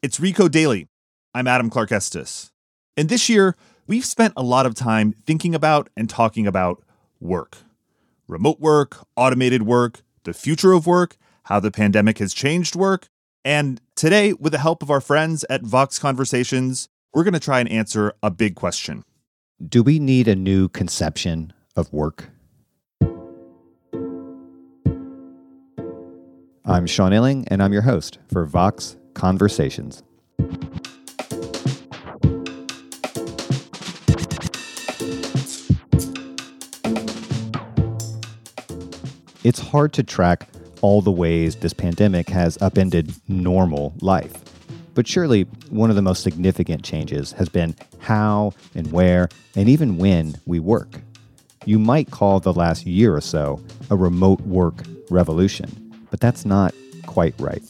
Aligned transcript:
It's 0.00 0.20
Recode 0.20 0.52
Daily. 0.52 0.86
I'm 1.34 1.46
Adam 1.46 1.70
Clark 1.70 1.90
Estes. 1.90 2.52
And 2.96 3.08
this 3.08 3.28
year, 3.28 3.56
we've 3.86 4.04
spent 4.04 4.32
a 4.36 4.42
lot 4.42 4.64
of 4.64 4.74
time 4.74 5.12
thinking 5.12 5.54
about 5.54 5.88
and 5.96 6.08
talking 6.08 6.46
about 6.46 6.82
work 7.20 7.58
remote 8.28 8.60
work, 8.60 9.06
automated 9.16 9.62
work, 9.62 10.02
the 10.24 10.34
future 10.34 10.72
of 10.72 10.86
work, 10.86 11.16
how 11.44 11.58
the 11.58 11.70
pandemic 11.70 12.18
has 12.18 12.34
changed 12.34 12.76
work. 12.76 13.08
And 13.44 13.80
today, 13.96 14.34
with 14.34 14.52
the 14.52 14.58
help 14.58 14.82
of 14.82 14.90
our 14.90 15.00
friends 15.00 15.44
at 15.48 15.62
Vox 15.62 15.98
Conversations, 15.98 16.88
we're 17.14 17.24
going 17.24 17.34
to 17.34 17.40
try 17.40 17.60
and 17.60 17.68
answer 17.68 18.12
a 18.22 18.30
big 18.30 18.54
question 18.54 19.04
Do 19.66 19.82
we 19.82 19.98
need 19.98 20.28
a 20.28 20.36
new 20.36 20.68
conception 20.68 21.52
of 21.74 21.92
work? 21.92 22.30
I'm 26.70 26.86
Sean 26.86 27.12
Illing, 27.12 27.48
and 27.50 27.62
I'm 27.62 27.72
your 27.72 27.80
host 27.80 28.18
for 28.30 28.44
Vox 28.44 28.98
Conversations. 29.14 30.02
It's 39.42 39.58
hard 39.60 39.94
to 39.94 40.02
track 40.02 40.50
all 40.82 41.00
the 41.00 41.10
ways 41.10 41.56
this 41.56 41.72
pandemic 41.72 42.28
has 42.28 42.60
upended 42.60 43.14
normal 43.28 43.94
life. 44.02 44.34
But 44.92 45.08
surely 45.08 45.44
one 45.70 45.88
of 45.88 45.96
the 45.96 46.02
most 46.02 46.22
significant 46.22 46.84
changes 46.84 47.32
has 47.32 47.48
been 47.48 47.76
how 47.98 48.52
and 48.74 48.92
where 48.92 49.30
and 49.56 49.70
even 49.70 49.96
when 49.96 50.34
we 50.44 50.60
work. 50.60 51.00
You 51.64 51.78
might 51.78 52.10
call 52.10 52.40
the 52.40 52.52
last 52.52 52.84
year 52.84 53.16
or 53.16 53.22
so 53.22 53.64
a 53.88 53.96
remote 53.96 54.42
work 54.42 54.82
revolution, 55.08 55.87
but 56.10 56.20
that's 56.20 56.44
not 56.44 56.74
quite 57.06 57.34
right. 57.38 57.62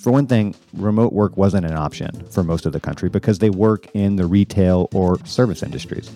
For 0.00 0.12
one 0.12 0.26
thing, 0.26 0.54
remote 0.74 1.12
work 1.12 1.36
wasn't 1.36 1.66
an 1.66 1.76
option 1.76 2.26
for 2.30 2.44
most 2.44 2.66
of 2.66 2.72
the 2.72 2.80
country 2.80 3.08
because 3.08 3.40
they 3.40 3.50
work 3.50 3.88
in 3.94 4.16
the 4.16 4.26
retail 4.26 4.88
or 4.94 5.18
service 5.26 5.62
industries. 5.62 6.08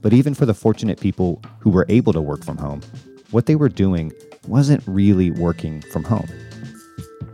But 0.00 0.12
even 0.12 0.34
for 0.34 0.46
the 0.46 0.54
fortunate 0.54 1.00
people 1.00 1.42
who 1.60 1.70
were 1.70 1.86
able 1.88 2.12
to 2.14 2.20
work 2.20 2.44
from 2.44 2.56
home, 2.56 2.80
what 3.30 3.46
they 3.46 3.56
were 3.56 3.68
doing 3.68 4.12
wasn't 4.48 4.82
really 4.86 5.30
working 5.30 5.82
from 5.92 6.04
home. 6.04 6.28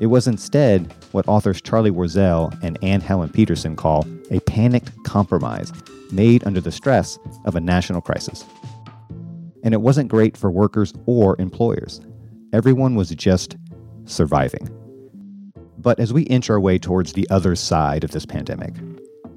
It 0.01 0.07
was 0.07 0.27
instead 0.27 0.93
what 1.13 1.29
authors 1.29 1.61
Charlie 1.61 1.91
Warzel 1.91 2.57
and 2.63 2.79
Anne 2.83 3.01
Helen 3.01 3.29
Petersen 3.29 3.77
call 3.77 4.07
a 4.31 4.41
panicked 4.41 4.93
compromise 5.05 5.73
made 6.11 6.45
under 6.47 6.61
the 6.61 6.73
stress 6.73 7.19
of 7.45 7.55
a 7.55 7.61
national 7.61 8.01
crisis. 8.01 8.45
And 9.63 9.75
it 9.75 9.83
wasn't 9.83 10.09
great 10.09 10.37
for 10.37 10.51
workers 10.51 10.95
or 11.07 11.37
employers. 11.39 12.01
Everyone 12.53 12.97
was 12.97 13.11
just 13.11 13.57
surviving. 14.07 14.69
But 15.79 16.01
as 16.01 16.13
we 16.13 16.23
inch 16.23 16.51
our 16.51 16.59
way 16.59 16.79
towards 16.79 17.13
the 17.13 17.29
other 17.31 17.55
side 17.55 18.03
of 18.03 18.11
this 18.11 18.27
pandemic, 18.27 18.75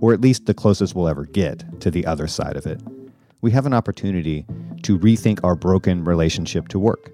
or 0.02 0.14
at 0.14 0.22
least 0.22 0.48
the 0.48 0.54
closest 0.56 0.96
we'll 0.96 1.08
ever 1.08 1.26
get 1.26 1.80
to 1.82 1.92
the 1.92 2.08
other 2.08 2.26
side 2.26 2.58
of 2.58 2.66
it, 2.66 2.82
we 3.42 3.52
have 3.52 3.68
an 3.68 3.74
opportunity 3.74 4.48
to 4.82 4.98
rethink 4.98 5.40
our 5.44 5.56
broken 5.56 6.04
relationship 6.04 6.70
to 6.70 6.80
work. 6.80 7.12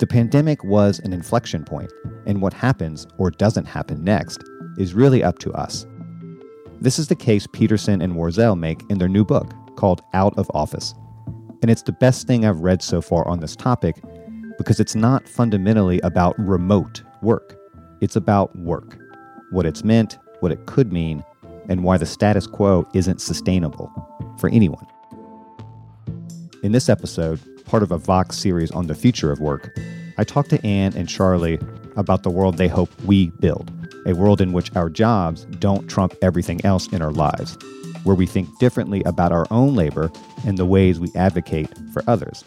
The 0.00 0.06
pandemic 0.08 0.64
was 0.64 0.98
an 0.98 1.12
inflection 1.12 1.64
point, 1.64 1.92
and 2.26 2.42
what 2.42 2.52
happens 2.52 3.06
or 3.16 3.30
doesn't 3.30 3.66
happen 3.66 4.02
next 4.02 4.42
is 4.78 4.94
really 4.94 5.22
up 5.22 5.38
to 5.38 5.52
us. 5.52 5.86
This 6.80 6.98
is 6.98 7.06
the 7.06 7.14
case 7.14 7.46
Petersen 7.52 8.02
and 8.02 8.14
Warzel 8.14 8.58
make 8.58 8.82
in 8.90 8.98
their 8.98 9.08
new 9.08 9.24
book 9.24 9.52
called 9.76 10.02
Out 10.12 10.36
of 10.36 10.50
Office. 10.54 10.92
And 11.62 11.70
it's 11.70 11.82
the 11.82 11.92
best 11.92 12.26
thing 12.26 12.44
I've 12.44 12.62
read 12.62 12.82
so 12.82 13.00
far 13.00 13.26
on 13.28 13.38
this 13.38 13.54
topic 13.54 14.02
because 14.58 14.80
it's 14.80 14.94
not 14.94 15.28
fundamentally 15.28 16.00
about 16.00 16.38
remote 16.38 17.02
work. 17.22 17.58
It's 18.00 18.16
about 18.16 18.56
work, 18.56 18.98
what 19.50 19.66
it's 19.66 19.84
meant, 19.84 20.18
what 20.40 20.52
it 20.52 20.66
could 20.66 20.92
mean, 20.92 21.24
and 21.68 21.82
why 21.82 21.96
the 21.96 22.06
status 22.06 22.46
quo 22.46 22.86
isn't 22.94 23.20
sustainable 23.20 23.90
for 24.38 24.48
anyone. 24.50 24.86
In 26.62 26.72
this 26.72 26.88
episode, 26.88 27.40
part 27.64 27.82
of 27.82 27.92
a 27.92 27.98
Vox 27.98 28.38
series 28.38 28.70
on 28.70 28.86
the 28.86 28.94
future 28.94 29.32
of 29.32 29.40
work, 29.40 29.76
I 30.18 30.24
talked 30.24 30.50
to 30.50 30.64
Anne 30.66 30.94
and 30.96 31.08
Charlie 31.08 31.58
about 31.96 32.22
the 32.22 32.30
world 32.30 32.56
they 32.56 32.68
hope 32.68 32.90
we 33.02 33.30
build 33.40 33.70
a 34.06 34.14
world 34.14 34.40
in 34.40 34.52
which 34.52 34.74
our 34.76 34.90
jobs 34.90 35.46
don't 35.60 35.88
trump 35.88 36.14
everything 36.20 36.62
else 36.64 36.88
in 36.88 37.00
our 37.00 37.12
lives, 37.12 37.56
where 38.04 38.14
we 38.14 38.26
think 38.26 38.58
differently 38.58 39.02
about 39.04 39.32
our 39.32 39.46
own 39.50 39.74
labor 39.74 40.10
and 40.46 40.58
the 40.58 40.66
ways 40.66 41.00
we 41.00 41.10
advocate 41.14 41.70
for 41.92 42.02
others 42.06 42.44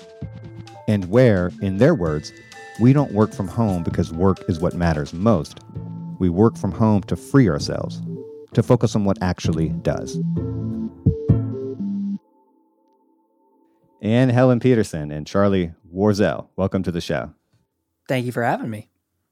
and 0.87 1.09
where, 1.09 1.51
in 1.61 1.77
their 1.77 1.93
words, 1.93 2.31
we 2.79 2.93
don't 2.93 3.11
work 3.11 3.33
from 3.33 3.47
home 3.47 3.83
because 3.83 4.11
work 4.11 4.37
is 4.47 4.59
what 4.59 4.73
matters 4.73 5.13
most. 5.13 5.59
We 6.19 6.29
work 6.29 6.57
from 6.57 6.71
home 6.71 7.03
to 7.03 7.15
free 7.15 7.49
ourselves, 7.49 8.01
to 8.53 8.63
focus 8.63 8.95
on 8.95 9.03
what 9.03 9.17
actually 9.21 9.69
does. 9.69 10.17
Anne 14.01 14.29
Helen 14.29 14.59
Petersen 14.59 15.11
and 15.11 15.27
Charlie 15.27 15.73
Warzel, 15.93 16.47
welcome 16.55 16.83
to 16.83 16.91
the 16.91 17.01
show. 17.01 17.33
Thank 18.07 18.25
you 18.25 18.31
for 18.31 18.43
having 18.43 18.69
me. 18.69 18.89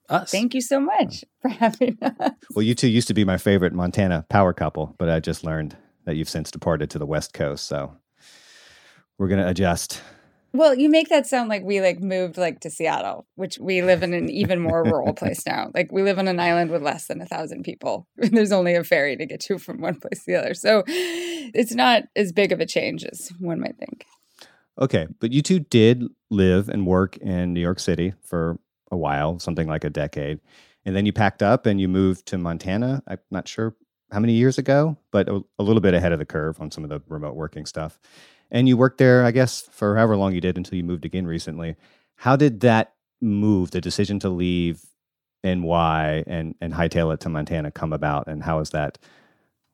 Us. 0.09 0.29
Thank 0.29 0.53
you 0.53 0.61
so 0.61 0.79
much 0.79 1.23
for 1.41 1.49
having 1.49 1.97
us. 2.01 2.31
Well, 2.53 2.63
you 2.63 2.75
two 2.75 2.87
used 2.87 3.07
to 3.07 3.15
be 3.15 3.23
my 3.23 3.37
favorite 3.37 3.73
Montana 3.73 4.25
power 4.29 4.53
couple, 4.53 4.93
but 4.99 5.09
I 5.09 5.19
just 5.19 5.43
learned 5.43 5.75
that 6.05 6.15
you've 6.15 6.29
since 6.29 6.51
departed 6.51 6.91
to 6.91 6.99
the 6.99 7.07
West 7.07 7.33
Coast. 7.33 7.65
So 7.65 7.95
we're 9.17 9.27
going 9.27 9.41
to 9.41 9.49
adjust 9.49 10.01
well, 10.57 10.75
you 10.75 10.89
make 10.89 11.09
that 11.09 11.27
sound 11.27 11.49
like 11.49 11.63
we 11.63 11.81
like 11.81 11.99
moved 11.99 12.37
like 12.37 12.59
to 12.61 12.69
Seattle, 12.69 13.27
which 13.35 13.57
we 13.59 13.81
live 13.81 14.03
in 14.03 14.13
an 14.13 14.29
even 14.29 14.59
more 14.59 14.83
rural 14.83 15.13
place 15.13 15.45
now. 15.45 15.71
Like 15.73 15.91
we 15.91 16.03
live 16.03 16.19
on 16.19 16.27
an 16.27 16.39
island 16.39 16.71
with 16.71 16.81
less 16.81 17.07
than 17.07 17.21
a 17.21 17.25
thousand 17.25 17.63
people. 17.63 18.07
There's 18.17 18.51
only 18.51 18.75
a 18.75 18.83
ferry 18.83 19.15
to 19.17 19.25
get 19.25 19.49
you 19.49 19.57
from 19.57 19.81
one 19.81 19.99
place 19.99 20.23
to 20.25 20.31
the 20.31 20.39
other. 20.39 20.53
So 20.53 20.83
it's 20.87 21.73
not 21.73 22.03
as 22.15 22.31
big 22.31 22.51
of 22.51 22.59
a 22.59 22.65
change 22.65 23.03
as 23.03 23.31
one 23.39 23.59
might 23.59 23.77
think. 23.77 24.05
Okay, 24.79 25.07
but 25.19 25.31
you 25.31 25.41
two 25.41 25.59
did 25.59 26.03
live 26.29 26.69
and 26.69 26.85
work 26.85 27.17
in 27.17 27.53
New 27.53 27.61
York 27.61 27.79
City 27.79 28.13
for 28.23 28.59
a 28.91 28.97
while, 28.97 29.39
something 29.39 29.67
like 29.67 29.83
a 29.83 29.89
decade. 29.89 30.39
And 30.85 30.95
then 30.95 31.05
you 31.05 31.13
packed 31.13 31.41
up 31.41 31.65
and 31.65 31.79
you 31.79 31.87
moved 31.87 32.25
to 32.27 32.37
Montana. 32.37 33.01
I'm 33.07 33.19
not 33.31 33.47
sure 33.47 33.75
how 34.11 34.19
many 34.19 34.33
years 34.33 34.57
ago, 34.57 34.97
but 35.11 35.27
a, 35.29 35.41
a 35.57 35.63
little 35.63 35.81
bit 35.81 35.93
ahead 35.93 36.11
of 36.11 36.19
the 36.19 36.25
curve 36.25 36.59
on 36.61 36.71
some 36.71 36.83
of 36.83 36.89
the 36.89 37.01
remote 37.07 37.35
working 37.35 37.65
stuff 37.65 37.99
and 38.55 38.69
you 38.69 38.77
worked 38.77 38.99
there, 38.99 39.25
I 39.25 39.31
guess, 39.31 39.67
for 39.69 39.97
however 39.97 40.15
long 40.15 40.33
you 40.33 40.39
did 40.39 40.55
until 40.55 40.77
you 40.77 40.83
moved 40.85 41.03
again 41.03 41.27
recently. 41.27 41.75
How 42.15 42.37
did 42.37 42.61
that 42.61 42.93
move, 43.21 43.71
the 43.71 43.81
decision 43.81 44.17
to 44.19 44.29
leave, 44.29 44.85
and 45.43 45.61
why, 45.61 46.23
and 46.25 46.55
and 46.61 46.73
hightail 46.73 47.13
it 47.13 47.19
to 47.19 47.29
Montana 47.29 47.69
come 47.69 47.91
about, 47.91 48.27
and 48.27 48.43
how 48.43 48.59
has 48.59 48.69
that 48.69 48.97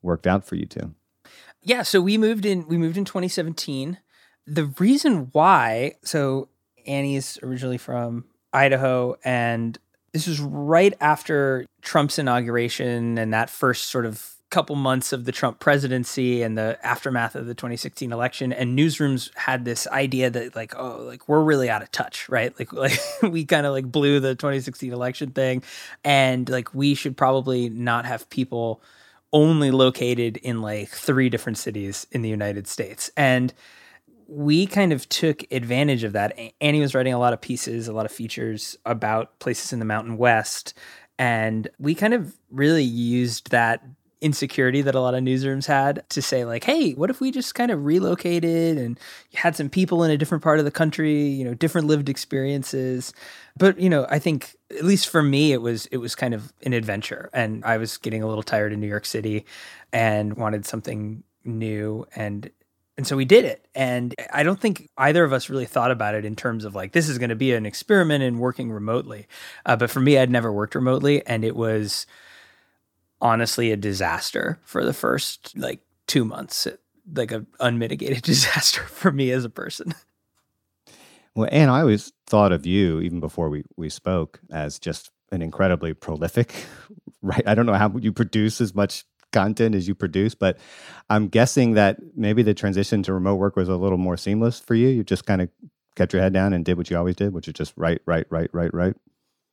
worked 0.02 0.26
out 0.26 0.44
for 0.44 0.56
you 0.56 0.66
two? 0.66 0.94
Yeah, 1.62 1.82
so 1.82 2.00
we 2.00 2.18
moved 2.18 2.44
in. 2.44 2.66
We 2.66 2.76
moved 2.76 2.96
in 2.96 3.04
2017. 3.04 3.98
The 4.48 4.64
reason 4.64 5.28
why, 5.30 5.94
so 6.02 6.48
Annie 6.84 7.14
is 7.14 7.38
originally 7.40 7.78
from 7.78 8.24
Idaho, 8.52 9.16
and 9.24 9.78
this 10.12 10.26
was 10.26 10.40
right 10.40 10.94
after 11.00 11.66
Trump's 11.82 12.18
inauguration 12.18 13.16
and 13.16 13.32
that 13.32 13.48
first 13.48 13.90
sort 13.90 14.06
of 14.06 14.31
couple 14.52 14.76
months 14.76 15.14
of 15.14 15.24
the 15.24 15.32
Trump 15.32 15.58
presidency 15.60 16.42
and 16.42 16.58
the 16.58 16.78
aftermath 16.84 17.34
of 17.34 17.46
the 17.46 17.54
2016 17.54 18.12
election 18.12 18.52
and 18.52 18.78
newsrooms 18.78 19.34
had 19.34 19.64
this 19.64 19.86
idea 19.88 20.28
that 20.28 20.54
like 20.54 20.74
oh 20.76 20.98
like 21.06 21.26
we're 21.26 21.42
really 21.42 21.70
out 21.70 21.82
of 21.82 21.90
touch 21.90 22.28
right 22.28 22.56
like 22.58 22.70
like 22.74 23.00
we 23.22 23.46
kind 23.46 23.64
of 23.64 23.72
like 23.72 23.90
blew 23.90 24.20
the 24.20 24.34
2016 24.34 24.92
election 24.92 25.30
thing 25.30 25.62
and 26.04 26.50
like 26.50 26.74
we 26.74 26.94
should 26.94 27.16
probably 27.16 27.70
not 27.70 28.04
have 28.04 28.28
people 28.28 28.82
only 29.32 29.70
located 29.70 30.36
in 30.36 30.60
like 30.60 30.90
three 30.90 31.30
different 31.30 31.56
cities 31.56 32.06
in 32.12 32.20
the 32.20 32.28
United 32.28 32.68
States 32.68 33.10
and 33.16 33.54
we 34.28 34.66
kind 34.66 34.92
of 34.92 35.06
took 35.10 35.44
advantage 35.50 36.04
of 36.04 36.12
that. 36.14 36.38
Annie 36.60 36.80
was 36.80 36.94
writing 36.94 37.12
a 37.12 37.18
lot 37.18 37.34
of 37.34 37.40
pieces, 37.40 37.86
a 37.86 37.92
lot 37.92 38.06
of 38.06 38.12
features 38.12 38.78
about 38.86 39.38
places 39.40 39.74
in 39.74 39.78
the 39.78 39.84
Mountain 39.84 40.16
West. 40.16 40.72
And 41.18 41.68
we 41.78 41.94
kind 41.94 42.14
of 42.14 42.34
really 42.50 42.82
used 42.82 43.50
that 43.50 43.84
insecurity 44.22 44.80
that 44.80 44.94
a 44.94 45.00
lot 45.00 45.14
of 45.14 45.22
newsrooms 45.22 45.66
had 45.66 46.02
to 46.08 46.22
say 46.22 46.44
like 46.44 46.64
hey 46.64 46.92
what 46.92 47.10
if 47.10 47.20
we 47.20 47.30
just 47.30 47.54
kind 47.54 47.70
of 47.70 47.84
relocated 47.84 48.78
and 48.78 48.98
had 49.34 49.56
some 49.56 49.68
people 49.68 50.04
in 50.04 50.10
a 50.10 50.16
different 50.16 50.42
part 50.42 50.58
of 50.58 50.64
the 50.64 50.70
country 50.70 51.24
you 51.24 51.44
know 51.44 51.54
different 51.54 51.86
lived 51.86 52.08
experiences? 52.08 53.12
But 53.56 53.78
you 53.78 53.90
know 53.90 54.06
i 54.08 54.18
think 54.18 54.56
at 54.70 54.84
least 54.84 55.08
for 55.08 55.22
me 55.22 55.52
it 55.52 55.60
was 55.60 55.86
it 55.86 55.98
was 55.98 56.14
kind 56.14 56.34
of 56.34 56.52
an 56.64 56.72
adventure 56.72 57.28
and 57.32 57.64
i 57.64 57.76
was 57.76 57.98
getting 57.98 58.22
a 58.22 58.26
little 58.26 58.42
tired 58.42 58.72
in 58.72 58.80
new 58.80 58.86
york 58.86 59.04
city 59.04 59.44
and 59.92 60.34
wanted 60.34 60.64
something 60.64 61.22
new 61.44 62.06
and 62.14 62.50
and 62.96 63.06
so 63.06 63.16
we 63.16 63.24
did 63.24 63.44
it 63.44 63.66
and 63.74 64.14
i 64.32 64.42
don't 64.42 64.60
think 64.60 64.88
either 64.98 65.24
of 65.24 65.32
us 65.32 65.50
really 65.50 65.66
thought 65.66 65.90
about 65.90 66.14
it 66.14 66.24
in 66.24 66.36
terms 66.36 66.64
of 66.64 66.74
like 66.74 66.92
this 66.92 67.08
is 67.08 67.18
going 67.18 67.30
to 67.30 67.36
be 67.36 67.52
an 67.52 67.66
experiment 67.66 68.22
in 68.22 68.38
working 68.38 68.70
remotely 68.70 69.26
uh, 69.66 69.76
but 69.76 69.90
for 69.90 70.00
me 70.00 70.18
i'd 70.18 70.30
never 70.30 70.52
worked 70.52 70.74
remotely 70.74 71.24
and 71.26 71.44
it 71.44 71.56
was 71.56 72.06
honestly 73.22 73.70
a 73.70 73.76
disaster 73.76 74.58
for 74.64 74.84
the 74.84 74.92
first 74.92 75.56
like 75.56 75.80
two 76.06 76.24
months, 76.24 76.68
like 77.14 77.32
an 77.32 77.46
unmitigated 77.60 78.22
disaster 78.22 78.82
for 78.82 79.10
me 79.10 79.30
as 79.30 79.44
a 79.46 79.50
person. 79.50 79.94
Well, 81.34 81.48
and 81.50 81.70
I 81.70 81.80
always 81.80 82.12
thought 82.26 82.52
of 82.52 82.66
you, 82.66 83.00
even 83.00 83.20
before 83.20 83.48
we, 83.48 83.64
we 83.76 83.88
spoke, 83.88 84.40
as 84.50 84.78
just 84.78 85.10
an 85.30 85.40
incredibly 85.40 85.94
prolific, 85.94 86.66
right? 87.22 87.42
I 87.46 87.54
don't 87.54 87.64
know 87.64 87.72
how 87.72 87.96
you 87.96 88.12
produce 88.12 88.60
as 88.60 88.74
much 88.74 89.04
content 89.32 89.74
as 89.74 89.88
you 89.88 89.94
produce, 89.94 90.34
but 90.34 90.58
I'm 91.08 91.28
guessing 91.28 91.72
that 91.72 91.98
maybe 92.14 92.42
the 92.42 92.52
transition 92.52 93.02
to 93.04 93.14
remote 93.14 93.36
work 93.36 93.56
was 93.56 93.70
a 93.70 93.76
little 93.76 93.96
more 93.96 94.18
seamless 94.18 94.60
for 94.60 94.74
you. 94.74 94.88
You 94.88 95.04
just 95.04 95.24
kind 95.24 95.40
of 95.40 95.48
kept 95.96 96.12
your 96.12 96.20
head 96.20 96.34
down 96.34 96.52
and 96.52 96.66
did 96.66 96.76
what 96.76 96.90
you 96.90 96.98
always 96.98 97.16
did, 97.16 97.32
which 97.32 97.48
is 97.48 97.54
just 97.54 97.72
write, 97.76 98.02
write, 98.04 98.26
write, 98.28 98.50
write, 98.52 98.74
write. 98.74 98.96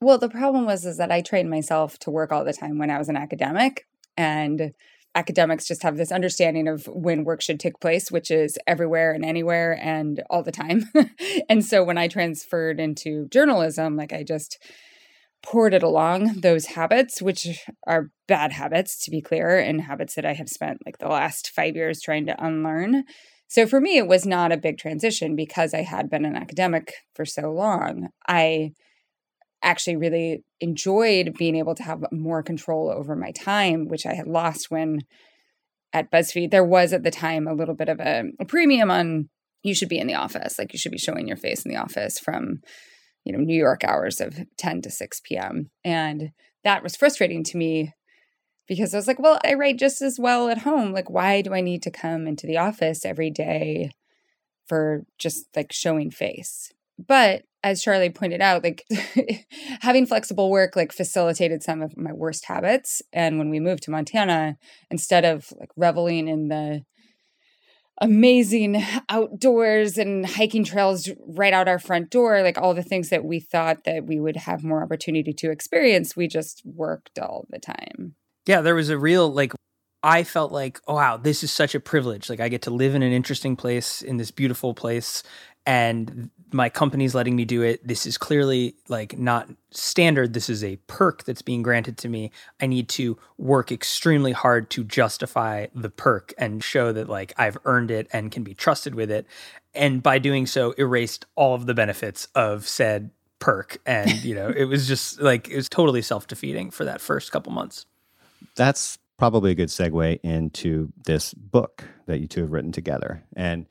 Well, 0.01 0.17
the 0.17 0.29
problem 0.29 0.65
was 0.65 0.85
is 0.85 0.97
that 0.97 1.11
I 1.11 1.21
trained 1.21 1.49
myself 1.49 1.99
to 1.99 2.11
work 2.11 2.31
all 2.31 2.45
the 2.45 2.53
time 2.53 2.77
when 2.77 2.89
I 2.89 2.97
was 2.97 3.09
an 3.09 3.17
academic 3.17 3.85
and 4.15 4.73
academics 5.15 5.67
just 5.67 5.83
have 5.83 5.97
this 5.97 6.11
understanding 6.11 6.67
of 6.67 6.85
when 6.87 7.23
work 7.23 7.41
should 7.41 7.59
take 7.59 7.79
place, 7.79 8.11
which 8.11 8.31
is 8.31 8.57
everywhere 8.67 9.11
and 9.11 9.25
anywhere 9.25 9.77
and 9.81 10.23
all 10.29 10.43
the 10.43 10.51
time. 10.51 10.89
and 11.49 11.65
so 11.65 11.83
when 11.83 11.97
I 11.97 12.07
transferred 12.07 12.79
into 12.79 13.27
journalism, 13.29 13.97
like 13.97 14.13
I 14.13 14.23
just 14.23 14.57
poured 15.41 15.73
it 15.73 15.83
along 15.83 16.41
those 16.41 16.67
habits, 16.67 17.21
which 17.21 17.65
are 17.87 18.11
bad 18.27 18.53
habits 18.53 19.03
to 19.03 19.11
be 19.11 19.21
clear, 19.21 19.57
and 19.57 19.81
habits 19.81 20.15
that 20.15 20.25
I 20.25 20.33
have 20.33 20.49
spent 20.49 20.85
like 20.85 20.99
the 20.99 21.07
last 21.07 21.49
five 21.49 21.75
years 21.75 22.01
trying 22.01 22.25
to 22.27 22.43
unlearn. 22.43 23.03
So 23.47 23.65
for 23.65 23.81
me, 23.81 23.97
it 23.97 24.07
was 24.07 24.25
not 24.25 24.51
a 24.51 24.57
big 24.57 24.77
transition 24.77 25.35
because 25.35 25.73
I 25.73 25.81
had 25.81 26.09
been 26.09 26.23
an 26.25 26.35
academic 26.35 26.93
for 27.15 27.25
so 27.25 27.51
long. 27.51 28.09
I 28.27 28.73
actually 29.61 29.95
really 29.95 30.43
enjoyed 30.59 31.37
being 31.37 31.55
able 31.55 31.75
to 31.75 31.83
have 31.83 32.03
more 32.11 32.43
control 32.43 32.89
over 32.89 33.15
my 33.15 33.31
time, 33.31 33.87
which 33.87 34.05
I 34.05 34.13
had 34.13 34.27
lost 34.27 34.71
when 34.71 35.01
at 35.93 36.11
BuzzFeed 36.11 36.51
there 36.51 36.63
was 36.63 36.93
at 36.93 37.03
the 37.03 37.11
time 37.11 37.47
a 37.47 37.53
little 37.53 37.75
bit 37.75 37.89
of 37.89 37.99
a, 37.99 38.25
a, 38.39 38.45
premium 38.45 38.91
on 38.91 39.29
you 39.63 39.73
should 39.73 39.89
be 39.89 39.97
in 39.97 40.07
the 40.07 40.15
office, 40.15 40.57
like 40.57 40.71
you 40.71 40.79
should 40.79 40.91
be 40.91 40.97
showing 40.97 41.27
your 41.27 41.37
face 41.37 41.65
in 41.65 41.71
the 41.71 41.77
office 41.77 42.19
from 42.19 42.61
you 43.25 43.33
know 43.33 43.39
New 43.39 43.57
York 43.57 43.83
hours 43.83 44.21
of 44.21 44.39
10 44.57 44.83
to 44.83 44.91
6 44.91 45.21
p.m. 45.25 45.69
And 45.83 46.31
that 46.63 46.83
was 46.83 46.95
frustrating 46.95 47.43
to 47.45 47.57
me 47.57 47.93
because 48.67 48.93
I 48.93 48.97
was 48.97 49.07
like, 49.07 49.19
well, 49.19 49.39
I 49.43 49.55
write 49.55 49.79
just 49.79 50.01
as 50.01 50.19
well 50.19 50.47
at 50.47 50.59
home. 50.59 50.93
Like 50.93 51.09
why 51.09 51.41
do 51.41 51.53
I 51.53 51.61
need 51.61 51.81
to 51.83 51.91
come 51.91 52.27
into 52.27 52.47
the 52.47 52.57
office 52.57 53.03
every 53.03 53.31
day 53.31 53.91
for 54.67 55.03
just 55.17 55.45
like 55.55 55.71
showing 55.71 56.11
face? 56.11 56.71
But 56.97 57.43
as 57.63 57.81
Charlie 57.81 58.09
pointed 58.09 58.41
out, 58.41 58.63
like 58.63 58.85
having 59.81 60.05
flexible 60.05 60.49
work 60.49 60.75
like 60.75 60.91
facilitated 60.91 61.63
some 61.63 61.81
of 61.81 61.97
my 61.97 62.13
worst 62.13 62.45
habits. 62.45 63.01
And 63.11 63.37
when 63.37 63.49
we 63.49 63.59
moved 63.59 63.83
to 63.83 63.91
Montana, 63.91 64.57
instead 64.89 65.25
of 65.25 65.51
like 65.59 65.69
reveling 65.75 66.27
in 66.27 66.47
the 66.47 66.83
amazing 68.01 68.81
outdoors 69.09 69.97
and 69.97 70.25
hiking 70.25 70.63
trails 70.63 71.09
right 71.27 71.53
out 71.53 71.67
our 71.67 71.79
front 71.79 72.09
door, 72.09 72.41
like 72.41 72.57
all 72.57 72.73
the 72.73 72.83
things 72.83 73.09
that 73.09 73.25
we 73.25 73.39
thought 73.39 73.83
that 73.83 74.05
we 74.05 74.19
would 74.19 74.37
have 74.37 74.63
more 74.63 74.81
opportunity 74.81 75.33
to 75.33 75.51
experience, 75.51 76.15
we 76.15 76.27
just 76.27 76.61
worked 76.65 77.19
all 77.19 77.45
the 77.49 77.59
time. 77.59 78.15
Yeah, 78.45 78.61
there 78.61 78.75
was 78.75 78.89
a 78.89 78.97
real 78.97 79.31
like 79.31 79.53
I 80.01 80.23
felt 80.23 80.53
like, 80.53 80.79
oh, 80.87 80.95
wow, 80.95 81.17
this 81.17 81.43
is 81.43 81.51
such 81.51 81.75
a 81.75 81.79
privilege. 81.81 82.29
Like, 82.29 82.39
I 82.39 82.47
get 82.47 82.61
to 82.61 82.71
live 82.71 82.95
in 82.95 83.03
an 83.03 83.11
interesting 83.11 83.57
place, 83.57 84.01
in 84.01 84.15
this 84.15 84.31
beautiful 84.31 84.73
place, 84.73 85.23
and 85.65 86.29
my 86.51 86.69
company's 86.69 87.13
letting 87.13 87.35
me 87.35 87.45
do 87.45 87.61
it. 87.61 87.85
This 87.87 88.05
is 88.05 88.17
clearly 88.17 88.75
like 88.87 89.17
not 89.17 89.49
standard. 89.71 90.33
This 90.33 90.49
is 90.49 90.63
a 90.63 90.77
perk 90.87 91.23
that's 91.23 91.41
being 91.41 91.61
granted 91.61 91.97
to 91.99 92.09
me. 92.09 92.31
I 92.59 92.67
need 92.67 92.89
to 92.89 93.17
work 93.37 93.71
extremely 93.71 94.31
hard 94.31 94.69
to 94.71 94.83
justify 94.83 95.67
the 95.75 95.89
perk 95.89 96.33
and 96.37 96.63
show 96.63 96.91
that 96.91 97.09
like 97.09 97.33
I've 97.37 97.57
earned 97.65 97.91
it 97.91 98.07
and 98.11 98.31
can 98.31 98.43
be 98.43 98.53
trusted 98.53 98.95
with 98.95 99.11
it. 99.11 99.25
And 99.73 100.01
by 100.01 100.19
doing 100.19 100.45
so, 100.47 100.71
erased 100.77 101.25
all 101.35 101.53
of 101.53 101.65
the 101.65 101.73
benefits 101.73 102.27
of 102.35 102.67
said 102.67 103.11
perk. 103.39 103.77
And, 103.85 104.11
you 104.23 104.35
know, 104.35 104.49
it 104.49 104.65
was 104.65 104.87
just 104.87 105.21
like, 105.21 105.49
it 105.49 105.55
was 105.55 105.69
totally 105.69 106.01
self 106.01 106.27
defeating 106.27 106.71
for 106.71 106.85
that 106.85 107.01
first 107.01 107.31
couple 107.31 107.51
months. 107.51 107.85
That's 108.55 108.97
probably 109.17 109.51
a 109.51 109.55
good 109.55 109.69
segue 109.69 110.19
into 110.23 110.91
this 111.05 111.33
book 111.33 111.83
that 112.07 112.19
you 112.19 112.27
two 112.27 112.41
have 112.41 112.51
written 112.51 112.71
together. 112.71 113.23
And 113.35 113.67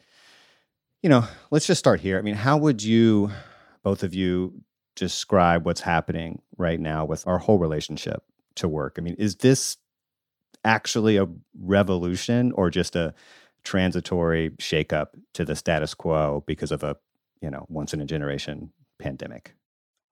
you 1.03 1.09
know, 1.09 1.25
let's 1.51 1.67
just 1.67 1.79
start 1.79 2.01
here. 2.01 2.19
I 2.19 2.23
mean, 2.23 2.35
how 2.35 2.57
would 2.59 2.83
you, 2.83 3.31
both 3.83 4.03
of 4.03 4.15
you, 4.15 4.63
describe 4.97 5.65
what's 5.65 5.81
happening 5.81 6.43
right 6.57 6.81
now 6.81 7.05
with 7.05 7.25
our 7.27 7.39
whole 7.39 7.59
relationship 7.59 8.25
to 8.57 8.67
work? 8.67 8.97
I 8.99 9.01
mean, 9.01 9.15
is 9.17 9.37
this 9.37 9.77
actually 10.65 11.17
a 11.17 11.29
revolution 11.59 12.53
or 12.53 12.69
just 12.69 12.97
a 12.97 13.15
transitory 13.63 14.51
shakeup 14.59 15.07
to 15.35 15.45
the 15.45 15.55
status 15.55 15.95
quo 15.95 16.43
because 16.47 16.73
of 16.73 16.83
a, 16.83 16.97
you 17.41 17.51
know, 17.51 17.65
once 17.69 17.95
in 17.95 18.01
a 18.01 18.05
generation 18.05 18.73
pandemic? 18.99 19.55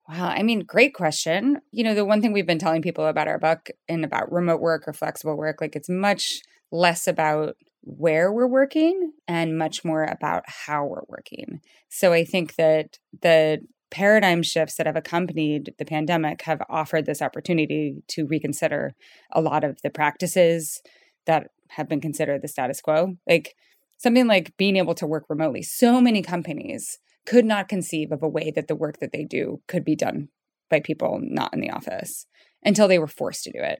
Wow. 0.07 0.29
I 0.29 0.41
mean, 0.41 0.61
great 0.61 0.93
question. 0.93 1.59
You 1.71 1.83
know, 1.83 1.93
the 1.93 2.05
one 2.05 2.21
thing 2.21 2.31
we've 2.31 2.47
been 2.47 2.59
telling 2.59 2.81
people 2.81 3.07
about 3.07 3.27
our 3.27 3.39
book 3.39 3.69
and 3.89 4.05
about 4.05 4.31
remote 4.31 4.61
work 4.61 4.87
or 4.87 4.93
flexible 4.93 5.35
work, 5.35 5.59
like 5.59 5.75
it's 5.75 5.89
much 5.89 6.39
less 6.71 7.07
about 7.07 7.57
where 7.87 8.31
we're 8.33 8.47
working 8.47 9.13
and 9.27 9.57
much 9.57 9.85
more 9.85 10.03
about 10.03 10.43
how 10.45 10.85
we're 10.85 11.05
working. 11.07 11.61
So 11.89 12.11
I 12.11 12.25
think 12.25 12.55
that 12.55 12.97
the 13.21 13.59
paradigm 13.89 14.43
shifts 14.43 14.75
that 14.75 14.85
have 14.85 14.97
accompanied 14.97 15.73
the 15.79 15.85
pandemic 15.85 16.41
have 16.41 16.61
offered 16.69 17.05
this 17.05 17.21
opportunity 17.21 17.95
to 18.09 18.25
reconsider 18.25 18.93
a 19.31 19.39
lot 19.39 19.63
of 19.63 19.81
the 19.83 19.89
practices 19.89 20.81
that 21.25 21.47
have 21.69 21.87
been 21.87 22.01
considered 22.01 22.41
the 22.41 22.49
status 22.49 22.81
quo. 22.81 23.15
Like 23.25 23.55
something 23.97 24.27
like 24.27 24.55
being 24.57 24.75
able 24.75 24.95
to 24.95 25.07
work 25.07 25.23
remotely. 25.29 25.63
So 25.63 26.01
many 26.01 26.21
companies 26.21 26.99
could 27.25 27.45
not 27.45 27.69
conceive 27.69 28.11
of 28.11 28.21
a 28.21 28.27
way 28.27 28.51
that 28.51 28.67
the 28.67 28.75
work 28.75 28.99
that 28.99 29.13
they 29.13 29.23
do 29.23 29.61
could 29.67 29.85
be 29.85 29.95
done 29.95 30.27
by 30.69 30.81
people 30.81 31.19
not 31.21 31.53
in 31.53 31.61
the 31.61 31.71
office 31.71 32.25
until 32.63 32.89
they 32.89 32.99
were 32.99 33.07
forced 33.07 33.45
to 33.45 33.51
do 33.51 33.59
it. 33.59 33.79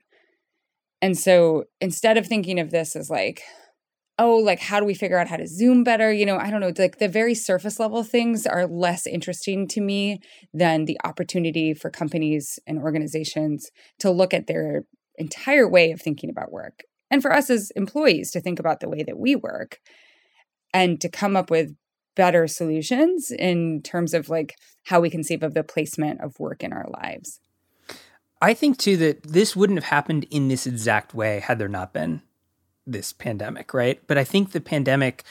And 1.01 1.17
so 1.17 1.65
instead 1.81 2.17
of 2.17 2.25
thinking 2.25 2.59
of 2.59 2.71
this 2.71 2.95
as 2.95 3.09
like, 3.09 3.41
oh, 4.19 4.37
like 4.37 4.59
how 4.59 4.79
do 4.79 4.85
we 4.85 4.93
figure 4.93 5.17
out 5.17 5.27
how 5.27 5.37
to 5.37 5.47
Zoom 5.47 5.83
better? 5.83 6.11
You 6.11 6.25
know, 6.25 6.37
I 6.37 6.49
don't 6.49 6.61
know. 6.61 6.73
Like 6.77 6.99
the 6.99 7.07
very 7.07 7.35
surface 7.35 7.79
level 7.79 8.03
things 8.03 8.45
are 8.45 8.65
less 8.65 9.05
interesting 9.05 9.67
to 9.69 9.81
me 9.81 10.21
than 10.53 10.85
the 10.85 10.99
opportunity 11.03 11.73
for 11.73 11.89
companies 11.89 12.59
and 12.65 12.79
organizations 12.79 13.69
to 13.99 14.09
look 14.09 14.33
at 14.33 14.47
their 14.47 14.85
entire 15.17 15.67
way 15.67 15.91
of 15.91 16.01
thinking 16.01 16.29
about 16.29 16.51
work. 16.51 16.83
And 17.09 17.21
for 17.21 17.31
us 17.31 17.49
as 17.49 17.71
employees 17.71 18.31
to 18.31 18.41
think 18.41 18.59
about 18.59 18.79
the 18.79 18.89
way 18.89 19.03
that 19.03 19.17
we 19.17 19.35
work 19.35 19.79
and 20.73 20.99
to 21.01 21.09
come 21.09 21.35
up 21.35 21.49
with 21.49 21.75
better 22.15 22.47
solutions 22.47 23.31
in 23.31 23.81
terms 23.83 24.13
of 24.13 24.29
like 24.29 24.55
how 24.85 24.99
we 24.99 25.09
conceive 25.09 25.43
of 25.43 25.53
the 25.53 25.63
placement 25.63 26.19
of 26.21 26.39
work 26.39 26.63
in 26.63 26.73
our 26.73 26.87
lives. 26.89 27.39
I 28.41 28.53
think 28.53 28.77
too 28.77 28.97
that 28.97 29.23
this 29.23 29.55
wouldn't 29.55 29.77
have 29.77 29.89
happened 29.89 30.25
in 30.29 30.47
this 30.47 30.67
exact 30.67 31.13
way 31.13 31.39
had 31.39 31.59
there 31.59 31.67
not 31.67 31.93
been 31.93 32.21
this 32.87 33.13
pandemic, 33.13 33.73
right? 33.73 34.01
But 34.07 34.17
I 34.17 34.23
think 34.23 34.51
the 34.51 34.61
pandemic 34.61 35.23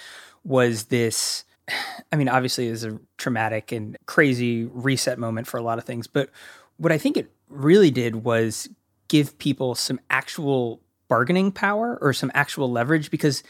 was 0.45 0.85
this 0.85 1.45
I 2.13 2.17
mean, 2.17 2.29
obviously 2.29 2.69
it 2.69 2.73
was 2.73 2.85
a 2.85 2.99
traumatic 3.19 3.73
and 3.73 3.97
crazy 4.07 4.65
reset 4.67 5.19
moment 5.19 5.47
for 5.47 5.57
a 5.59 5.63
lot 5.63 5.79
of 5.79 5.85
things, 5.85 6.07
but 6.07 6.31
what 6.77 6.93
I 6.93 6.99
think 6.99 7.17
it 7.17 7.31
really 7.49 7.91
did 7.91 8.25
was 8.25 8.69
give 9.09 9.39
people 9.39 9.75
some 9.75 10.01
actual 10.11 10.81
bargaining 11.09 11.53
power 11.53 11.99
or 12.01 12.13
some 12.13 12.31
actual 12.35 12.71
leverage 12.71 13.11
because 13.11 13.43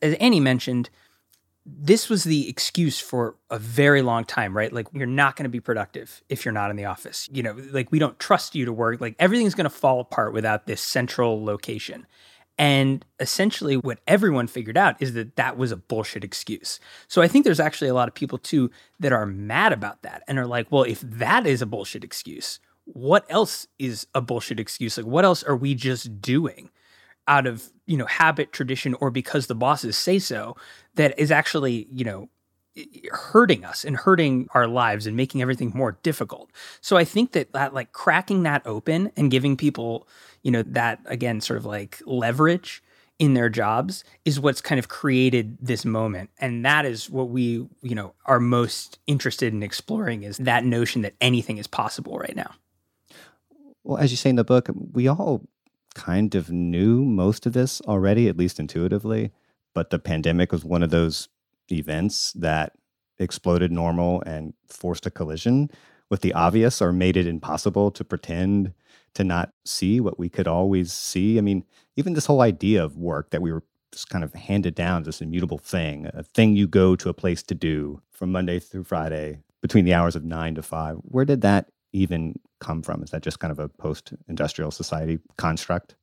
as 0.00 0.14
Annie 0.14 0.40
mentioned, 0.40 0.90
this 1.64 2.08
was 2.08 2.24
the 2.24 2.48
excuse 2.48 2.98
for 2.98 3.36
a 3.48 3.58
very 3.58 4.02
long 4.02 4.24
time, 4.24 4.56
right? 4.56 4.72
Like, 4.72 4.88
you're 4.92 5.06
not 5.06 5.36
going 5.36 5.44
to 5.44 5.50
be 5.50 5.60
productive 5.60 6.22
if 6.28 6.44
you're 6.44 6.52
not 6.52 6.70
in 6.70 6.76
the 6.76 6.86
office. 6.86 7.28
You 7.32 7.44
know, 7.44 7.56
like, 7.70 7.92
we 7.92 8.00
don't 8.00 8.18
trust 8.18 8.56
you 8.56 8.64
to 8.64 8.72
work. 8.72 9.00
Like, 9.00 9.14
everything's 9.20 9.54
going 9.54 9.64
to 9.64 9.70
fall 9.70 10.00
apart 10.00 10.32
without 10.32 10.66
this 10.66 10.80
central 10.80 11.44
location. 11.44 12.06
And 12.58 13.04
essentially, 13.18 13.76
what 13.76 14.00
everyone 14.06 14.46
figured 14.46 14.76
out 14.76 15.00
is 15.00 15.14
that 15.14 15.36
that 15.36 15.56
was 15.56 15.72
a 15.72 15.76
bullshit 15.76 16.22
excuse. 16.22 16.78
So 17.08 17.22
I 17.22 17.28
think 17.28 17.44
there's 17.44 17.60
actually 17.60 17.88
a 17.88 17.94
lot 17.94 18.08
of 18.08 18.14
people 18.14 18.38
too 18.38 18.70
that 19.00 19.12
are 19.12 19.26
mad 19.26 19.72
about 19.72 20.02
that 20.02 20.22
and 20.28 20.38
are 20.38 20.46
like, 20.46 20.70
well, 20.70 20.84
if 20.84 21.00
that 21.00 21.46
is 21.46 21.62
a 21.62 21.66
bullshit 21.66 22.04
excuse, 22.04 22.60
what 22.84 23.24
else 23.28 23.66
is 23.78 24.06
a 24.14 24.20
bullshit 24.20 24.60
excuse? 24.60 24.96
Like, 24.96 25.06
what 25.06 25.24
else 25.24 25.42
are 25.42 25.56
we 25.56 25.74
just 25.74 26.20
doing? 26.20 26.70
out 27.28 27.46
of, 27.46 27.70
you 27.86 27.96
know, 27.96 28.06
habit, 28.06 28.52
tradition, 28.52 28.94
or 28.94 29.10
because 29.10 29.46
the 29.46 29.54
bosses 29.54 29.96
say 29.96 30.18
so, 30.18 30.56
that 30.94 31.18
is 31.18 31.30
actually, 31.30 31.86
you 31.90 32.04
know, 32.04 32.28
hurting 33.10 33.64
us 33.64 33.84
and 33.84 33.96
hurting 33.96 34.48
our 34.54 34.66
lives 34.66 35.06
and 35.06 35.16
making 35.16 35.42
everything 35.42 35.72
more 35.74 35.98
difficult. 36.02 36.50
So 36.80 36.96
I 36.96 37.04
think 37.04 37.32
that 37.32 37.52
that 37.52 37.74
like 37.74 37.92
cracking 37.92 38.44
that 38.44 38.62
open 38.66 39.12
and 39.16 39.30
giving 39.30 39.56
people, 39.56 40.08
you 40.42 40.50
know, 40.50 40.62
that 40.62 41.00
again 41.06 41.40
sort 41.40 41.58
of 41.58 41.66
like 41.66 42.00
leverage 42.06 42.82
in 43.18 43.34
their 43.34 43.48
jobs 43.48 44.02
is 44.24 44.40
what's 44.40 44.60
kind 44.60 44.78
of 44.78 44.88
created 44.88 45.56
this 45.60 45.84
moment 45.84 46.30
and 46.38 46.64
that 46.64 46.84
is 46.84 47.08
what 47.08 47.28
we 47.28 47.64
you 47.80 47.94
know 47.94 48.14
are 48.26 48.40
most 48.40 48.98
interested 49.06 49.52
in 49.52 49.62
exploring 49.62 50.24
is 50.24 50.38
that 50.38 50.64
notion 50.64 51.02
that 51.02 51.14
anything 51.20 51.58
is 51.58 51.68
possible 51.68 52.18
right 52.18 52.34
now 52.34 52.50
well 53.84 53.98
as 53.98 54.10
you 54.10 54.16
say 54.16 54.30
in 54.30 54.34
the 54.34 54.42
book 54.42 54.68
we 54.92 55.06
all 55.06 55.46
kind 55.94 56.34
of 56.34 56.50
knew 56.50 57.04
most 57.04 57.46
of 57.46 57.52
this 57.52 57.80
already 57.82 58.28
at 58.28 58.36
least 58.36 58.58
intuitively 58.58 59.30
but 59.72 59.90
the 59.90 60.00
pandemic 60.00 60.50
was 60.50 60.64
one 60.64 60.82
of 60.82 60.90
those 60.90 61.28
events 61.72 62.32
that 62.32 62.72
exploded 63.18 63.72
normal 63.72 64.22
and 64.22 64.54
forced 64.66 65.06
a 65.06 65.10
collision 65.10 65.70
with 66.10 66.20
the 66.20 66.32
obvious 66.34 66.82
or 66.82 66.92
made 66.92 67.16
it 67.16 67.26
impossible 67.26 67.90
to 67.90 68.04
pretend 68.04 68.74
to 69.14 69.24
not 69.24 69.52
see 69.64 70.00
what 70.00 70.18
we 70.18 70.28
could 70.28 70.48
always 70.48 70.92
see. 70.92 71.38
I 71.38 71.40
mean, 71.40 71.64
even 71.96 72.14
this 72.14 72.26
whole 72.26 72.40
idea 72.40 72.84
of 72.84 72.96
work 72.96 73.30
that 73.30 73.42
we 73.42 73.52
were 73.52 73.62
just 73.92 74.08
kind 74.08 74.24
of 74.24 74.32
handed 74.34 74.74
down 74.74 75.02
this 75.02 75.20
immutable 75.20 75.58
thing, 75.58 76.10
a 76.12 76.22
thing 76.22 76.56
you 76.56 76.66
go 76.66 76.96
to 76.96 77.08
a 77.08 77.14
place 77.14 77.42
to 77.44 77.54
do 77.54 78.00
from 78.10 78.32
Monday 78.32 78.58
through 78.58 78.84
Friday 78.84 79.40
between 79.60 79.84
the 79.84 79.94
hours 79.94 80.16
of 80.16 80.24
nine 80.24 80.54
to 80.54 80.62
five. 80.62 80.96
Where 81.02 81.24
did 81.24 81.42
that 81.42 81.68
even 81.92 82.38
come 82.58 82.82
from? 82.82 83.02
Is 83.02 83.10
that 83.10 83.22
just 83.22 83.38
kind 83.38 83.52
of 83.52 83.58
a 83.58 83.68
post 83.68 84.14
industrial 84.28 84.70
society 84.70 85.18
construct? 85.36 85.94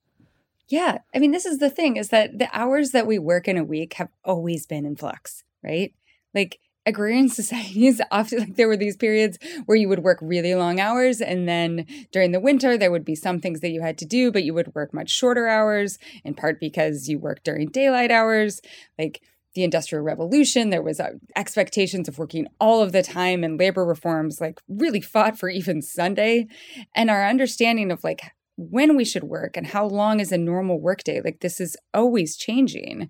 Yeah. 0.67 0.99
I 1.15 1.19
mean, 1.19 1.31
this 1.31 1.47
is 1.47 1.57
the 1.57 1.71
thing 1.71 1.97
is 1.97 2.09
that 2.09 2.37
the 2.37 2.49
hours 2.53 2.91
that 2.91 3.07
we 3.07 3.17
work 3.17 3.47
in 3.47 3.57
a 3.57 3.63
week 3.63 3.93
have 3.93 4.09
always 4.23 4.67
been 4.67 4.85
in 4.85 4.95
flux 4.95 5.43
right? 5.63 5.93
Like 6.33 6.59
agrarian 6.85 7.29
societies 7.29 8.01
often 8.11 8.39
like 8.39 8.55
there 8.55 8.67
were 8.67 8.77
these 8.77 8.97
periods 8.97 9.37
where 9.65 9.77
you 9.77 9.87
would 9.87 10.03
work 10.03 10.17
really 10.21 10.55
long 10.55 10.79
hours 10.79 11.21
and 11.21 11.47
then 11.47 11.85
during 12.11 12.31
the 12.31 12.39
winter 12.39 12.77
there 12.77 12.91
would 12.91 13.05
be 13.05 13.15
some 13.15 13.39
things 13.39 13.61
that 13.61 13.69
you 13.69 13.81
had 13.81 13.97
to 13.97 14.05
do 14.05 14.31
but 14.31 14.43
you 14.43 14.53
would 14.53 14.73
work 14.75 14.93
much 14.93 15.09
shorter 15.09 15.47
hours 15.47 15.97
in 16.23 16.33
part 16.33 16.59
because 16.59 17.07
you 17.07 17.17
worked 17.17 17.43
during 17.43 17.69
daylight 17.69 18.11
hours. 18.11 18.61
Like 18.97 19.21
the 19.55 19.63
industrial 19.63 20.03
revolution 20.03 20.69
there 20.69 20.81
was 20.81 20.99
uh, 20.99 21.11
expectations 21.35 22.07
of 22.07 22.17
working 22.17 22.47
all 22.59 22.81
of 22.81 22.91
the 22.91 23.01
time 23.01 23.43
and 23.43 23.59
labor 23.59 23.85
reforms 23.85 24.39
like 24.39 24.59
really 24.67 25.01
fought 25.01 25.37
for 25.37 25.49
even 25.49 25.81
sunday. 25.81 26.47
And 26.95 27.09
our 27.09 27.27
understanding 27.27 27.91
of 27.91 28.03
like 28.03 28.21
when 28.57 28.97
we 28.97 29.05
should 29.05 29.23
work 29.23 29.55
and 29.55 29.67
how 29.67 29.85
long 29.85 30.19
is 30.19 30.31
a 30.31 30.37
normal 30.37 30.79
workday 30.79 31.21
like 31.21 31.39
this 31.39 31.59
is 31.59 31.77
always 31.93 32.35
changing 32.35 33.09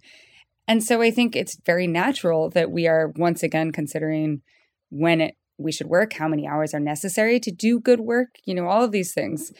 and 0.69 0.83
so 0.83 1.01
I 1.01 1.09
think 1.09 1.35
it's 1.35 1.57
very 1.65 1.87
natural 1.87 2.51
that 2.51 2.69
we 2.69 2.87
are 2.87 3.11
once 3.15 3.41
again 3.41 3.71
considering 3.71 4.43
when 4.91 5.19
it, 5.19 5.35
we 5.57 5.71
should 5.71 5.87
work, 5.87 6.13
how 6.13 6.27
many 6.27 6.47
hours 6.47 6.75
are 6.75 6.79
necessary 6.79 7.39
to 7.39 7.49
do 7.51 7.79
good 7.79 7.99
work. 7.99 8.35
You 8.45 8.53
know, 8.53 8.67
all 8.67 8.83
of 8.83 8.91
these 8.91 9.11
things, 9.11 9.51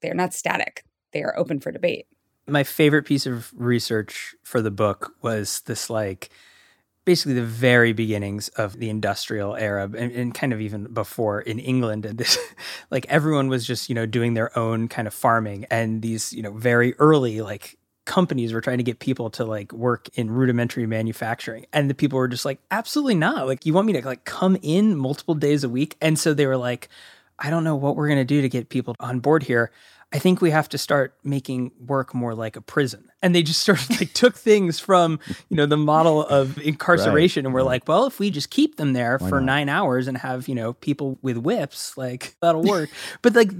they're 0.00 0.14
not 0.14 0.32
static, 0.32 0.84
they 1.12 1.24
are 1.24 1.36
open 1.36 1.58
for 1.58 1.72
debate. 1.72 2.06
My 2.46 2.62
favorite 2.62 3.06
piece 3.06 3.26
of 3.26 3.52
research 3.56 4.36
for 4.44 4.62
the 4.62 4.70
book 4.70 5.16
was 5.20 5.62
this 5.62 5.90
like 5.90 6.30
basically 7.04 7.34
the 7.34 7.42
very 7.42 7.92
beginnings 7.92 8.46
of 8.50 8.78
the 8.78 8.88
industrial 8.88 9.56
era 9.56 9.90
and, 9.96 10.12
and, 10.12 10.32
kind 10.32 10.52
of 10.52 10.60
even 10.60 10.84
before 10.92 11.40
in 11.40 11.58
England 11.58 12.06
and 12.06 12.18
this 12.18 12.38
like 12.92 13.04
everyone 13.08 13.48
was 13.48 13.66
just 13.66 13.88
you 13.88 13.94
know 13.96 14.06
doing 14.06 14.34
their 14.34 14.56
own 14.56 14.86
kind 14.86 15.08
of 15.08 15.14
farming 15.14 15.66
and 15.70 16.02
these 16.02 16.32
you 16.32 16.42
know 16.42 16.52
very 16.52 16.94
early 17.00 17.40
like 17.40 17.76
companies 18.04 18.52
were 18.52 18.60
trying 18.60 18.78
to 18.78 18.84
get 18.84 18.98
people 18.98 19.30
to 19.30 19.44
like 19.44 19.72
work 19.72 20.08
in 20.14 20.30
rudimentary 20.30 20.86
manufacturing 20.86 21.66
and 21.72 21.88
the 21.88 21.94
people 21.94 22.18
were 22.18 22.28
just 22.28 22.44
like 22.44 22.58
absolutely 22.70 23.14
not. 23.14 23.46
Like 23.46 23.64
you 23.64 23.72
want 23.72 23.86
me 23.86 23.92
to 23.94 24.04
like 24.04 24.24
come 24.24 24.56
in 24.62 24.96
multiple 24.96 25.34
days 25.34 25.64
a 25.64 25.68
week? 25.68 25.96
And 26.00 26.18
so 26.18 26.34
they 26.34 26.46
were 26.46 26.56
like 26.56 26.88
i 27.38 27.50
don't 27.50 27.64
know 27.64 27.76
what 27.76 27.96
we're 27.96 28.08
going 28.08 28.18
to 28.18 28.24
do 28.24 28.40
to 28.42 28.48
get 28.48 28.68
people 28.68 28.94
on 29.00 29.18
board 29.18 29.42
here 29.42 29.70
i 30.12 30.18
think 30.18 30.40
we 30.40 30.50
have 30.50 30.68
to 30.68 30.78
start 30.78 31.14
making 31.24 31.70
work 31.78 32.14
more 32.14 32.34
like 32.34 32.56
a 32.56 32.60
prison 32.60 33.10
and 33.22 33.34
they 33.34 33.42
just 33.42 33.62
sort 33.62 33.80
of 33.80 33.90
like 34.00 34.12
took 34.14 34.36
things 34.36 34.78
from 34.78 35.18
you 35.48 35.56
know 35.56 35.66
the 35.66 35.76
model 35.76 36.24
of 36.26 36.58
incarceration 36.58 37.44
right. 37.44 37.48
and 37.48 37.54
we're 37.54 37.62
like 37.62 37.86
well 37.88 38.06
if 38.06 38.18
we 38.18 38.30
just 38.30 38.50
keep 38.50 38.76
them 38.76 38.92
there 38.92 39.18
Why 39.18 39.28
for 39.28 39.40
not? 39.40 39.46
9 39.46 39.68
hours 39.68 40.08
and 40.08 40.18
have 40.18 40.48
you 40.48 40.54
know 40.54 40.72
people 40.74 41.18
with 41.22 41.36
whips 41.36 41.96
like 41.96 42.36
that'll 42.40 42.62
work 42.62 42.90
but 43.22 43.34
like 43.34 43.50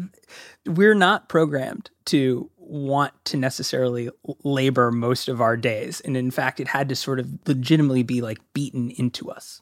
we're 0.66 0.94
not 0.94 1.28
programmed 1.28 1.90
to 2.06 2.50
want 2.72 3.12
to 3.26 3.36
necessarily 3.36 4.08
labor 4.44 4.90
most 4.90 5.28
of 5.28 5.40
our 5.40 5.56
days. 5.56 6.00
And 6.00 6.16
in 6.16 6.30
fact, 6.30 6.58
it 6.58 6.68
had 6.68 6.88
to 6.88 6.96
sort 6.96 7.20
of 7.20 7.28
legitimately 7.46 8.02
be 8.02 8.22
like 8.22 8.38
beaten 8.54 8.90
into 8.90 9.30
us. 9.30 9.60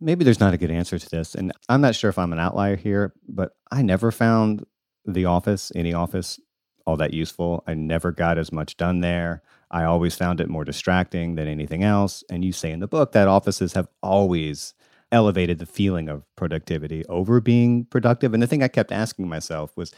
Maybe 0.00 0.24
there's 0.24 0.40
not 0.40 0.54
a 0.54 0.58
good 0.58 0.70
answer 0.70 0.98
to 0.98 1.08
this. 1.08 1.34
And 1.34 1.52
I'm 1.68 1.80
not 1.80 1.94
sure 1.94 2.10
if 2.10 2.18
I'm 2.18 2.32
an 2.32 2.38
outlier 2.38 2.76
here, 2.76 3.12
but 3.28 3.56
I 3.72 3.82
never 3.82 4.12
found 4.12 4.64
the 5.06 5.24
office, 5.24 5.72
any 5.74 5.92
office, 5.92 6.40
all 6.86 6.96
that 6.96 7.14
useful. 7.14 7.64
I 7.66 7.74
never 7.74 8.12
got 8.12 8.38
as 8.38 8.52
much 8.52 8.76
done 8.76 9.00
there. 9.00 9.42
I 9.70 9.84
always 9.84 10.14
found 10.14 10.40
it 10.40 10.48
more 10.48 10.64
distracting 10.64 11.34
than 11.34 11.48
anything 11.48 11.82
else. 11.82 12.22
And 12.30 12.44
you 12.44 12.52
say 12.52 12.70
in 12.70 12.80
the 12.80 12.86
book 12.86 13.12
that 13.12 13.28
offices 13.28 13.72
have 13.72 13.88
always 14.02 14.74
elevated 15.12 15.58
the 15.58 15.66
feeling 15.66 16.08
of 16.08 16.22
productivity 16.36 17.04
over 17.06 17.40
being 17.40 17.84
productive. 17.86 18.34
And 18.34 18.42
the 18.42 18.46
thing 18.46 18.62
I 18.62 18.68
kept 18.68 18.92
asking 18.92 19.28
myself 19.28 19.76
was, 19.76 19.92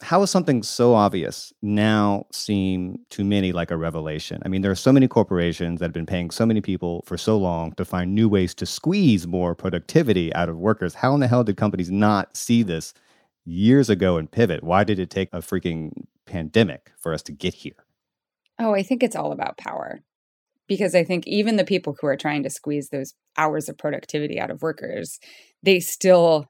how 0.00 0.22
is 0.22 0.30
something 0.30 0.64
so 0.64 0.94
obvious 0.94 1.52
now 1.62 2.26
seem 2.32 2.98
to 3.10 3.24
many 3.24 3.52
like 3.52 3.70
a 3.70 3.76
revelation? 3.76 4.42
I 4.44 4.48
mean, 4.48 4.62
there 4.62 4.70
are 4.70 4.76
so 4.76 4.92
many 4.92 5.06
corporations 5.06 5.78
that 5.78 5.86
have 5.86 5.92
been 5.92 6.06
paying 6.06 6.30
so 6.30 6.44
many 6.44 6.60
people 6.60 7.02
for 7.06 7.16
so 7.16 7.36
long 7.36 7.72
to 7.74 7.84
find 7.84 8.14
new 8.14 8.28
ways 8.28 8.52
to 8.56 8.66
squeeze 8.66 9.26
more 9.26 9.54
productivity 9.54 10.34
out 10.34 10.48
of 10.48 10.58
workers. 10.58 10.94
How 10.94 11.14
in 11.14 11.20
the 11.20 11.28
hell 11.28 11.44
did 11.44 11.56
companies 11.56 11.90
not 11.90 12.36
see 12.36 12.64
this 12.64 12.94
years 13.44 13.90
ago 13.90 14.16
and 14.16 14.30
pivot? 14.30 14.62
Why 14.62 14.84
did 14.84 14.98
it 14.98 15.10
take 15.10 15.28
a 15.32 15.38
freaking 15.38 16.04
pandemic 16.26 16.92
for 16.98 17.12
us 17.12 17.22
to 17.22 17.32
get 17.32 17.54
here? 17.54 17.86
Oh, 18.58 18.74
I 18.74 18.82
think 18.82 19.02
it's 19.02 19.16
all 19.16 19.32
about 19.32 19.58
power. 19.58 20.00
Because 20.68 20.94
I 20.94 21.04
think 21.04 21.26
even 21.26 21.56
the 21.56 21.64
people 21.64 21.96
who 22.00 22.06
are 22.06 22.16
trying 22.16 22.42
to 22.44 22.50
squeeze 22.50 22.88
those 22.88 23.14
hours 23.36 23.68
of 23.68 23.76
productivity 23.76 24.38
out 24.38 24.50
of 24.50 24.62
workers, 24.62 25.18
they 25.62 25.80
still 25.80 26.46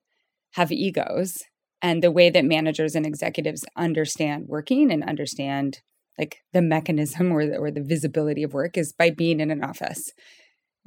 have 0.53 0.71
egos 0.71 1.39
and 1.81 2.03
the 2.03 2.11
way 2.11 2.31
that 2.31 2.45
managers 2.45 2.95
and 2.95 3.05
executives 3.05 3.65
understand 3.77 4.47
working 4.47 4.93
and 4.93 5.03
understand 5.03 5.81
like 6.19 6.39
the 6.53 6.63
mechanism 6.63 7.33
or 7.33 7.47
the, 7.47 7.57
or 7.57 7.71
the 7.71 7.83
visibility 7.83 8.43
of 8.43 8.55
work 8.55 8.77
is 8.77 8.93
by 8.93 9.11
being 9.11 9.41
in 9.41 9.51
an 9.51 9.65
office 9.65 10.13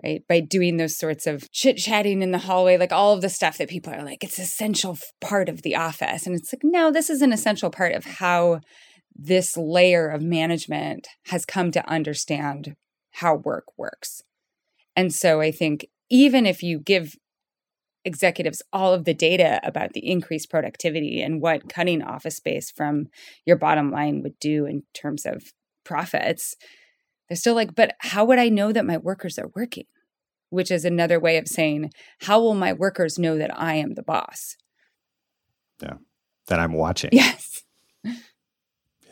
right? 0.03 0.23
By 0.27 0.39
doing 0.39 0.77
those 0.77 0.97
sorts 0.97 1.27
of 1.27 1.51
chit 1.51 1.77
chatting 1.77 2.21
in 2.21 2.31
the 2.31 2.37
hallway 2.39 2.77
like 2.77 2.91
all 2.91 3.13
of 3.13 3.21
the 3.21 3.29
stuff 3.29 3.57
that 3.57 3.69
people 3.69 3.93
are 3.93 4.03
like 4.03 4.23
it's 4.23 4.39
essential 4.39 4.97
part 5.21 5.49
of 5.49 5.61
the 5.61 5.75
office. 5.75 6.25
And 6.25 6.35
it's 6.35 6.53
like 6.53 6.61
no 6.63 6.91
this 6.91 7.09
is 7.09 7.21
an 7.21 7.33
essential 7.33 7.69
part 7.69 7.93
of 7.93 8.05
how 8.05 8.61
this 9.15 9.55
layer 9.55 10.09
of 10.09 10.21
management 10.21 11.07
has 11.27 11.45
come 11.45 11.71
to 11.71 11.89
understand 11.89 12.75
how 13.11 13.35
work 13.35 13.65
works. 13.77 14.21
And 14.95 15.13
so 15.13 15.41
i 15.41 15.51
think 15.51 15.87
even 16.09 16.45
if 16.45 16.61
you 16.61 16.79
give 16.79 17.15
executives 18.05 18.61
all 18.71 18.93
of 18.93 19.03
the 19.03 19.13
data 19.13 19.59
about 19.63 19.93
the 19.93 20.07
increased 20.07 20.49
productivity 20.49 21.21
and 21.21 21.41
what 21.41 21.67
cutting 21.67 22.03
office 22.03 22.37
space 22.37 22.71
from 22.71 23.07
your 23.45 23.57
bottom 23.57 23.91
line 23.91 24.21
would 24.21 24.37
do 24.39 24.65
in 24.65 24.83
terms 24.93 25.25
of 25.25 25.51
profits, 25.83 26.55
they're 27.27 27.35
still 27.35 27.55
like, 27.55 27.75
but 27.75 27.95
how 27.99 28.25
would 28.25 28.39
I 28.39 28.49
know 28.49 28.71
that 28.71 28.85
my 28.85 28.97
workers 28.97 29.39
are 29.39 29.51
working? 29.55 29.85
Which 30.49 30.71
is 30.71 30.85
another 30.85 31.19
way 31.19 31.37
of 31.37 31.47
saying, 31.47 31.91
how 32.21 32.39
will 32.39 32.53
my 32.53 32.71
workers 32.71 33.17
know 33.17 33.37
that 33.37 33.57
I 33.59 33.75
am 33.75 33.95
the 33.95 34.03
boss? 34.03 34.55
Yeah, 35.81 35.95
that 36.47 36.59
I'm 36.59 36.73
watching. 36.73 37.09
Yes. 37.11 37.63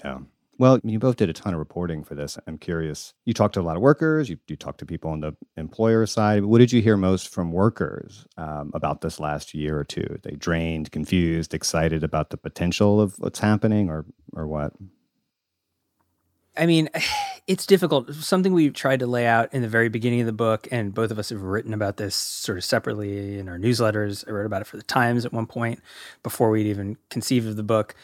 Yeah. 0.04 0.20
Well, 0.60 0.80
you 0.84 1.00
both 1.00 1.16
did 1.16 1.30
a 1.30 1.34
ton 1.34 1.54
of 1.54 1.60
reporting 1.60 2.04
for 2.04 2.14
this. 2.14 2.38
I'm 2.46 2.60
curious. 2.60 3.16
You 3.26 3.34
talked 3.34 3.56
to 3.56 3.60
a 3.60 3.64
lot 3.64 3.76
of 3.76 3.82
workers. 3.82 4.30
You, 4.30 4.38
you 4.48 4.56
talked 4.56 4.80
to 4.80 4.86
people 4.86 5.10
on 5.10 5.20
the 5.20 5.36
employer 5.58 6.06
side. 6.06 6.46
What 6.46 6.60
did 6.60 6.72
you 6.72 6.82
hear 6.82 6.96
most 6.96 7.30
from 7.30 7.52
workers 7.52 8.28
um, 8.38 8.72
about 8.76 9.02
this 9.02 9.20
last 9.20 9.56
year 9.56 9.80
or 9.80 9.84
two? 9.84 10.20
They 10.24 10.36
drained, 10.36 10.92
confused, 10.92 11.56
excited 11.56 12.04
about 12.04 12.30
the 12.30 12.38
potential 12.38 13.02
of 13.02 13.16
what's 13.18 13.40
happening, 13.40 13.90
or 13.90 14.06
or 14.34 14.48
what? 14.48 14.74
I 16.56 16.66
mean, 16.66 16.90
it's 17.48 17.66
difficult. 17.66 18.14
Something 18.14 18.54
we've 18.54 18.74
tried 18.74 19.00
to 19.00 19.08
lay 19.08 19.28
out 19.28 19.54
in 19.54 19.62
the 19.62 19.68
very 19.68 19.90
beginning 19.90 20.22
of 20.22 20.26
the 20.26 20.34
book, 20.34 20.68
and 20.72 20.94
both 20.94 21.12
of 21.12 21.20
us 21.20 21.30
have 21.30 21.42
written 21.42 21.74
about 21.74 21.98
this 21.98 22.16
sort 22.16 22.58
of 22.58 22.64
separately 22.64 23.40
in 23.40 23.50
our 23.50 23.58
newsletters. 23.58 24.28
I 24.28 24.32
wrote 24.32 24.46
about 24.46 24.62
it 24.62 24.68
for 24.68 24.78
the 24.78 24.84
Times 24.84 25.26
at 25.26 25.34
one 25.34 25.48
point 25.48 25.82
before 26.22 26.50
we'd 26.50 26.68
even 26.68 26.98
conceived 27.10 27.48
of 27.48 27.56
the 27.56 27.64
book. 27.64 27.96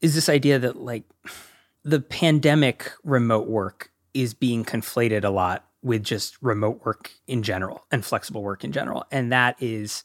Is 0.00 0.14
this 0.14 0.28
idea 0.28 0.58
that 0.58 0.76
like 0.76 1.04
the 1.84 2.00
pandemic 2.00 2.92
remote 3.02 3.46
work 3.46 3.90
is 4.14 4.32
being 4.32 4.64
conflated 4.64 5.24
a 5.24 5.30
lot 5.30 5.66
with 5.82 6.02
just 6.02 6.40
remote 6.40 6.84
work 6.84 7.10
in 7.26 7.42
general 7.42 7.84
and 7.92 8.04
flexible 8.04 8.42
work 8.42 8.64
in 8.64 8.72
general. 8.72 9.04
And 9.12 9.30
that 9.32 9.56
is 9.60 10.02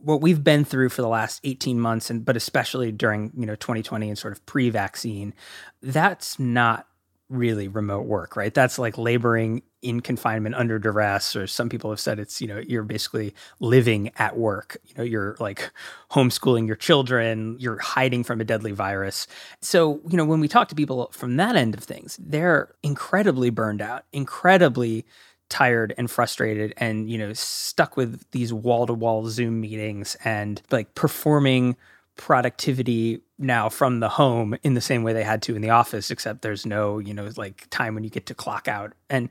what 0.00 0.20
we've 0.20 0.44
been 0.44 0.64
through 0.64 0.90
for 0.90 1.02
the 1.02 1.08
last 1.08 1.40
18 1.42 1.80
months 1.80 2.08
and 2.08 2.24
but 2.24 2.36
especially 2.36 2.92
during, 2.92 3.32
you 3.36 3.44
know, 3.44 3.56
2020 3.56 4.08
and 4.08 4.16
sort 4.16 4.32
of 4.32 4.46
pre-vaccine. 4.46 5.34
That's 5.82 6.38
not 6.38 6.86
really 7.28 7.68
remote 7.68 8.06
work, 8.06 8.36
right? 8.36 8.54
That's 8.54 8.78
like 8.78 8.96
laboring 8.96 9.62
in 9.82 10.00
confinement 10.00 10.54
under 10.54 10.78
duress, 10.78 11.36
or 11.36 11.46
some 11.46 11.68
people 11.68 11.90
have 11.90 12.00
said 12.00 12.18
it's, 12.18 12.40
you 12.40 12.48
know, 12.48 12.58
you're 12.58 12.82
basically 12.82 13.34
living 13.60 14.10
at 14.16 14.36
work. 14.36 14.76
You 14.86 14.94
know, 14.96 15.04
you're 15.04 15.36
like 15.38 15.70
homeschooling 16.10 16.66
your 16.66 16.76
children, 16.76 17.56
you're 17.60 17.78
hiding 17.78 18.24
from 18.24 18.40
a 18.40 18.44
deadly 18.44 18.72
virus. 18.72 19.26
So, 19.60 20.00
you 20.08 20.16
know, 20.16 20.24
when 20.24 20.40
we 20.40 20.48
talk 20.48 20.68
to 20.68 20.74
people 20.74 21.10
from 21.12 21.36
that 21.36 21.54
end 21.54 21.74
of 21.74 21.84
things, 21.84 22.18
they're 22.20 22.74
incredibly 22.82 23.50
burned 23.50 23.82
out, 23.82 24.04
incredibly 24.12 25.04
tired 25.48 25.94
and 25.96 26.10
frustrated 26.10 26.74
and, 26.76 27.08
you 27.10 27.18
know, 27.18 27.32
stuck 27.32 27.96
with 27.96 28.22
these 28.32 28.52
wall 28.52 28.86
to 28.86 28.94
wall 28.94 29.26
Zoom 29.28 29.60
meetings 29.60 30.16
and 30.24 30.60
like 30.70 30.94
performing 30.94 31.76
productivity 32.18 33.22
now 33.38 33.70
from 33.70 34.00
the 34.00 34.08
home 34.10 34.56
in 34.62 34.74
the 34.74 34.80
same 34.80 35.02
way 35.02 35.14
they 35.14 35.22
had 35.22 35.40
to 35.40 35.56
in 35.56 35.62
the 35.62 35.70
office 35.70 36.10
except 36.10 36.42
there's 36.42 36.66
no 36.66 36.98
you 36.98 37.14
know 37.14 37.30
like 37.36 37.66
time 37.70 37.94
when 37.94 38.04
you 38.04 38.10
get 38.10 38.26
to 38.26 38.34
clock 38.34 38.68
out. 38.68 38.92
And 39.08 39.30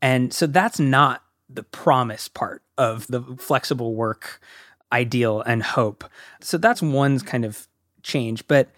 and 0.00 0.32
so 0.32 0.46
that's 0.46 0.78
not 0.78 1.22
the 1.50 1.64
promise 1.64 2.28
part 2.28 2.62
of 2.78 3.06
the 3.08 3.20
flexible 3.38 3.94
work 3.94 4.40
ideal 4.92 5.42
and 5.42 5.62
hope. 5.62 6.04
So 6.40 6.56
that's 6.56 6.80
one 6.80 7.20
kind 7.20 7.44
of 7.44 7.68
change. 8.02 8.46
But 8.48 8.70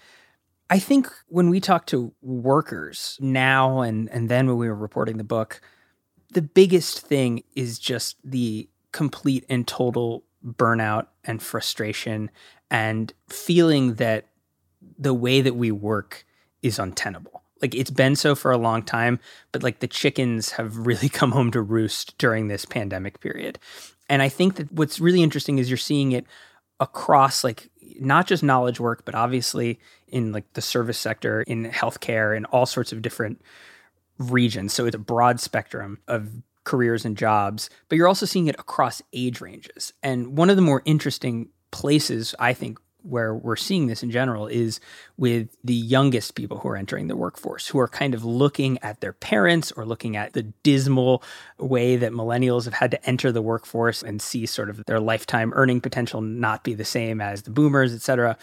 i 0.71 0.79
think 0.79 1.09
when 1.27 1.51
we 1.51 1.61
talk 1.61 1.85
to 1.87 2.13
workers 2.23 3.19
now 3.21 3.81
and 3.81 4.09
and 4.11 4.29
then 4.29 4.47
when 4.47 4.57
we 4.57 4.69
were 4.69 4.75
reporting 4.75 5.19
the 5.19 5.25
book 5.25 5.61
the 6.33 6.43
biggest 6.43 7.01
thing 7.01 7.43
is 7.57 7.79
just 7.79 8.17
the 8.25 8.69
complete 8.93 9.45
and 9.49 9.67
total 9.67 10.25
burnout 10.45 11.07
and 11.25 11.43
frustration 11.43 12.31
and 12.71 13.13
feeling 13.29 13.95
that 13.95 14.27
the 14.99 15.15
way 15.15 15.41
that 15.41 15.57
we 15.57 15.71
work 15.71 16.25
is 16.63 16.79
untenable. 16.79 17.43
Like 17.61 17.75
it's 17.75 17.91
been 17.91 18.17
so 18.17 18.35
for 18.35 18.53
a 18.53 18.59
long 18.59 18.83
time, 18.83 19.19
but 19.53 19.63
like 19.63 19.81
the 19.81 19.89
chickens 19.89 20.53
have 20.53 20.77
really 20.87 21.09
come 21.11 21.33
home 21.33 21.51
to 21.53 21.61
roost 21.61 22.17
during 22.19 22.49
this 22.49 22.65
pandemic 22.65 23.21
period. 23.21 23.59
And 24.09 24.23
I 24.23 24.29
think 24.29 24.57
that 24.57 24.73
what's 24.73 25.01
really 25.01 25.23
interesting 25.23 25.59
is 25.59 25.71
you're 25.71 25.77
seeing 25.77 26.13
it 26.13 26.27
across 26.81 27.45
like 27.45 27.71
not 28.01 28.27
just 28.27 28.43
knowledge 28.43 28.81
work, 28.81 29.05
but 29.05 29.15
obviously 29.15 29.79
in 30.09 30.33
like 30.33 30.53
the 30.55 30.63
service 30.63 30.99
sector, 30.99 31.43
in 31.43 31.67
healthcare, 31.71 32.37
in 32.37 32.45
all 32.47 32.67
sorts 32.67 32.93
of 32.93 33.03
different 33.03 33.43
regions. 34.19 34.73
So 34.73 34.87
it's 34.87 34.97
a 34.97 34.99
broad 34.99 35.41
spectrum 35.41 35.99
of 36.09 36.31
careers 36.65 37.05
and 37.05 37.17
jobs, 37.17 37.71
but 37.89 37.97
you're 37.97 38.09
also 38.09 38.27
seeing 38.27 38.47
it 38.47 38.59
across 38.59 39.03
age 39.13 39.41
ranges. 39.41 39.93
And 40.03 40.37
one 40.37 40.51
of 40.51 40.57
the 40.57 40.63
more 40.63 40.83
interesting 40.85 41.49
places 41.71 42.35
I 42.39 42.53
think 42.53 42.79
where 43.03 43.35
we're 43.35 43.57
seeing 43.57 43.87
this 43.87 44.03
in 44.03 44.11
general 44.11 44.47
is 44.47 44.81
with 45.17 45.57
the 45.65 45.75
youngest 45.75 46.35
people 46.35 46.59
who 46.59 46.69
are 46.69 46.77
entering 46.77 47.09
the 47.09 47.17
workforce, 47.17 47.69
who 47.69 47.79
are 47.79 47.89
kind 47.89 48.15
of 48.15 48.25
looking 48.25 48.79
at 48.83 49.01
their 49.01 49.13
parents 49.13 49.73
or 49.73 49.87
looking 49.87 50.17
at 50.17 50.33
the 50.33 50.43
dismal 50.63 51.23
way 51.59 51.97
that 51.97 52.13
millennials 52.13 52.65
have 52.65 52.75
had 52.75 52.91
to 52.91 53.05
enter 53.09 53.33
the 53.33 53.43
workforce 53.43 54.03
and 54.03 54.21
see 54.21 54.47
sort 54.47 54.71
of 54.71 54.85
their 54.87 55.01
lifetime 55.01 55.53
earning 55.55 55.81
potential 55.81 56.21
not 56.21 56.65
be 56.65 56.75
the 56.75 56.85
same 56.85 57.21
as 57.21 57.43
the 57.43 57.51
boomers, 57.51 57.95
et 57.95 58.03
cetera. 58.03 58.37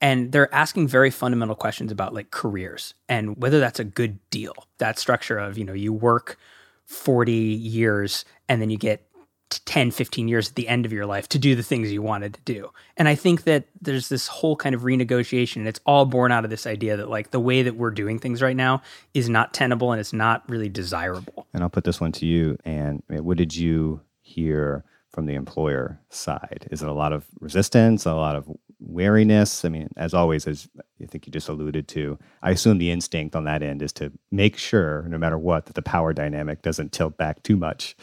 And 0.00 0.30
they're 0.30 0.54
asking 0.54 0.88
very 0.88 1.10
fundamental 1.10 1.56
questions 1.56 1.90
about 1.90 2.12
like 2.12 2.30
careers 2.30 2.94
and 3.08 3.36
whether 3.38 3.60
that's 3.60 3.80
a 3.80 3.84
good 3.84 4.18
deal. 4.30 4.54
That 4.78 4.98
structure 4.98 5.38
of, 5.38 5.56
you 5.56 5.64
know, 5.64 5.72
you 5.72 5.92
work 5.92 6.38
40 6.84 7.32
years 7.32 8.24
and 8.48 8.60
then 8.60 8.70
you 8.70 8.76
get 8.76 9.05
10, 9.50 9.92
15 9.92 10.28
years 10.28 10.48
at 10.48 10.54
the 10.56 10.68
end 10.68 10.84
of 10.84 10.92
your 10.92 11.06
life 11.06 11.28
to 11.28 11.38
do 11.38 11.54
the 11.54 11.62
things 11.62 11.92
you 11.92 12.02
wanted 12.02 12.34
to 12.34 12.40
do. 12.44 12.70
And 12.96 13.08
I 13.08 13.14
think 13.14 13.44
that 13.44 13.66
there's 13.80 14.08
this 14.08 14.26
whole 14.26 14.56
kind 14.56 14.74
of 14.74 14.82
renegotiation, 14.82 15.56
and 15.56 15.68
it's 15.68 15.80
all 15.86 16.04
born 16.04 16.32
out 16.32 16.44
of 16.44 16.50
this 16.50 16.66
idea 16.66 16.96
that, 16.96 17.08
like, 17.08 17.30
the 17.30 17.40
way 17.40 17.62
that 17.62 17.76
we're 17.76 17.90
doing 17.90 18.18
things 18.18 18.42
right 18.42 18.56
now 18.56 18.82
is 19.14 19.28
not 19.28 19.54
tenable 19.54 19.92
and 19.92 20.00
it's 20.00 20.12
not 20.12 20.48
really 20.48 20.68
desirable. 20.68 21.46
And 21.54 21.62
I'll 21.62 21.70
put 21.70 21.84
this 21.84 22.00
one 22.00 22.12
to 22.12 22.26
you. 22.26 22.58
And 22.64 23.02
eh, 23.10 23.18
what 23.18 23.36
did 23.36 23.54
you 23.54 24.00
hear 24.20 24.84
from 25.10 25.26
the 25.26 25.34
employer 25.34 26.00
side? 26.10 26.66
Is 26.70 26.82
it 26.82 26.88
a 26.88 26.92
lot 26.92 27.12
of 27.12 27.26
resistance, 27.40 28.04
a 28.04 28.14
lot 28.14 28.36
of 28.36 28.48
wariness? 28.80 29.64
I 29.64 29.68
mean, 29.68 29.88
as 29.96 30.12
always, 30.12 30.46
as 30.46 30.68
I 31.00 31.06
think 31.06 31.26
you 31.26 31.32
just 31.32 31.48
alluded 31.48 31.86
to, 31.88 32.18
I 32.42 32.50
assume 32.50 32.78
the 32.78 32.90
instinct 32.90 33.36
on 33.36 33.44
that 33.44 33.62
end 33.62 33.80
is 33.80 33.92
to 33.94 34.12
make 34.30 34.56
sure, 34.56 35.06
no 35.08 35.18
matter 35.18 35.38
what, 35.38 35.66
that 35.66 35.74
the 35.74 35.82
power 35.82 36.12
dynamic 36.12 36.62
doesn't 36.62 36.92
tilt 36.92 37.16
back 37.16 37.42
too 37.44 37.56
much 37.56 37.96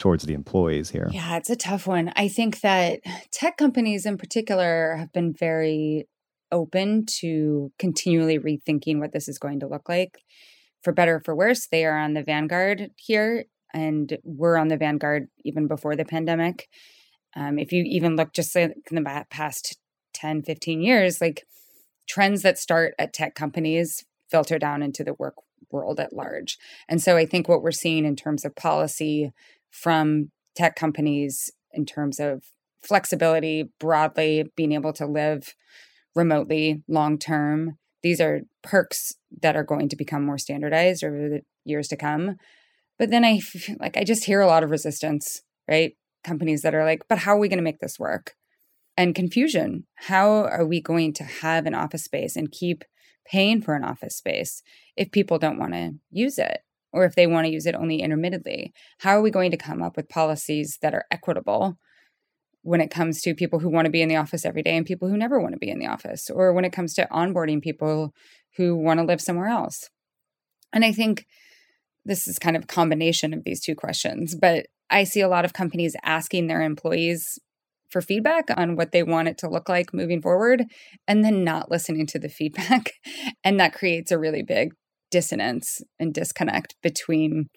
towards 0.00 0.24
the 0.24 0.34
employees 0.34 0.90
here? 0.90 1.08
Yeah, 1.12 1.36
it's 1.36 1.50
a 1.50 1.56
tough 1.56 1.86
one. 1.86 2.12
I 2.16 2.26
think 2.26 2.62
that 2.62 3.00
tech 3.30 3.56
companies 3.56 4.06
in 4.06 4.18
particular 4.18 4.96
have 4.96 5.12
been 5.12 5.32
very 5.32 6.08
open 6.50 7.04
to 7.20 7.70
continually 7.78 8.38
rethinking 8.38 8.98
what 8.98 9.12
this 9.12 9.28
is 9.28 9.38
going 9.38 9.60
to 9.60 9.68
look 9.68 9.88
like. 9.88 10.18
For 10.82 10.92
better 10.92 11.16
or 11.16 11.20
for 11.20 11.36
worse, 11.36 11.68
they 11.70 11.84
are 11.84 11.98
on 11.98 12.14
the 12.14 12.22
vanguard 12.22 12.90
here, 12.96 13.44
and 13.72 14.18
we're 14.24 14.56
on 14.56 14.68
the 14.68 14.78
vanguard 14.78 15.28
even 15.44 15.68
before 15.68 15.94
the 15.94 16.06
pandemic. 16.06 16.68
Um, 17.36 17.58
if 17.58 17.70
you 17.70 17.84
even 17.86 18.16
look 18.16 18.32
just 18.32 18.56
like 18.56 18.72
in 18.90 18.96
the 18.96 19.24
past 19.30 19.78
10, 20.14 20.42
15 20.42 20.80
years, 20.80 21.20
like 21.20 21.44
trends 22.08 22.42
that 22.42 22.58
start 22.58 22.94
at 22.98 23.12
tech 23.12 23.34
companies 23.34 24.04
filter 24.30 24.58
down 24.58 24.82
into 24.82 25.04
the 25.04 25.14
work 25.14 25.34
world 25.70 26.00
at 26.00 26.12
large. 26.12 26.58
And 26.88 27.00
so 27.00 27.16
I 27.16 27.26
think 27.26 27.48
what 27.48 27.62
we're 27.62 27.70
seeing 27.70 28.04
in 28.04 28.16
terms 28.16 28.44
of 28.44 28.56
policy 28.56 29.30
from 29.70 30.30
tech 30.56 30.76
companies 30.76 31.50
in 31.72 31.86
terms 31.86 32.18
of 32.18 32.44
flexibility 32.82 33.70
broadly, 33.78 34.44
being 34.56 34.72
able 34.72 34.92
to 34.94 35.06
live 35.06 35.54
remotely 36.14 36.82
long 36.88 37.18
term. 37.18 37.78
These 38.02 38.20
are 38.20 38.40
perks 38.62 39.14
that 39.42 39.56
are 39.56 39.64
going 39.64 39.88
to 39.90 39.96
become 39.96 40.24
more 40.24 40.38
standardized 40.38 41.04
over 41.04 41.28
the 41.28 41.40
years 41.64 41.88
to 41.88 41.96
come. 41.96 42.36
But 42.98 43.10
then 43.10 43.24
I 43.24 43.38
feel 43.38 43.76
like 43.80 43.96
I 43.96 44.04
just 44.04 44.24
hear 44.24 44.40
a 44.40 44.46
lot 44.46 44.62
of 44.62 44.70
resistance, 44.70 45.42
right? 45.68 45.94
Companies 46.24 46.62
that 46.62 46.74
are 46.74 46.84
like, 46.84 47.02
"But 47.08 47.18
how 47.18 47.36
are 47.36 47.38
we 47.38 47.48
going 47.48 47.58
to 47.58 47.64
make 47.64 47.80
this 47.80 47.98
work?" 47.98 48.34
And 48.96 49.14
confusion. 49.14 49.86
How 49.94 50.44
are 50.44 50.66
we 50.66 50.80
going 50.80 51.14
to 51.14 51.24
have 51.24 51.66
an 51.66 51.74
office 51.74 52.04
space 52.04 52.36
and 52.36 52.50
keep 52.50 52.84
paying 53.24 53.62
for 53.62 53.74
an 53.74 53.84
office 53.84 54.16
space 54.16 54.62
if 54.96 55.12
people 55.12 55.38
don't 55.38 55.58
want 55.58 55.72
to 55.72 55.94
use 56.10 56.38
it? 56.38 56.60
Or 56.92 57.04
if 57.04 57.14
they 57.14 57.26
want 57.26 57.46
to 57.46 57.52
use 57.52 57.66
it 57.66 57.74
only 57.74 58.00
intermittently. 58.00 58.72
How 58.98 59.10
are 59.10 59.22
we 59.22 59.30
going 59.30 59.50
to 59.50 59.56
come 59.56 59.82
up 59.82 59.96
with 59.96 60.08
policies 60.08 60.78
that 60.82 60.94
are 60.94 61.04
equitable 61.10 61.78
when 62.62 62.80
it 62.80 62.90
comes 62.90 63.22
to 63.22 63.34
people 63.34 63.58
who 63.58 63.70
want 63.70 63.86
to 63.86 63.90
be 63.90 64.02
in 64.02 64.08
the 64.08 64.16
office 64.16 64.44
every 64.44 64.62
day 64.62 64.76
and 64.76 64.84
people 64.84 65.08
who 65.08 65.16
never 65.16 65.40
want 65.40 65.52
to 65.52 65.58
be 65.58 65.70
in 65.70 65.78
the 65.78 65.86
office, 65.86 66.28
or 66.28 66.52
when 66.52 66.64
it 66.64 66.72
comes 66.72 66.94
to 66.94 67.08
onboarding 67.10 67.62
people 67.62 68.12
who 68.56 68.76
want 68.76 69.00
to 69.00 69.06
live 69.06 69.20
somewhere 69.20 69.48
else? 69.48 69.88
And 70.72 70.84
I 70.84 70.92
think 70.92 71.26
this 72.04 72.26
is 72.26 72.38
kind 72.38 72.56
of 72.56 72.64
a 72.64 72.68
combination 72.68 73.32
of 73.32 73.44
these 73.44 73.60
two 73.60 73.74
questions, 73.74 74.34
but 74.34 74.66
I 74.90 75.04
see 75.04 75.20
a 75.20 75.28
lot 75.28 75.44
of 75.44 75.52
companies 75.52 75.96
asking 76.02 76.46
their 76.46 76.62
employees 76.62 77.38
for 77.88 78.00
feedback 78.00 78.44
on 78.56 78.76
what 78.76 78.92
they 78.92 79.02
want 79.02 79.28
it 79.28 79.38
to 79.38 79.48
look 79.48 79.68
like 79.68 79.92
moving 79.92 80.22
forward 80.22 80.64
and 81.08 81.24
then 81.24 81.44
not 81.44 81.70
listening 81.70 82.06
to 82.06 82.18
the 82.18 82.28
feedback. 82.28 82.92
And 83.42 83.58
that 83.58 83.72
creates 83.72 84.10
a 84.10 84.18
really 84.18 84.42
big 84.42 84.74
dissonance 85.10 85.82
and 85.98 86.14
disconnect 86.14 86.74
between 86.82 87.48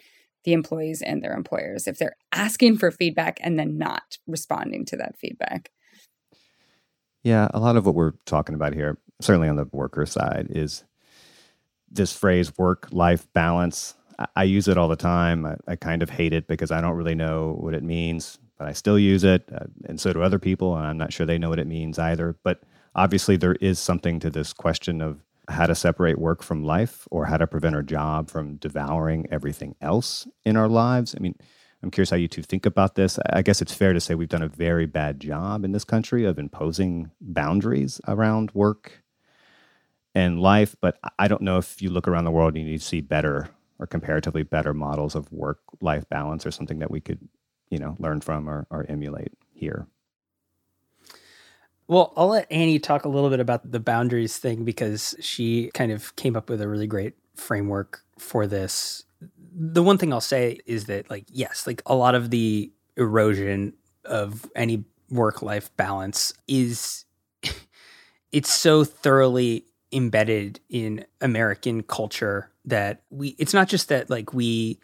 the 0.43 0.53
employees 0.53 1.01
and 1.01 1.23
their 1.23 1.33
employers 1.33 1.87
if 1.87 1.97
they're 1.97 2.15
asking 2.31 2.77
for 2.77 2.91
feedback 2.91 3.39
and 3.41 3.57
then 3.57 3.77
not 3.77 4.17
responding 4.27 4.85
to 4.85 4.97
that 4.97 5.17
feedback. 5.17 5.69
Yeah, 7.23 7.47
a 7.53 7.59
lot 7.59 7.77
of 7.77 7.85
what 7.85 7.95
we're 7.95 8.13
talking 8.25 8.55
about 8.55 8.73
here, 8.73 8.97
certainly 9.21 9.47
on 9.47 9.55
the 9.55 9.67
worker 9.71 10.05
side, 10.05 10.47
is 10.49 10.83
this 11.89 12.15
phrase 12.15 12.57
work 12.57 12.89
life 12.91 13.27
balance. 13.33 13.95
I, 14.35 14.43
use 14.43 14.67
it 14.67 14.77
all 14.77 14.89
the 14.89 14.95
time. 14.95 15.45
I, 15.45 15.55
I, 15.67 15.75
kind 15.75 16.03
of 16.03 16.09
hate 16.09 16.33
it 16.33 16.47
because 16.47 16.71
I 16.71 16.81
don't 16.81 16.95
really 16.95 17.15
know 17.15 17.57
what 17.59 17.73
it 17.73 17.83
means, 17.83 18.37
but 18.57 18.67
I 18.67 18.73
still 18.73 18.99
use 18.99 19.23
it. 19.23 19.49
Uh, 19.53 19.65
and 19.85 19.99
so 19.99 20.13
do 20.13 20.21
other 20.21 20.37
people. 20.37 20.77
And 20.77 20.85
I'm 20.85 20.97
not 20.97 21.11
sure 21.11 21.25
they 21.25 21.39
know 21.39 21.49
what 21.49 21.59
it 21.59 21.67
means 21.67 21.97
either. 21.97 22.35
But 22.43 22.61
obviously, 22.93 23.37
there 23.37 23.55
is 23.55 23.79
something 23.79 24.19
to 24.19 24.29
this 24.29 24.53
question 24.53 25.01
of 25.01 25.23
how 25.49 25.65
to 25.65 25.75
separate 25.75 26.19
work 26.19 26.41
from 26.41 26.63
life 26.63 27.07
or 27.11 27.25
how 27.25 27.37
to 27.37 27.47
prevent 27.47 27.75
our 27.75 27.83
job 27.83 28.29
from 28.29 28.55
devouring 28.57 29.27
everything 29.29 29.75
else 29.81 30.27
in 30.45 30.55
our 30.55 30.67
lives. 30.67 31.15
I 31.17 31.21
mean, 31.21 31.35
I'm 31.81 31.91
curious 31.91 32.09
how 32.09 32.15
you 32.15 32.29
two 32.29 32.43
think 32.43 32.65
about 32.65 32.95
this. 32.95 33.19
I 33.29 33.41
guess 33.41 33.61
it's 33.61 33.73
fair 33.73 33.91
to 33.91 33.99
say 33.99 34.15
we've 34.15 34.29
done 34.29 34.41
a 34.41 34.47
very 34.47 34.85
bad 34.85 35.19
job 35.19 35.65
in 35.65 35.73
this 35.73 35.83
country 35.83 36.23
of 36.23 36.39
imposing 36.39 37.11
boundaries 37.19 37.99
around 38.07 38.51
work 38.53 39.03
and 40.15 40.39
life, 40.39 40.75
but 40.79 40.97
I 41.19 41.27
don't 41.27 41.41
know 41.41 41.57
if 41.57 41.81
you 41.81 41.89
look 41.89 42.07
around 42.07 42.23
the 42.23 42.31
world 42.31 42.55
and 42.55 42.67
you 42.67 42.77
see 42.77 43.01
better 43.01 43.49
or 43.79 43.87
comparatively 43.87 44.43
better 44.43 44.73
models 44.73 45.15
of 45.15 45.31
work 45.31 45.59
life 45.81 46.07
balance 46.07 46.45
or 46.45 46.51
something 46.51 46.79
that 46.79 46.91
we 46.91 47.01
could, 47.01 47.27
you 47.69 47.79
know, 47.79 47.95
learn 47.99 48.21
from 48.21 48.49
or, 48.49 48.65
or 48.69 48.85
emulate 48.87 49.33
here. 49.51 49.87
Well, 51.87 52.13
I'll 52.15 52.29
let 52.29 52.51
Annie 52.51 52.79
talk 52.79 53.05
a 53.05 53.09
little 53.09 53.29
bit 53.29 53.39
about 53.39 53.69
the 53.71 53.79
boundaries 53.79 54.37
thing 54.37 54.63
because 54.63 55.15
she 55.19 55.69
kind 55.73 55.91
of 55.91 56.15
came 56.15 56.35
up 56.35 56.49
with 56.49 56.61
a 56.61 56.67
really 56.67 56.87
great 56.87 57.13
framework 57.35 58.03
for 58.17 58.47
this. 58.47 59.03
The 59.55 59.83
one 59.83 59.97
thing 59.97 60.13
I'll 60.13 60.21
say 60.21 60.59
is 60.65 60.85
that, 60.85 61.09
like, 61.09 61.25
yes, 61.29 61.67
like 61.67 61.81
a 61.85 61.95
lot 61.95 62.15
of 62.15 62.29
the 62.29 62.71
erosion 62.95 63.73
of 64.05 64.49
any 64.55 64.85
work 65.09 65.41
life 65.41 65.75
balance 65.77 66.33
is 66.47 67.05
it's 68.31 68.53
so 68.53 68.83
thoroughly 68.83 69.65
embedded 69.91 70.59
in 70.69 71.05
American 71.21 71.83
culture 71.83 72.49
that 72.65 73.03
we 73.11 73.29
it's 73.37 73.53
not 73.53 73.67
just 73.67 73.89
that 73.89 74.09
like 74.09 74.33
we 74.33 74.79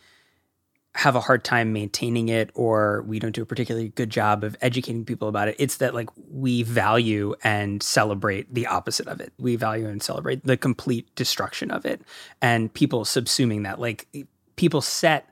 have 0.96 1.16
a 1.16 1.20
hard 1.20 1.44
time 1.44 1.72
maintaining 1.72 2.30
it 2.30 2.50
or 2.56 3.04
we 3.04 3.20
don't 3.20 3.36
do 3.36 3.44
a 3.44 3.46
particularly 3.46 3.90
good 3.90 4.10
job 4.10 4.44
of 4.44 4.58
educating 4.62 5.06
people 5.06 5.28
about 5.28 5.48
it. 5.48 5.56
It's 5.60 5.78
that 5.78 5.94
like 5.94 6.10
we 6.32 6.64
value 6.64 7.36
and 7.44 7.82
celebrate 7.84 8.54
the 8.54 8.66
opposite 8.66 9.08
of 9.08 9.22
it. 9.22 9.32
We 9.38 9.56
value 9.56 9.88
and 9.88 10.02
celebrate 10.02 10.44
the 10.44 10.58
complete 10.58 11.14
destruction 11.16 11.70
of 11.70 11.86
it 11.86 12.02
and 12.42 12.74
people 12.74 13.06
subsuming 13.06 13.64
that 13.64 13.80
like 13.80 14.08
people 14.56 14.82
set 14.82 15.30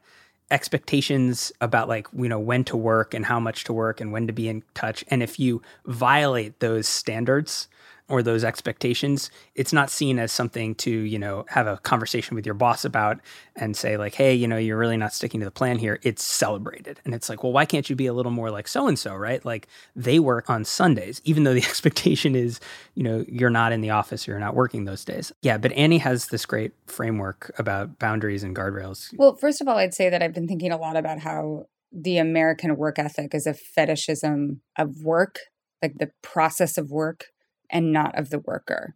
expectations 0.50 1.52
about 1.60 1.90
like 1.90 2.08
you 2.16 2.30
know 2.30 2.40
when 2.40 2.64
to 2.64 2.78
work 2.78 3.14
and 3.14 3.26
how 3.26 3.40
much 3.40 3.66
to 3.66 3.74
work 3.74 4.00
and 4.00 4.14
when 4.14 4.28
to 4.28 4.34
be 4.34 4.48
in 4.48 4.64
touch 4.76 5.04
and 5.10 5.22
if 5.22 5.38
you 5.38 5.62
violate 5.86 6.62
those 6.62 6.88
standards 6.88 7.68
or 8.10 8.24
those 8.24 8.44
expectations, 8.44 9.30
it's 9.54 9.74
not 9.74 9.90
seen 9.90 10.18
as 10.18 10.32
something 10.32 10.76
to, 10.76 10.92
you 10.92 11.20
know, 11.20 11.46
have 11.50 11.68
a 11.68 11.78
conversation 11.78 12.36
with 12.36 12.46
your 12.46 12.56
boss 12.56 12.86
about 12.86 13.20
and 13.56 13.76
say, 13.76 13.98
like, 13.98 14.16
hey, 14.16 14.34
you 14.34 14.48
know, 14.48 14.58
you're 14.58 14.78
really 14.78 14.96
not 14.96 15.14
sticking 15.14 15.42
to 15.42 15.46
the 15.46 15.52
plan 15.52 15.78
here. 15.78 16.00
It's 16.04 16.24
celebrated. 16.24 17.02
And 17.04 17.14
it's 17.14 17.28
like, 17.28 17.44
well, 17.44 17.52
why 17.52 17.66
can't 17.66 17.90
you 17.90 17.96
be 17.96 18.06
a 18.06 18.14
little 18.14 18.32
more 18.32 18.50
like 18.50 18.68
so 18.68 18.88
and 18.88 18.98
so, 18.98 19.14
right? 19.14 19.44
Like 19.44 19.68
they 19.96 20.20
work 20.20 20.50
on 20.50 20.64
Sundays, 20.64 21.22
even 21.26 21.44
though 21.44 21.54
the 21.54 21.64
expectation 21.64 22.36
is, 22.36 22.60
you 22.96 23.04
know, 23.04 23.26
you're 23.28 23.50
not 23.50 23.74
in 23.74 23.82
the 23.82 23.90
office, 23.90 24.26
you're 24.26 24.40
not 24.40 24.56
working 24.56 24.86
those 24.86 25.04
days. 25.04 25.34
Yeah. 25.42 25.58
But 25.58 25.74
Annie 25.74 25.98
has 25.98 26.28
this 26.28 26.46
great 26.46 26.72
framework 26.88 27.52
about 27.58 28.00
boundaries 28.00 28.44
and 28.44 28.56
guardrails. 28.56 29.14
Well, 29.18 29.36
first 29.36 29.60
of 29.60 29.68
all, 29.68 29.78
I'd 29.78 29.94
say 29.94 30.10
that 30.10 30.24
I've 30.24 30.34
been 30.34 30.48
thinking 30.48 30.72
a 30.72 30.78
lot 30.78 30.96
about 30.96 31.20
how 31.20 31.66
the 31.92 32.18
American 32.18 32.78
work 32.78 33.00
ethic 33.00 33.34
is 33.34 33.48
a 33.48 33.54
fetishism 33.54 34.62
of 34.78 35.04
work, 35.04 35.40
like 35.82 35.96
the 35.98 36.12
process 36.22 36.78
of 36.78 36.92
work 36.92 37.26
and 37.70 37.92
not 37.92 38.18
of 38.18 38.30
the 38.30 38.40
worker, 38.40 38.96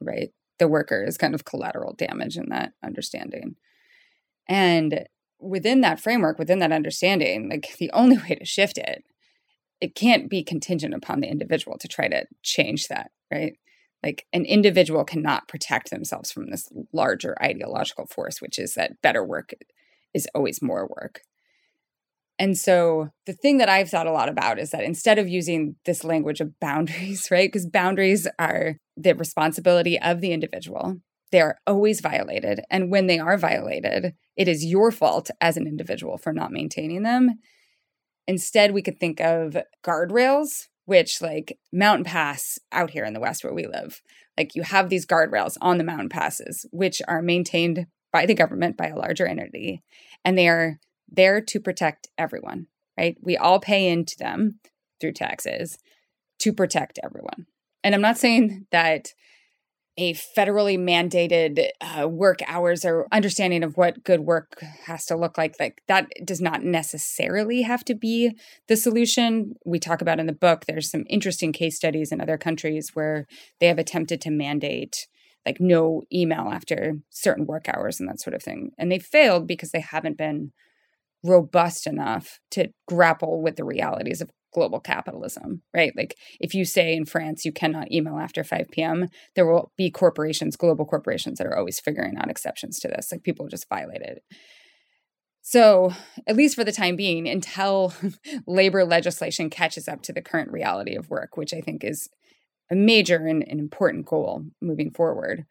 right? 0.00 0.30
The 0.58 0.68
worker 0.68 1.04
is 1.04 1.18
kind 1.18 1.34
of 1.34 1.44
collateral 1.44 1.94
damage 1.94 2.36
in 2.36 2.48
that 2.50 2.72
understanding. 2.84 3.56
And 4.48 5.06
within 5.40 5.80
that 5.80 6.00
framework, 6.00 6.38
within 6.38 6.60
that 6.60 6.72
understanding, 6.72 7.48
like 7.50 7.76
the 7.78 7.90
only 7.92 8.16
way 8.18 8.36
to 8.36 8.44
shift 8.44 8.78
it, 8.78 9.04
it 9.80 9.94
can't 9.94 10.30
be 10.30 10.44
contingent 10.44 10.94
upon 10.94 11.20
the 11.20 11.28
individual 11.28 11.76
to 11.78 11.88
try 11.88 12.08
to 12.08 12.24
change 12.42 12.88
that, 12.88 13.10
right? 13.32 13.54
Like 14.02 14.26
an 14.32 14.44
individual 14.44 15.04
cannot 15.04 15.48
protect 15.48 15.90
themselves 15.90 16.30
from 16.30 16.50
this 16.50 16.68
larger 16.92 17.36
ideological 17.42 18.06
force, 18.06 18.40
which 18.40 18.58
is 18.58 18.74
that 18.74 19.00
better 19.02 19.24
work 19.24 19.54
is 20.14 20.28
always 20.34 20.62
more 20.62 20.86
work. 20.86 21.22
And 22.42 22.58
so 22.58 23.10
the 23.24 23.34
thing 23.34 23.58
that 23.58 23.68
I've 23.68 23.88
thought 23.88 24.08
a 24.08 24.12
lot 24.12 24.28
about 24.28 24.58
is 24.58 24.72
that 24.72 24.82
instead 24.82 25.16
of 25.16 25.28
using 25.28 25.76
this 25.84 26.02
language 26.02 26.40
of 26.40 26.58
boundaries, 26.60 27.30
right? 27.30 27.46
Because 27.46 27.68
boundaries 27.68 28.26
are 28.36 28.78
the 28.96 29.14
responsibility 29.14 29.96
of 30.00 30.20
the 30.20 30.32
individual. 30.32 30.96
They 31.30 31.40
are 31.40 31.58
always 31.68 32.00
violated. 32.00 32.60
And 32.68 32.90
when 32.90 33.06
they 33.06 33.20
are 33.20 33.38
violated, 33.38 34.14
it 34.36 34.48
is 34.48 34.64
your 34.64 34.90
fault 34.90 35.30
as 35.40 35.56
an 35.56 35.68
individual 35.68 36.18
for 36.18 36.32
not 36.32 36.50
maintaining 36.50 37.04
them. 37.04 37.38
Instead, 38.26 38.72
we 38.72 38.82
could 38.82 38.98
think 38.98 39.20
of 39.20 39.56
guardrails, 39.84 40.66
which, 40.84 41.22
like 41.22 41.60
Mountain 41.72 42.06
Pass 42.06 42.58
out 42.72 42.90
here 42.90 43.04
in 43.04 43.14
the 43.14 43.20
West 43.20 43.44
where 43.44 43.54
we 43.54 43.68
live, 43.68 44.02
like 44.36 44.56
you 44.56 44.64
have 44.64 44.88
these 44.88 45.06
guardrails 45.06 45.56
on 45.60 45.78
the 45.78 45.84
mountain 45.84 46.08
passes, 46.08 46.66
which 46.72 47.00
are 47.06 47.22
maintained 47.22 47.86
by 48.12 48.26
the 48.26 48.34
government, 48.34 48.76
by 48.76 48.88
a 48.88 48.96
larger 48.96 49.26
entity. 49.28 49.80
And 50.24 50.36
they 50.36 50.48
are 50.48 50.80
there 51.14 51.40
to 51.40 51.60
protect 51.60 52.08
everyone, 52.18 52.66
right? 52.98 53.16
We 53.20 53.36
all 53.36 53.60
pay 53.60 53.88
into 53.88 54.16
them 54.18 54.58
through 55.00 55.12
taxes 55.12 55.78
to 56.40 56.52
protect 56.52 56.98
everyone. 57.02 57.46
And 57.84 57.94
I'm 57.94 58.00
not 58.00 58.18
saying 58.18 58.66
that 58.70 59.12
a 59.98 60.14
federally 60.14 60.78
mandated 60.78 61.68
uh, 61.80 62.08
work 62.08 62.40
hours 62.46 62.84
or 62.84 63.06
understanding 63.12 63.62
of 63.62 63.76
what 63.76 64.04
good 64.04 64.20
work 64.20 64.58
has 64.86 65.04
to 65.06 65.16
look 65.16 65.36
like 65.36 65.54
like 65.60 65.82
that 65.86 66.08
does 66.24 66.40
not 66.40 66.62
necessarily 66.62 67.62
have 67.62 67.84
to 67.84 67.94
be 67.94 68.34
the 68.68 68.76
solution 68.76 69.54
we 69.66 69.78
talk 69.78 70.00
about 70.00 70.18
in 70.18 70.26
the 70.26 70.32
book 70.32 70.64
there's 70.66 70.90
some 70.90 71.04
interesting 71.10 71.52
case 71.52 71.76
studies 71.76 72.10
in 72.10 72.22
other 72.22 72.38
countries 72.38 72.92
where 72.94 73.26
they 73.60 73.66
have 73.66 73.78
attempted 73.78 74.20
to 74.20 74.30
mandate 74.30 75.06
like 75.44 75.60
no 75.60 76.02
email 76.10 76.48
after 76.50 76.94
certain 77.10 77.44
work 77.44 77.68
hours 77.68 78.00
and 78.00 78.08
that 78.08 78.20
sort 78.20 78.34
of 78.34 78.42
thing 78.42 78.70
and 78.78 78.90
they 78.90 78.98
failed 78.98 79.46
because 79.46 79.72
they 79.72 79.80
haven't 79.80 80.16
been 80.16 80.52
robust 81.22 81.86
enough 81.86 82.40
to 82.50 82.68
grapple 82.88 83.42
with 83.42 83.56
the 83.56 83.64
realities 83.64 84.20
of 84.20 84.30
global 84.52 84.80
capitalism, 84.80 85.62
right? 85.74 85.92
Like 85.96 86.16
if 86.38 86.54
you 86.54 86.64
say 86.64 86.94
in 86.94 87.06
France 87.06 87.44
you 87.44 87.52
cannot 87.52 87.90
email 87.90 88.18
after 88.18 88.44
5 88.44 88.68
p.m., 88.70 89.08
there 89.34 89.46
will 89.46 89.72
be 89.76 89.90
corporations, 89.90 90.56
global 90.56 90.84
corporations 90.84 91.38
that 91.38 91.46
are 91.46 91.56
always 91.56 91.80
figuring 91.80 92.16
out 92.18 92.30
exceptions 92.30 92.78
to 92.80 92.88
this. 92.88 93.10
Like 93.10 93.22
people 93.22 93.48
just 93.48 93.68
violate 93.68 94.02
it. 94.02 94.22
So, 95.44 95.92
at 96.28 96.36
least 96.36 96.54
for 96.54 96.62
the 96.62 96.70
time 96.70 96.94
being, 96.94 97.28
until 97.28 97.92
labor 98.46 98.84
legislation 98.84 99.50
catches 99.50 99.88
up 99.88 100.02
to 100.02 100.12
the 100.12 100.22
current 100.22 100.52
reality 100.52 100.94
of 100.94 101.10
work, 101.10 101.36
which 101.36 101.52
I 101.52 101.60
think 101.60 101.82
is 101.82 102.08
a 102.70 102.76
major 102.76 103.16
and, 103.16 103.46
and 103.48 103.58
important 103.58 104.06
goal 104.06 104.44
moving 104.60 104.92
forward, 104.92 105.44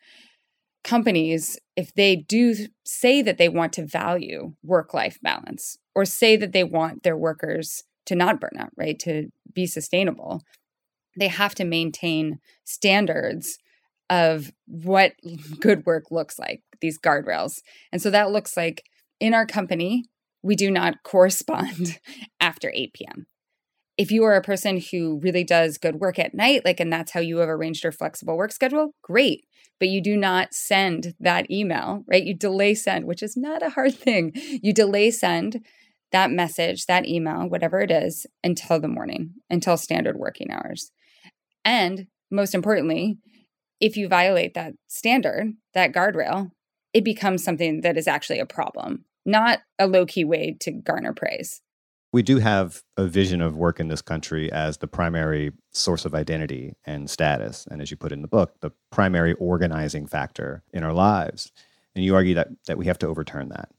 companies, 0.84 1.60
if 1.76 1.94
they 1.94 2.16
do 2.16 2.56
say 2.84 3.22
that 3.22 3.38
they 3.38 3.50
want 3.50 3.74
to 3.74 3.86
value 3.86 4.54
work 4.64 4.94
life 4.94 5.20
balance 5.22 5.78
or 5.96 6.06
say 6.06 6.36
that 6.36 6.52
they 6.52 6.64
want 6.64 7.04
their 7.04 7.18
workers 7.18 7.84
to 8.06 8.16
not 8.16 8.40
burn 8.40 8.58
out, 8.58 8.72
right, 8.76 8.98
to 9.00 9.30
be 9.54 9.66
sustainable, 9.68 10.42
they 11.18 11.28
have 11.28 11.56
to 11.56 11.64
maintain 11.64 12.40
standards 12.64 13.58
of 14.10 14.52
what 14.66 15.14
good 15.60 15.86
work 15.86 16.06
looks 16.12 16.40
like, 16.40 16.62
these 16.82 17.00
guardrails. 17.00 17.62
And 17.92 18.02
so 18.02 18.10
that 18.10 18.32
looks 18.32 18.58
like 18.58 18.84
in 19.20 19.34
our 19.34 19.46
company, 19.46 20.06
we 20.42 20.56
do 20.56 20.72
not 20.72 20.96
correspond 21.04 22.00
after 22.40 22.72
8 22.74 22.94
p.m. 22.94 23.28
If 24.02 24.10
you 24.10 24.24
are 24.24 24.34
a 24.34 24.42
person 24.42 24.82
who 24.82 25.20
really 25.22 25.44
does 25.44 25.78
good 25.78 25.98
work 25.98 26.18
at 26.18 26.34
night, 26.34 26.66
like, 26.66 26.80
and 26.80 26.92
that's 26.92 27.12
how 27.12 27.20
you 27.20 27.38
have 27.38 27.50
arranged 27.50 27.84
your 27.84 27.92
flexible 27.92 28.36
work 28.36 28.52
schedule, 28.52 28.96
great 29.04 29.46
but 29.80 29.90
you 29.90 30.02
do 30.02 30.18
not 30.18 30.56
send 30.56 31.14
that 31.20 31.50
email, 31.50 32.04
right? 32.08 32.24
You 32.24 32.36
delay 32.36 32.76
send, 32.76 33.06
which 33.06 33.22
is 33.22 33.38
not 33.38 33.64
a 33.64 33.70
hard 33.70 33.94
thing. 33.96 34.32
You 34.36 34.74
delay 34.74 35.12
send 35.12 35.64
that 36.12 36.32
message, 36.32 36.88
that 36.88 37.08
email, 37.08 37.48
whatever 37.48 37.80
it 37.80 37.92
is, 37.92 38.26
until 38.44 38.80
the 38.80 38.88
morning, 38.88 39.34
until 39.52 39.78
standard 39.78 40.18
working 40.18 40.52
hours. 40.52 40.92
And 41.64 42.08
most 42.32 42.56
importantly, 42.56 43.18
if 43.80 43.98
you 43.98 44.08
violate 44.08 44.56
that 44.56 44.74
standard, 44.88 45.54
that 45.76 45.94
guardrail, 45.94 46.50
it 46.92 47.04
becomes 47.04 47.44
something 47.44 47.82
that 47.82 47.98
is 47.98 48.08
actually 48.08 48.40
a 48.40 48.48
problem, 48.48 49.06
not 49.28 49.60
a 49.78 49.86
low 49.86 50.08
key 50.08 50.26
way 50.26 50.58
to 50.62 50.72
garner 50.72 51.14
praise 51.14 51.62
we 52.14 52.22
do 52.22 52.38
have 52.40 52.84
a 52.98 53.06
vision 53.06 53.42
of 53.42 53.56
work 53.56 53.80
in 53.80 53.88
this 53.88 54.02
country 54.02 54.52
as 54.52 54.78
the 54.78 54.88
primary 54.88 55.52
source 55.72 56.06
of 56.06 56.14
identity 56.14 56.76
and 56.86 57.10
status. 57.10 57.66
And 57.72 57.82
as 57.82 57.90
you 57.90 57.98
put 57.98 58.12
in 58.12 58.22
the 58.22 58.28
book, 58.28 58.60
the 58.60 58.72
primary 58.92 59.34
organizing 59.34 60.08
factor 60.08 60.64
in 60.74 60.84
our 60.84 60.94
lives. 60.94 61.52
And 61.96 62.04
you 62.04 62.16
argue 62.16 62.36
that, 62.36 62.50
that 62.68 62.78
we 62.78 62.86
have 62.86 63.00
to 63.00 63.08
overturn 63.08 63.50
that. 63.50 63.70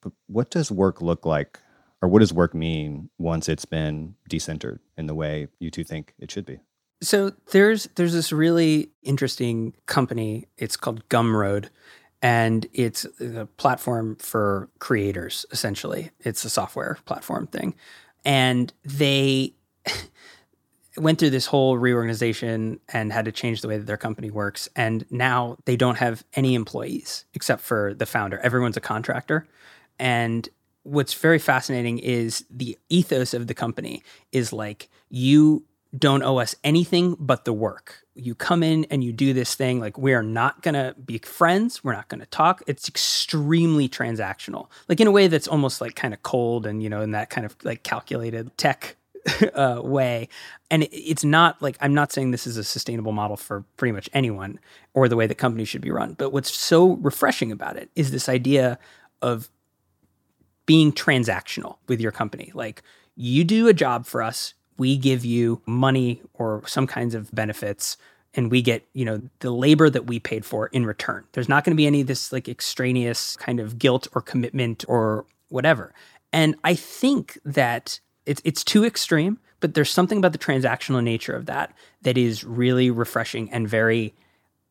But 0.00 0.12
what 0.26 0.50
does 0.50 0.70
work 0.70 1.00
look 1.00 1.24
like, 1.24 1.58
or 2.00 2.08
what 2.08 2.20
does 2.20 2.32
work 2.32 2.54
mean 2.54 3.10
once 3.18 3.48
it's 3.48 3.64
been 3.64 4.16
decentered 4.28 4.78
in 4.96 5.06
the 5.06 5.14
way 5.14 5.48
you 5.58 5.70
two 5.70 5.84
think 5.84 6.14
it 6.18 6.30
should 6.30 6.44
be? 6.44 6.58
So 7.02 7.32
there's 7.50 7.88
there's 7.96 8.12
this 8.12 8.32
really 8.32 8.90
interesting 9.02 9.74
company. 9.86 10.46
It's 10.56 10.76
called 10.76 11.08
Gumroad, 11.08 11.68
and 12.22 12.66
it's 12.72 13.04
a 13.20 13.46
platform 13.56 14.16
for 14.16 14.70
creators 14.78 15.44
essentially. 15.50 16.10
It's 16.20 16.44
a 16.44 16.50
software 16.50 16.98
platform 17.04 17.48
thing. 17.48 17.74
And 18.24 18.72
they 18.84 19.54
went 20.96 21.18
through 21.18 21.30
this 21.30 21.46
whole 21.46 21.76
reorganization 21.76 22.78
and 22.92 23.12
had 23.12 23.24
to 23.24 23.32
change 23.32 23.60
the 23.60 23.68
way 23.68 23.76
that 23.76 23.86
their 23.86 23.96
company 23.96 24.30
works. 24.30 24.68
And 24.76 25.04
now 25.10 25.56
they 25.64 25.76
don't 25.76 25.98
have 25.98 26.24
any 26.34 26.54
employees 26.54 27.24
except 27.34 27.60
for 27.60 27.92
the 27.92 28.06
founder. 28.06 28.38
Everyone's 28.38 28.76
a 28.76 28.80
contractor. 28.80 29.46
And 29.98 30.48
what's 30.84 31.14
very 31.14 31.40
fascinating 31.40 31.98
is 31.98 32.44
the 32.50 32.78
ethos 32.88 33.34
of 33.34 33.48
the 33.48 33.54
company 33.54 34.02
is 34.30 34.52
like 34.52 34.88
you 35.08 35.64
don't 35.96 36.22
owe 36.22 36.38
us 36.38 36.54
anything 36.64 37.16
but 37.18 37.44
the 37.44 37.52
work. 37.52 37.98
You 38.14 38.34
come 38.34 38.62
in 38.62 38.86
and 38.86 39.04
you 39.04 39.12
do 39.12 39.32
this 39.32 39.54
thing. 39.54 39.78
Like, 39.78 39.98
we 39.98 40.14
are 40.14 40.22
not 40.22 40.62
going 40.62 40.74
to 40.74 40.94
be 41.04 41.18
friends. 41.18 41.84
We're 41.84 41.92
not 41.92 42.08
going 42.08 42.20
to 42.20 42.26
talk. 42.26 42.62
It's 42.66 42.88
extremely 42.88 43.88
transactional, 43.88 44.68
like 44.88 45.00
in 45.00 45.06
a 45.06 45.10
way 45.10 45.28
that's 45.28 45.48
almost 45.48 45.80
like 45.80 45.94
kind 45.94 46.14
of 46.14 46.22
cold 46.22 46.66
and, 46.66 46.82
you 46.82 46.88
know, 46.88 47.02
in 47.02 47.12
that 47.12 47.30
kind 47.30 47.44
of 47.44 47.56
like 47.62 47.82
calculated 47.82 48.56
tech 48.56 48.96
uh, 49.54 49.80
way. 49.82 50.28
And 50.70 50.88
it's 50.90 51.24
not 51.24 51.60
like, 51.60 51.76
I'm 51.80 51.94
not 51.94 52.12
saying 52.12 52.30
this 52.30 52.46
is 52.46 52.56
a 52.56 52.64
sustainable 52.64 53.12
model 53.12 53.36
for 53.36 53.64
pretty 53.76 53.92
much 53.92 54.08
anyone 54.12 54.58
or 54.94 55.08
the 55.08 55.16
way 55.16 55.26
that 55.26 55.36
companies 55.36 55.68
should 55.68 55.82
be 55.82 55.90
run. 55.90 56.14
But 56.14 56.32
what's 56.32 56.54
so 56.54 56.92
refreshing 56.94 57.52
about 57.52 57.76
it 57.76 57.90
is 57.94 58.10
this 58.10 58.28
idea 58.28 58.78
of 59.20 59.50
being 60.64 60.92
transactional 60.92 61.76
with 61.86 62.00
your 62.00 62.12
company. 62.12 62.50
Like, 62.54 62.82
you 63.14 63.44
do 63.44 63.68
a 63.68 63.74
job 63.74 64.06
for 64.06 64.22
us, 64.22 64.54
we 64.82 64.96
give 64.96 65.24
you 65.24 65.62
money 65.64 66.20
or 66.34 66.60
some 66.66 66.88
kinds 66.88 67.14
of 67.14 67.30
benefits 67.30 67.96
and 68.34 68.50
we 68.50 68.60
get, 68.60 68.84
you 68.94 69.04
know, 69.04 69.22
the 69.38 69.52
labor 69.52 69.88
that 69.88 70.06
we 70.06 70.18
paid 70.18 70.44
for 70.44 70.66
in 70.68 70.84
return. 70.84 71.22
There's 71.34 71.48
not 71.48 71.62
going 71.62 71.72
to 71.76 71.80
be 71.80 71.86
any 71.86 72.00
of 72.00 72.08
this 72.08 72.32
like 72.32 72.48
extraneous 72.48 73.36
kind 73.36 73.60
of 73.60 73.78
guilt 73.78 74.08
or 74.12 74.20
commitment 74.20 74.84
or 74.88 75.24
whatever. 75.50 75.94
And 76.32 76.56
I 76.64 76.74
think 76.74 77.38
that 77.44 78.00
it's 78.26 78.42
it's 78.44 78.64
too 78.64 78.84
extreme, 78.84 79.38
but 79.60 79.74
there's 79.74 79.88
something 79.92 80.18
about 80.18 80.32
the 80.32 80.38
transactional 80.38 81.04
nature 81.04 81.36
of 81.36 81.46
that 81.46 81.72
that 82.00 82.18
is 82.18 82.42
really 82.42 82.90
refreshing 82.90 83.52
and 83.52 83.68
very 83.68 84.14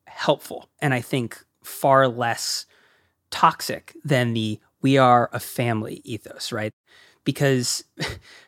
helpful. 0.06 0.68
And 0.82 0.92
I 0.92 1.00
think 1.00 1.42
far 1.64 2.06
less 2.06 2.66
toxic 3.30 3.96
than 4.04 4.34
the 4.34 4.60
we 4.82 4.98
are 4.98 5.30
a 5.32 5.40
family 5.40 6.02
ethos, 6.04 6.52
right? 6.52 6.72
Because 7.24 7.84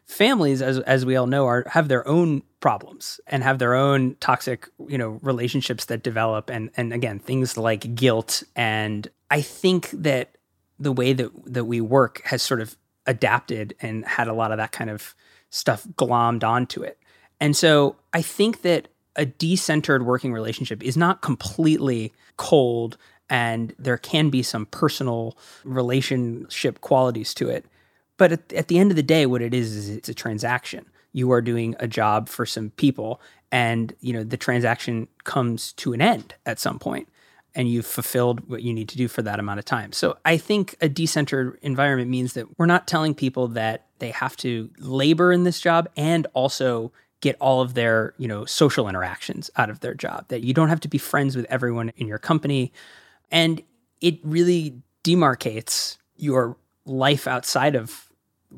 families, 0.07 0.63
as 0.63 0.79
as 0.81 1.07
we 1.07 1.17
all 1.17 1.27
know, 1.27 1.47
are 1.47 1.65
have 1.71 1.89
their 1.89 2.07
own 2.07 2.43
problems 2.61 3.21
and 3.27 3.43
have 3.43 3.59
their 3.59 3.75
own 3.75 4.17
toxic, 4.21 4.69
you 4.89 4.99
know, 4.99 5.21
relationships 5.23 5.85
that 5.87 6.03
develop 6.03 6.51
and 6.51 6.71
and 6.77 6.93
again, 6.93 7.19
things 7.19 7.57
like 7.57 7.95
guilt. 7.95 8.43
And 8.57 9.09
I 9.31 9.41
think 9.41 9.91
that 9.91 10.37
the 10.79 10.93
way 10.93 11.13
that 11.13 11.31
that 11.47 11.65
we 11.65 11.81
work 11.81 12.23
has 12.25 12.43
sort 12.43 12.61
of 12.61 12.77
adapted 13.07 13.75
and 13.81 14.05
had 14.05 14.29
a 14.29 14.33
lot 14.33 14.51
of 14.51 14.59
that 14.59 14.73
kind 14.73 14.91
of 14.91 15.15
stuff 15.51 15.87
glommed 15.97 16.43
onto 16.43 16.83
it. 16.83 16.99
And 17.41 17.57
so 17.57 17.97
I 18.13 18.23
think 18.23 18.63
that 18.63 18.89
a 19.17 19.27
decentered 19.27 20.05
working 20.05 20.33
relationship 20.33 20.83
is 20.83 20.97
not 20.97 21.23
completely 21.23 22.13
cold 22.37 22.97
and 23.31 23.75
there 23.79 23.97
can 23.97 24.31
be 24.31 24.43
some 24.43 24.67
personal 24.67 25.37
relationship 25.65 26.81
qualities 26.81 27.33
to 27.35 27.49
it. 27.49 27.65
But 28.17 28.33
at, 28.33 28.53
at, 28.53 28.69
the 28.69 28.79
end 28.79 28.91
of 28.91 28.97
the 28.97 29.03
day, 29.03 29.27
what 29.27 29.43
it 29.43 29.53
is 29.53 29.75
is 29.75 29.91
it's 29.91 30.09
a 30.09 30.15
transaction. 30.15 30.87
You 31.13 31.33
are 31.33 31.41
doing 31.41 31.75
a 31.81 31.89
job 31.89 32.29
for 32.29 32.47
some 32.47 32.71
people, 32.71 33.21
and 33.53 33.95
you 34.01 34.13
know 34.13 34.25
the 34.25 34.37
transaction 34.37 35.09
comes 35.25 35.73
to 35.75 35.93
an 35.93 36.01
end 36.01 36.35
at 36.47 36.59
some 36.59 36.79
point, 36.79 37.09
and 37.55 37.69
you've 37.69 37.87
fulfilled 37.87 38.49
what 38.49 38.63
you 38.63 38.73
need 38.73 38.89
to 38.91 38.97
do 38.97 39.09
for 39.09 39.23
that 39.23 39.39
amount 39.39 39.59
of 39.59 39.65
time. 39.65 39.93
So 39.93 40.17
I 40.25 40.37
think 40.37 40.77
a 40.81 40.89
decentered 40.89 41.57
environment 41.63 42.11
means 42.11 42.33
that 42.35 42.59
we're 42.59 42.67
not 42.67 42.87
telling 42.89 43.15
people 43.15 43.49
that 43.49 43.87
they 43.99 44.11
have 44.11 44.37
to 44.39 44.71
labor 44.79 45.33
in 45.33 45.45
this 45.45 45.61
job 45.61 45.89
and 45.97 46.27
also 46.35 46.93
get 47.21 47.37
all 47.41 47.63
of 47.63 47.75
their 47.75 48.13
you 48.19 48.29
know 48.29 48.45
social 48.45 48.89
interactions 48.89 49.51
out 49.57 49.71
of 49.71 49.81
their 49.81 49.95
job. 49.95 50.27
That 50.29 50.43
you 50.43 50.53
don't 50.53 50.69
have 50.69 50.81
to 50.81 50.89
be 50.89 50.99
friends 50.99 51.37
with 51.37 51.47
everyone 51.49 51.93
in 51.97 52.07
your 52.07 52.19
company, 52.19 52.73
and 53.31 53.63
it 54.01 54.19
really 54.23 54.83
demarcates 55.05 55.97
your 56.17 56.57
life 56.87 57.27
outside 57.27 57.75
of 57.75 58.04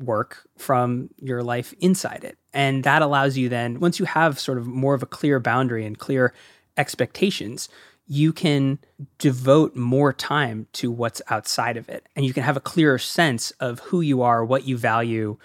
work 0.03 0.47
from 0.57 1.09
your 1.17 1.43
life 1.43 1.73
inside 1.79 2.23
it. 2.23 2.37
And 2.53 2.83
that 2.83 3.01
allows 3.01 3.37
you 3.37 3.49
then, 3.49 3.79
once 3.79 3.99
you 3.99 4.05
have 4.05 4.39
sort 4.39 4.57
of 4.57 4.67
more 4.67 4.93
of 4.93 5.03
a 5.03 5.07
clear 5.07 5.39
boundary 5.39 5.85
and 5.85 5.97
clear 5.97 6.33
expectations, 6.77 7.69
you 8.07 8.31
can 8.31 8.79
devote 9.19 9.75
more 9.75 10.13
time 10.13 10.67
to 10.73 10.91
what's 10.91 11.21
outside 11.29 11.77
of 11.77 11.89
it. 11.89 12.07
And 12.15 12.25
you 12.25 12.33
can 12.33 12.43
have 12.43 12.57
a 12.57 12.61
clearer 12.61 12.97
sense 12.97 13.51
of 13.59 13.79
who 13.79 14.01
you 14.01 14.21
are, 14.21 14.45
what 14.45 14.65
you 14.67 14.77
value 14.77 15.37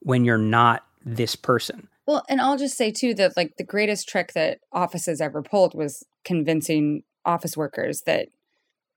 when 0.00 0.24
you're 0.24 0.38
not 0.38 0.84
this 1.04 1.34
person. 1.36 1.88
Well, 2.06 2.24
and 2.28 2.40
I'll 2.40 2.58
just 2.58 2.76
say 2.76 2.90
too 2.90 3.14
that 3.14 3.36
like 3.36 3.56
the 3.56 3.64
greatest 3.64 4.08
trick 4.08 4.32
that 4.32 4.60
offices 4.72 5.20
ever 5.20 5.42
pulled 5.42 5.74
was 5.74 6.04
convincing 6.24 7.02
office 7.24 7.56
workers 7.56 8.02
that 8.06 8.28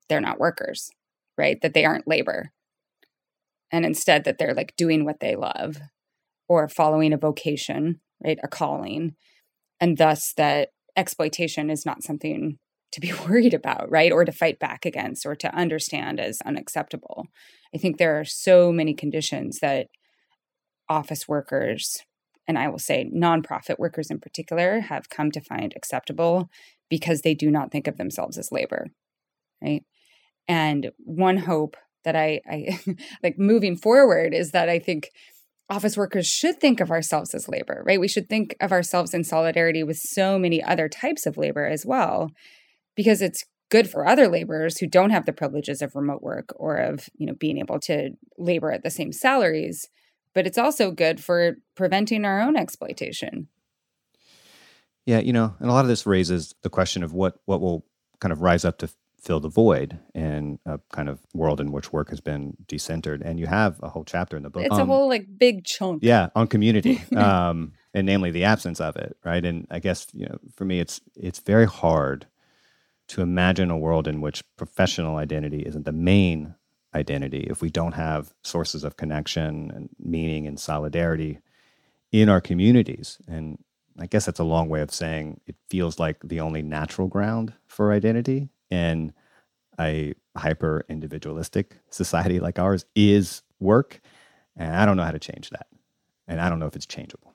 they're 0.10 0.22
not 0.22 0.40
workers, 0.40 0.90
right? 1.38 1.62
That 1.62 1.74
they 1.74 1.86
aren't 1.86 2.08
labor 2.08 2.53
and 3.74 3.86
instead 3.86 4.24
that 4.24 4.38
they're 4.38 4.54
like 4.54 4.76
doing 4.78 5.04
what 5.04 5.20
they 5.20 5.36
love 5.36 5.80
or 6.48 6.70
following 6.70 7.12
a 7.12 7.18
vocation, 7.18 8.00
right? 8.24 8.38
A 8.44 8.48
calling. 8.48 9.16
And 9.82 9.98
thus 9.98 10.32
that 10.38 10.70
exploitation 10.96 11.72
is 11.72 11.84
not 11.84 12.04
something 12.04 12.60
to 12.92 13.02
be 13.02 13.12
worried 13.28 13.56
about, 13.56 13.90
right? 13.90 14.12
Or 14.12 14.24
to 14.24 14.32
fight 14.32 14.60
back 14.60 14.86
against 14.86 15.26
or 15.26 15.36
to 15.36 15.54
understand 15.54 16.20
as 16.20 16.40
unacceptable. 16.46 17.26
I 17.74 17.80
think 17.80 17.98
there 17.98 18.18
are 18.20 18.26
so 18.26 18.72
many 18.72 18.94
conditions 18.94 19.58
that 19.60 19.88
office 20.88 21.28
workers, 21.28 21.98
and 22.48 22.60
I 22.60 22.68
will 22.68 22.78
say 22.78 23.10
nonprofit 23.12 23.80
workers 23.80 24.12
in 24.12 24.20
particular, 24.20 24.82
have 24.82 25.10
come 25.10 25.32
to 25.32 25.42
find 25.42 25.74
acceptable 25.76 26.48
because 26.92 27.22
they 27.22 27.34
do 27.34 27.50
not 27.50 27.72
think 27.72 27.88
of 27.88 27.98
themselves 27.98 28.38
as 28.38 28.52
labor, 28.52 28.92
right? 29.64 29.82
And 30.48 30.92
one 31.00 31.38
hope 31.38 31.76
that 32.04 32.16
I, 32.16 32.42
I 32.50 32.80
like 33.24 33.38
moving 33.38 33.76
forward 33.76 34.34
is 34.34 34.52
that 34.52 34.70
I 34.70 34.80
think 34.80 35.10
office 35.70 35.98
workers 35.98 36.28
should 36.28 36.60
think 36.60 36.80
of 36.80 36.92
ourselves 36.92 37.34
as 37.34 37.48
labor, 37.48 37.84
right? 37.86 38.00
We 38.00 38.08
should 38.08 38.30
think 38.30 38.56
of 38.60 38.72
ourselves 38.72 39.14
in 39.14 39.24
solidarity 39.24 39.84
with 39.84 39.98
so 39.98 40.38
many 40.38 40.62
other 40.62 40.90
types 40.90 41.26
of 41.26 41.38
labor 41.38 41.66
as 41.66 41.86
well, 41.86 42.32
because 42.96 43.22
it's 43.22 43.44
good 43.72 43.90
for 43.90 44.06
other 44.06 44.28
laborers 44.28 44.78
who 44.78 44.88
don't 44.88 45.10
have 45.10 45.26
the 45.26 45.34
privileges 45.34 45.82
of 45.82 45.96
remote 45.96 46.22
work 46.22 46.54
or 46.56 46.78
of, 46.78 47.10
you 47.16 47.26
know, 47.26 47.34
being 47.34 47.58
able 47.58 47.80
to 47.80 48.12
labor 48.38 48.72
at 48.72 48.84
the 48.84 48.92
same 48.92 49.12
salaries, 49.12 49.88
but 50.36 50.46
it's 50.46 50.58
also 50.58 50.92
good 50.92 51.24
for 51.24 51.58
preventing 51.76 52.26
our 52.26 52.42
own 52.42 52.56
exploitation. 52.56 53.48
Yeah, 55.06 55.20
you 55.20 55.34
know, 55.34 55.56
and 55.60 55.70
a 55.70 55.74
lot 55.74 55.86
of 55.86 55.90
this 55.90 56.06
raises 56.06 56.54
the 56.62 56.70
question 56.70 57.04
of 57.04 57.14
what 57.14 57.40
what 57.46 57.62
will 57.62 57.86
kind 58.20 58.32
of 58.32 58.42
rise 58.42 58.64
up 58.64 58.78
to 58.78 58.90
fill 59.24 59.40
the 59.40 59.50
void 59.50 59.98
in 60.14 60.60
a 60.66 60.80
kind 60.92 61.08
of 61.08 61.20
world 61.34 61.62
in 61.62 61.72
which 61.72 61.94
work 61.94 62.10
has 62.10 62.20
been 62.20 62.58
decentered. 62.68 63.22
And 63.24 63.40
you 63.40 63.48
have 63.48 63.80
a 63.82 63.90
whole 63.90 64.04
chapter 64.04 64.36
in 64.36 64.44
the 64.44 64.50
book. 64.50 64.64
It's 64.66 64.78
a 64.78 64.86
whole 64.86 65.08
like 65.08 65.26
big 65.38 65.64
chunk. 65.64 66.04
Yeah, 66.04 66.30
on 66.36 66.48
community, 66.48 67.02
um, 67.16 67.74
and 67.94 68.06
namely 68.06 68.32
the 68.32 68.44
absence 68.44 68.82
of 68.82 68.98
it, 68.98 69.18
right? 69.24 69.44
And 69.44 69.66
I 69.72 69.80
guess 69.80 70.08
you 70.14 70.26
know, 70.26 70.38
for 70.56 70.66
me, 70.66 70.80
it's 70.80 71.00
it's 71.16 71.40
very 71.40 71.66
hard 71.66 72.28
to 73.08 73.22
imagine 73.22 73.72
a 73.72 73.78
world 73.78 74.08
in 74.08 74.22
which 74.22 74.44
professional 74.58 75.18
identity 75.18 75.60
isn't 75.60 75.86
the 75.86 75.92
main 75.92 76.56
identity 76.96 77.48
if 77.50 77.62
we 77.62 77.70
don't 77.70 77.94
have 77.94 78.34
sources 78.44 78.84
of 78.84 78.98
connection 78.98 79.72
and 79.72 79.90
meaning 80.00 80.48
and 80.48 80.60
solidarity 80.60 81.40
in 82.12 82.30
our 82.30 82.40
communities. 82.40 83.18
And 83.28 83.58
I 84.00 84.06
guess 84.06 84.26
that's 84.26 84.40
a 84.40 84.46
long 84.46 84.70
way 84.70 84.82
of 84.82 84.92
saying 84.92 85.42
it 85.48 85.56
feels 85.70 86.00
like 86.00 86.18
the 86.24 86.40
only 86.40 86.62
natural 86.62 87.08
ground 87.08 87.54
for 87.68 87.92
identity 87.92 88.50
in 88.74 89.14
a 89.80 90.14
hyper 90.36 90.86
individualistic 90.90 91.78
society 91.90 92.40
like 92.40 92.60
ours 92.60 92.86
is 92.96 93.44
work. 93.60 94.02
And 94.56 94.76
I 94.76 94.86
don't 94.86 94.98
know 94.98 95.04
how 95.04 95.12
to 95.12 95.20
change 95.20 95.50
that. 95.52 95.68
And 96.28 96.42
I 96.42 96.50
don't 96.50 96.60
know 96.60 96.66
if 96.66 96.76
it's 96.76 96.86
changeable. 96.86 97.34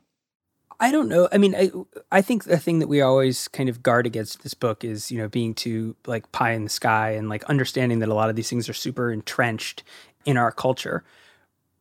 I 0.81 0.93
don't 0.93 1.09
know. 1.09 1.29
I 1.33 1.39
mean, 1.39 1.57
I, 1.57 1.71
I 2.13 2.23
think 2.23 2.45
the 2.45 2.59
thing 2.59 2.79
that 2.79 2.87
we 2.87 3.01
always 3.01 3.49
kind 3.49 3.69
of 3.69 3.83
guard 3.83 4.07
against 4.07 4.43
this 4.43 4.55
book 4.55 4.85
is, 4.85 5.11
you 5.11 5.19
know, 5.19 5.29
being 5.29 5.53
too 5.55 5.97
like 6.07 6.31
pie 6.31 6.53
in 6.53 6.65
the 6.65 6.71
sky 6.71 7.11
and 7.11 7.29
like 7.29 7.43
understanding 7.45 7.99
that 7.99 8.09
a 8.09 8.15
lot 8.15 8.31
of 8.31 8.37
these 8.37 8.49
things 8.49 8.69
are 8.69 8.75
super 8.75 9.11
entrenched 9.11 9.83
in 10.25 10.37
our 10.37 10.53
culture. 10.53 11.03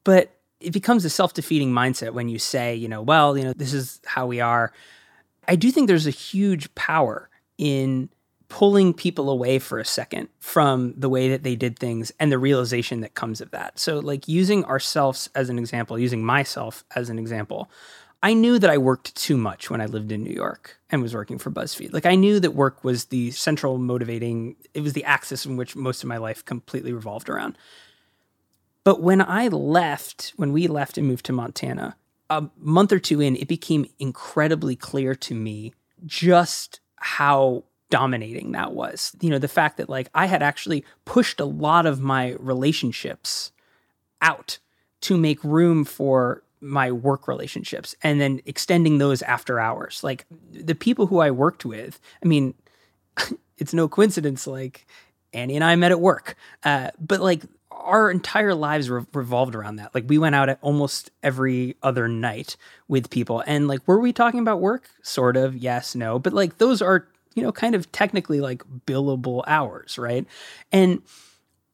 But 0.03 0.31
it 0.59 0.71
becomes 0.71 1.05
a 1.05 1.11
self 1.11 1.33
defeating 1.33 1.71
mindset 1.71 2.13
when 2.13 2.27
you 2.27 2.39
say, 2.39 2.73
you 2.75 2.87
know, 2.87 3.01
well, 3.01 3.37
you 3.37 3.43
know, 3.43 3.53
this 3.53 3.73
is 3.73 4.01
how 4.05 4.25
we 4.25 4.39
are. 4.39 4.73
I 5.47 5.55
do 5.55 5.71
think 5.71 5.87
there's 5.87 6.07
a 6.07 6.11
huge 6.11 6.73
power 6.73 7.29
in 7.59 8.09
pulling 8.49 8.93
people 8.93 9.29
away 9.29 9.59
for 9.59 9.79
a 9.79 9.85
second 9.85 10.29
from 10.39 10.93
the 10.97 11.09
way 11.09 11.29
that 11.29 11.43
they 11.43 11.55
did 11.55 11.77
things 11.77 12.11
and 12.19 12.31
the 12.31 12.37
realization 12.37 13.01
that 13.01 13.13
comes 13.13 13.41
of 13.41 13.51
that. 13.51 13.77
So, 13.77 13.99
like 13.99 14.27
using 14.27 14.63
ourselves 14.65 15.29
as 15.35 15.49
an 15.49 15.59
example, 15.59 15.99
using 15.99 16.23
myself 16.23 16.83
as 16.95 17.09
an 17.09 17.19
example, 17.19 17.69
I 18.23 18.33
knew 18.33 18.57
that 18.57 18.69
I 18.69 18.77
worked 18.77 19.15
too 19.15 19.37
much 19.37 19.69
when 19.69 19.79
I 19.79 19.85
lived 19.85 20.11
in 20.11 20.23
New 20.23 20.33
York 20.33 20.79
and 20.89 21.01
was 21.01 21.13
working 21.13 21.37
for 21.37 21.51
BuzzFeed. 21.51 21.93
Like, 21.93 22.05
I 22.05 22.15
knew 22.15 22.39
that 22.39 22.51
work 22.51 22.83
was 22.83 23.05
the 23.05 23.31
central 23.31 23.77
motivating, 23.77 24.55
it 24.73 24.81
was 24.81 24.93
the 24.93 25.03
axis 25.03 25.45
in 25.45 25.55
which 25.55 25.75
most 25.75 26.01
of 26.03 26.09
my 26.09 26.17
life 26.17 26.43
completely 26.43 26.93
revolved 26.93 27.29
around. 27.29 27.57
But 28.83 29.01
when 29.01 29.21
I 29.21 29.49
left, 29.49 30.33
when 30.37 30.53
we 30.53 30.67
left 30.67 30.97
and 30.97 31.07
moved 31.07 31.25
to 31.25 31.33
Montana, 31.33 31.95
a 32.29 32.49
month 32.57 32.91
or 32.91 32.99
two 32.99 33.21
in, 33.21 33.35
it 33.35 33.47
became 33.47 33.85
incredibly 33.99 34.75
clear 34.75 35.13
to 35.13 35.35
me 35.35 35.73
just 36.05 36.79
how 36.95 37.63
dominating 37.89 38.51
that 38.51 38.73
was. 38.73 39.15
You 39.21 39.29
know, 39.29 39.39
the 39.39 39.47
fact 39.47 39.77
that 39.77 39.89
like 39.89 40.09
I 40.13 40.25
had 40.25 40.41
actually 40.43 40.83
pushed 41.05 41.39
a 41.39 41.45
lot 41.45 41.85
of 41.85 42.01
my 42.01 42.35
relationships 42.39 43.51
out 44.21 44.59
to 45.01 45.17
make 45.17 45.43
room 45.43 45.85
for 45.85 46.43
my 46.59 46.91
work 46.91 47.27
relationships 47.27 47.95
and 48.01 48.19
then 48.19 48.41
extending 48.45 48.97
those 48.97 49.21
after 49.21 49.59
hours. 49.59 50.03
Like 50.03 50.25
the 50.51 50.75
people 50.75 51.07
who 51.07 51.19
I 51.19 51.31
worked 51.31 51.65
with, 51.65 51.99
I 52.23 52.27
mean, 52.27 52.55
it's 53.57 53.73
no 53.73 53.87
coincidence 53.87 54.47
like 54.47 54.87
Annie 55.33 55.55
and 55.55 55.63
I 55.63 55.75
met 55.75 55.91
at 55.91 56.01
work. 56.01 56.35
Uh, 56.63 56.91
but 56.99 57.19
like 57.21 57.43
our 57.69 58.09
entire 58.09 58.55
lives 58.55 58.89
re- 58.89 59.05
revolved 59.13 59.53
around 59.53 59.75
that. 59.75 59.93
Like 59.93 60.05
we 60.07 60.17
went 60.17 60.35
out 60.35 60.49
at 60.49 60.57
almost 60.61 61.11
every 61.21 61.75
other 61.83 62.07
night 62.07 62.57
with 62.87 63.09
people 63.11 63.43
and 63.45 63.67
like 63.67 63.87
were 63.87 63.99
we 63.99 64.11
talking 64.11 64.39
about 64.39 64.59
work? 64.59 64.89
Sort 65.03 65.37
of. 65.37 65.55
Yes, 65.55 65.93
no. 65.95 66.17
But 66.17 66.33
like 66.33 66.57
those 66.57 66.81
are 66.81 67.07
you 67.37 67.43
know, 67.43 67.51
kind 67.51 67.75
of 67.75 67.89
technically 67.91 68.41
like 68.41 68.63
billable 68.87 69.43
hours, 69.45 69.99
right? 69.99 70.25
And 70.71 71.03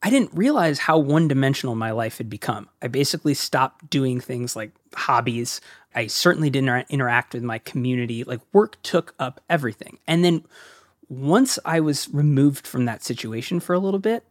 I 0.04 0.10
didn't 0.10 0.34
realize 0.34 0.78
how 0.78 0.98
one 0.98 1.30
dimensional 1.30 1.74
my 1.76 1.92
life 1.92 2.18
had 2.18 2.30
become. 2.30 2.68
I 2.82 2.90
basically 2.90 3.34
stopped 3.34 3.90
doing 3.90 4.20
things 4.20 4.58
like 4.58 4.74
hobbies. 4.94 5.62
I 5.96 6.08
certainly 6.08 6.50
didn't 6.50 6.88
interact 6.90 7.34
with 7.34 7.44
my 7.44 7.60
community. 7.60 8.26
Like 8.26 8.42
work 8.52 8.76
took 8.84 9.16
up 9.20 9.40
everything. 9.50 10.00
And 10.06 10.26
then 10.26 10.44
once 11.08 11.58
I 11.64 11.80
was 11.80 12.10
removed 12.10 12.68
from 12.68 12.84
that 12.84 13.02
situation 13.02 13.62
for 13.62 13.74
a 13.74 13.80
little 13.80 14.02
bit, 14.02 14.26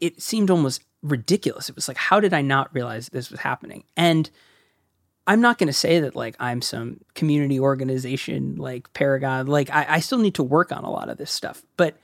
it 0.00 0.22
seemed 0.22 0.50
almost 0.50 0.82
ridiculous. 1.02 1.68
It 1.68 1.74
was 1.74 1.88
like, 1.88 1.98
how 1.98 2.20
did 2.20 2.32
I 2.32 2.40
not 2.40 2.74
realize 2.74 3.08
this 3.08 3.30
was 3.30 3.40
happening? 3.40 3.84
And 3.98 4.30
I'm 5.26 5.40
not 5.40 5.58
going 5.58 5.68
to 5.68 5.72
say 5.72 6.00
that 6.00 6.14
like 6.14 6.36
I'm 6.38 6.60
some 6.60 7.00
community 7.14 7.58
organization 7.58 8.56
like 8.56 8.92
Paragon. 8.92 9.46
Like 9.46 9.70
I, 9.70 9.86
I 9.88 10.00
still 10.00 10.18
need 10.18 10.34
to 10.34 10.42
work 10.42 10.70
on 10.70 10.84
a 10.84 10.90
lot 10.90 11.08
of 11.08 11.16
this 11.18 11.30
stuff, 11.30 11.62
but 11.76 11.96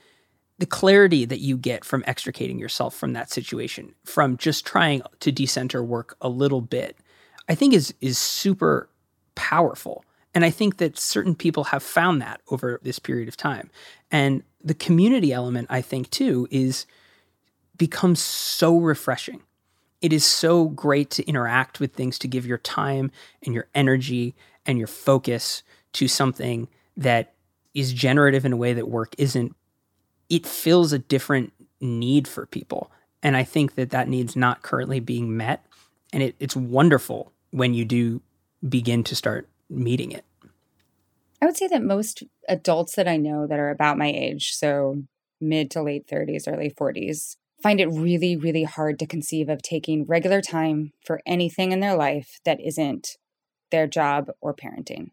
the 0.57 0.65
clarity 0.65 1.25
that 1.25 1.39
you 1.39 1.57
get 1.57 1.83
from 1.83 2.03
extricating 2.05 2.59
yourself 2.59 2.95
from 2.95 3.13
that 3.13 3.31
situation, 3.31 3.95
from 4.03 4.37
just 4.37 4.65
trying 4.65 5.01
to 5.19 5.31
decenter 5.31 5.83
work 5.83 6.15
a 6.21 6.29
little 6.29 6.61
bit, 6.61 6.97
I 7.49 7.55
think 7.55 7.73
is 7.73 7.93
is 7.99 8.17
super 8.17 8.89
powerful. 9.35 10.05
And 10.33 10.45
I 10.45 10.49
think 10.49 10.77
that 10.77 10.97
certain 10.97 11.35
people 11.35 11.65
have 11.65 11.83
found 11.83 12.21
that 12.21 12.41
over 12.49 12.79
this 12.83 12.99
period 12.99 13.27
of 13.27 13.35
time. 13.35 13.69
And 14.11 14.43
the 14.63 14.73
community 14.73 15.33
element, 15.33 15.67
I 15.69 15.81
think, 15.81 16.09
too, 16.09 16.47
is 16.49 16.85
becomes 17.77 18.21
so 18.21 18.77
refreshing. 18.77 19.41
It 20.01 20.11
is 20.11 20.25
so 20.25 20.65
great 20.69 21.11
to 21.11 21.27
interact 21.27 21.79
with 21.79 21.93
things, 21.93 22.17
to 22.19 22.27
give 22.27 22.45
your 22.45 22.57
time 22.57 23.11
and 23.43 23.53
your 23.53 23.67
energy 23.75 24.35
and 24.65 24.77
your 24.77 24.87
focus 24.87 25.63
to 25.93 26.07
something 26.07 26.67
that 26.97 27.33
is 27.73 27.93
generative 27.93 28.45
in 28.45 28.53
a 28.53 28.57
way 28.57 28.73
that 28.73 28.89
work 28.89 29.13
isn't. 29.17 29.55
It 30.29 30.45
fills 30.45 30.91
a 30.91 30.99
different 30.99 31.53
need 31.79 32.27
for 32.27 32.45
people. 32.45 32.91
And 33.23 33.37
I 33.37 33.43
think 33.43 33.75
that 33.75 33.91
that 33.91 34.07
need's 34.07 34.35
not 34.35 34.61
currently 34.61 34.99
being 34.99 35.37
met. 35.37 35.65
And 36.11 36.23
it, 36.23 36.35
it's 36.39 36.55
wonderful 36.55 37.31
when 37.51 37.73
you 37.73 37.85
do 37.85 38.21
begin 38.67 39.03
to 39.05 39.15
start 39.15 39.47
meeting 39.69 40.11
it. 40.11 40.25
I 41.41 41.45
would 41.45 41.57
say 41.57 41.67
that 41.67 41.83
most 41.83 42.23
adults 42.47 42.95
that 42.95 43.07
I 43.07 43.17
know 43.17 43.47
that 43.47 43.59
are 43.59 43.71
about 43.71 43.97
my 43.97 44.07
age, 44.07 44.51
so 44.53 45.03
mid 45.39 45.71
to 45.71 45.81
late 45.81 46.07
30s, 46.07 46.47
early 46.47 46.69
40s, 46.69 47.37
find 47.61 47.79
it 47.79 47.87
really, 47.87 48.35
really 48.35 48.63
hard 48.63 48.99
to 48.99 49.07
conceive 49.07 49.49
of 49.49 49.61
taking 49.61 50.05
regular 50.05 50.41
time 50.41 50.91
for 51.05 51.21
anything 51.25 51.71
in 51.71 51.79
their 51.79 51.95
life 51.95 52.39
that 52.45 52.59
isn't 52.59 53.17
their 53.71 53.87
job 53.87 54.29
or 54.41 54.53
parenting. 54.53 55.11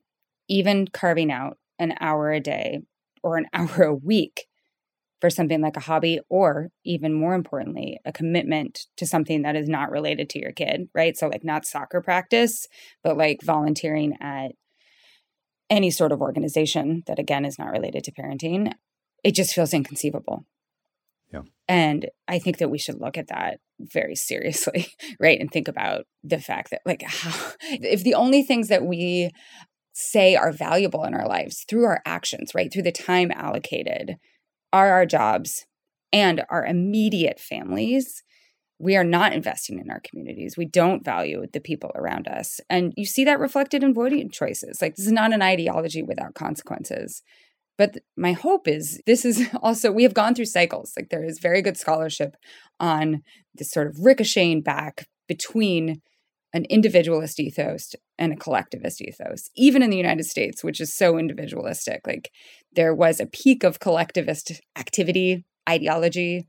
Even 0.48 0.88
carving 0.88 1.30
out 1.30 1.58
an 1.78 1.94
hour 2.00 2.32
a 2.32 2.40
day 2.40 2.80
or 3.22 3.36
an 3.36 3.46
hour 3.52 3.82
a 3.82 3.94
week 3.94 4.46
for 5.20 5.30
something 5.30 5.60
like 5.60 5.76
a 5.76 5.80
hobby, 5.80 6.20
or 6.28 6.70
even 6.84 7.12
more 7.12 7.34
importantly, 7.34 7.98
a 8.04 8.12
commitment 8.12 8.86
to 8.96 9.04
something 9.04 9.42
that 9.42 9.56
is 9.56 9.68
not 9.68 9.90
related 9.90 10.30
to 10.30 10.38
your 10.38 10.52
kid, 10.52 10.88
right? 10.94 11.16
So, 11.16 11.26
like, 11.26 11.42
not 11.42 11.66
soccer 11.66 12.00
practice, 12.00 12.68
but 13.02 13.16
like 13.16 13.42
volunteering 13.42 14.16
at 14.20 14.52
any 15.68 15.90
sort 15.90 16.12
of 16.12 16.20
organization 16.20 17.02
that, 17.08 17.18
again, 17.18 17.44
is 17.44 17.58
not 17.58 17.72
related 17.72 18.04
to 18.04 18.12
parenting. 18.12 18.72
It 19.24 19.34
just 19.34 19.54
feels 19.54 19.74
inconceivable. 19.74 20.46
And 21.68 22.08
I 22.26 22.38
think 22.38 22.58
that 22.58 22.70
we 22.70 22.78
should 22.78 23.00
look 23.00 23.18
at 23.18 23.28
that 23.28 23.58
very 23.78 24.16
seriously, 24.16 24.86
right? 25.20 25.38
And 25.38 25.50
think 25.50 25.68
about 25.68 26.06
the 26.24 26.40
fact 26.40 26.70
that, 26.70 26.82
like, 26.86 27.02
how, 27.02 27.52
if 27.62 28.02
the 28.02 28.14
only 28.14 28.42
things 28.42 28.68
that 28.68 28.84
we 28.84 29.30
say 29.92 30.36
are 30.36 30.52
valuable 30.52 31.04
in 31.04 31.14
our 31.14 31.28
lives 31.28 31.64
through 31.68 31.84
our 31.84 32.00
actions, 32.06 32.52
right, 32.54 32.72
through 32.72 32.82
the 32.82 32.92
time 32.92 33.30
allocated, 33.32 34.16
are 34.72 34.90
our 34.90 35.06
jobs 35.06 35.66
and 36.12 36.44
our 36.48 36.64
immediate 36.64 37.40
families, 37.40 38.22
we 38.78 38.96
are 38.96 39.04
not 39.04 39.32
investing 39.32 39.78
in 39.78 39.90
our 39.90 40.00
communities. 40.00 40.56
We 40.56 40.66
don't 40.66 41.04
value 41.04 41.44
the 41.52 41.60
people 41.60 41.90
around 41.96 42.28
us. 42.28 42.60
And 42.70 42.94
you 42.96 43.06
see 43.06 43.24
that 43.24 43.40
reflected 43.40 43.82
in 43.82 43.92
voting 43.92 44.30
choices. 44.30 44.80
Like, 44.80 44.94
this 44.94 45.06
is 45.06 45.12
not 45.12 45.32
an 45.32 45.42
ideology 45.42 46.02
without 46.02 46.34
consequences. 46.34 47.22
But 47.78 47.98
my 48.16 48.32
hope 48.32 48.68
is 48.68 49.00
this 49.06 49.24
is 49.24 49.48
also, 49.62 49.90
we 49.90 50.02
have 50.02 50.14
gone 50.14 50.34
through 50.34 50.46
cycles. 50.46 50.92
Like, 50.96 51.08
there 51.08 51.24
is 51.24 51.38
very 51.38 51.62
good 51.62 51.78
scholarship 51.78 52.36
on 52.78 53.22
this 53.54 53.70
sort 53.70 53.86
of 53.86 53.96
ricocheting 54.00 54.60
back 54.60 55.06
between 55.28 56.02
an 56.54 56.64
individualist 56.70 57.38
ethos 57.38 57.94
and 58.18 58.32
a 58.32 58.36
collectivist 58.36 59.02
ethos, 59.02 59.50
even 59.54 59.82
in 59.82 59.90
the 59.90 59.96
United 59.96 60.24
States, 60.24 60.64
which 60.64 60.80
is 60.80 60.94
so 60.94 61.18
individualistic. 61.18 62.00
Like 62.06 62.30
there 62.74 62.94
was 62.94 63.20
a 63.20 63.26
peak 63.26 63.64
of 63.64 63.80
collectivist 63.80 64.52
activity, 64.76 65.44
ideology, 65.68 66.46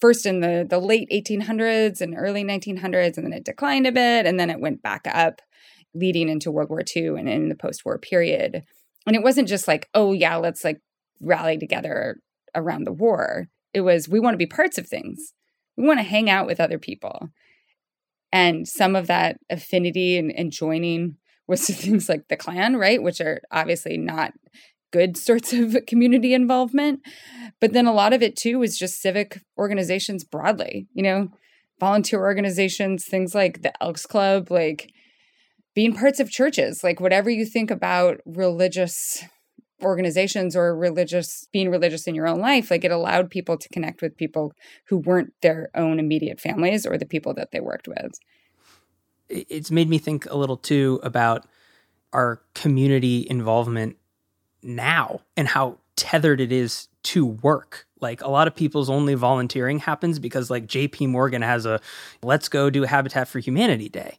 first 0.00 0.24
in 0.24 0.40
the, 0.40 0.66
the 0.68 0.78
late 0.78 1.08
1800s 1.12 2.00
and 2.00 2.14
early 2.16 2.42
1900s, 2.42 3.16
and 3.16 3.26
then 3.26 3.32
it 3.32 3.44
declined 3.44 3.86
a 3.86 3.92
bit, 3.92 4.26
and 4.26 4.40
then 4.40 4.50
it 4.50 4.60
went 4.60 4.82
back 4.82 5.02
up 5.06 5.42
leading 5.94 6.28
into 6.28 6.50
World 6.50 6.70
War 6.70 6.82
II 6.96 7.08
and 7.08 7.28
in 7.28 7.48
the 7.48 7.54
post 7.54 7.84
war 7.84 7.98
period. 7.98 8.62
And 9.08 9.16
it 9.16 9.22
wasn't 9.22 9.48
just 9.48 9.66
like, 9.66 9.88
oh, 9.94 10.12
yeah, 10.12 10.36
let's 10.36 10.64
like 10.64 10.80
rally 11.20 11.58
together 11.58 12.20
around 12.54 12.84
the 12.84 12.92
war. 12.92 13.48
It 13.72 13.80
was, 13.80 14.08
we 14.08 14.20
want 14.20 14.34
to 14.34 14.38
be 14.38 14.46
parts 14.46 14.78
of 14.78 14.86
things. 14.86 15.32
We 15.76 15.86
want 15.86 15.98
to 15.98 16.04
hang 16.04 16.28
out 16.28 16.46
with 16.46 16.60
other 16.60 16.78
people. 16.78 17.30
And 18.32 18.68
some 18.68 18.94
of 18.94 19.06
that 19.06 19.38
affinity 19.48 20.18
and, 20.18 20.30
and 20.30 20.52
joining 20.52 21.16
was 21.46 21.66
to 21.66 21.72
things 21.74 22.08
like 22.08 22.28
the 22.28 22.36
Klan, 22.36 22.76
right? 22.76 23.02
Which 23.02 23.20
are 23.20 23.40
obviously 23.50 23.96
not 23.96 24.34
good 24.92 25.16
sorts 25.16 25.54
of 25.54 25.76
community 25.86 26.34
involvement. 26.34 27.00
But 27.60 27.72
then 27.72 27.86
a 27.86 27.94
lot 27.94 28.12
of 28.12 28.22
it 28.22 28.36
too 28.36 28.58
was 28.58 28.78
just 28.78 29.00
civic 29.00 29.40
organizations 29.56 30.22
broadly, 30.22 30.86
you 30.92 31.02
know, 31.02 31.30
volunteer 31.80 32.20
organizations, 32.20 33.06
things 33.06 33.34
like 33.34 33.62
the 33.62 33.72
Elks 33.82 34.04
Club, 34.04 34.50
like 34.50 34.92
being 35.74 35.94
parts 35.94 36.20
of 36.20 36.30
churches, 36.30 36.82
like 36.82 37.00
whatever 37.00 37.30
you 37.30 37.44
think 37.44 37.70
about 37.70 38.20
religious 38.24 39.24
organizations 39.82 40.56
or 40.56 40.74
religious 40.76 41.46
being 41.52 41.70
religious 41.70 42.06
in 42.06 42.14
your 42.14 42.26
own 42.26 42.40
life 42.40 42.70
like 42.70 42.84
it 42.84 42.90
allowed 42.90 43.30
people 43.30 43.56
to 43.56 43.68
connect 43.68 44.02
with 44.02 44.16
people 44.16 44.52
who 44.86 44.96
weren't 44.96 45.32
their 45.40 45.70
own 45.74 45.98
immediate 45.98 46.40
families 46.40 46.84
or 46.84 46.98
the 46.98 47.06
people 47.06 47.32
that 47.34 47.52
they 47.52 47.60
worked 47.60 47.86
with. 47.86 48.18
It's 49.28 49.70
made 49.70 49.88
me 49.88 49.98
think 49.98 50.26
a 50.26 50.36
little 50.36 50.56
too 50.56 50.98
about 51.02 51.46
our 52.12 52.40
community 52.54 53.26
involvement 53.28 53.96
now 54.62 55.20
and 55.36 55.46
how 55.46 55.78
tethered 55.96 56.40
it 56.40 56.50
is 56.50 56.88
to 57.02 57.24
work. 57.24 57.86
Like 58.00 58.20
a 58.22 58.28
lot 58.28 58.48
of 58.48 58.54
people's 58.54 58.88
only 58.90 59.14
volunteering 59.14 59.78
happens 59.78 60.18
because 60.18 60.50
like 60.50 60.66
JP 60.66 61.10
Morgan 61.10 61.42
has 61.42 61.66
a 61.66 61.80
let's 62.22 62.48
go 62.48 62.70
do 62.70 62.82
Habitat 62.82 63.28
for 63.28 63.38
Humanity 63.38 63.88
day 63.88 64.18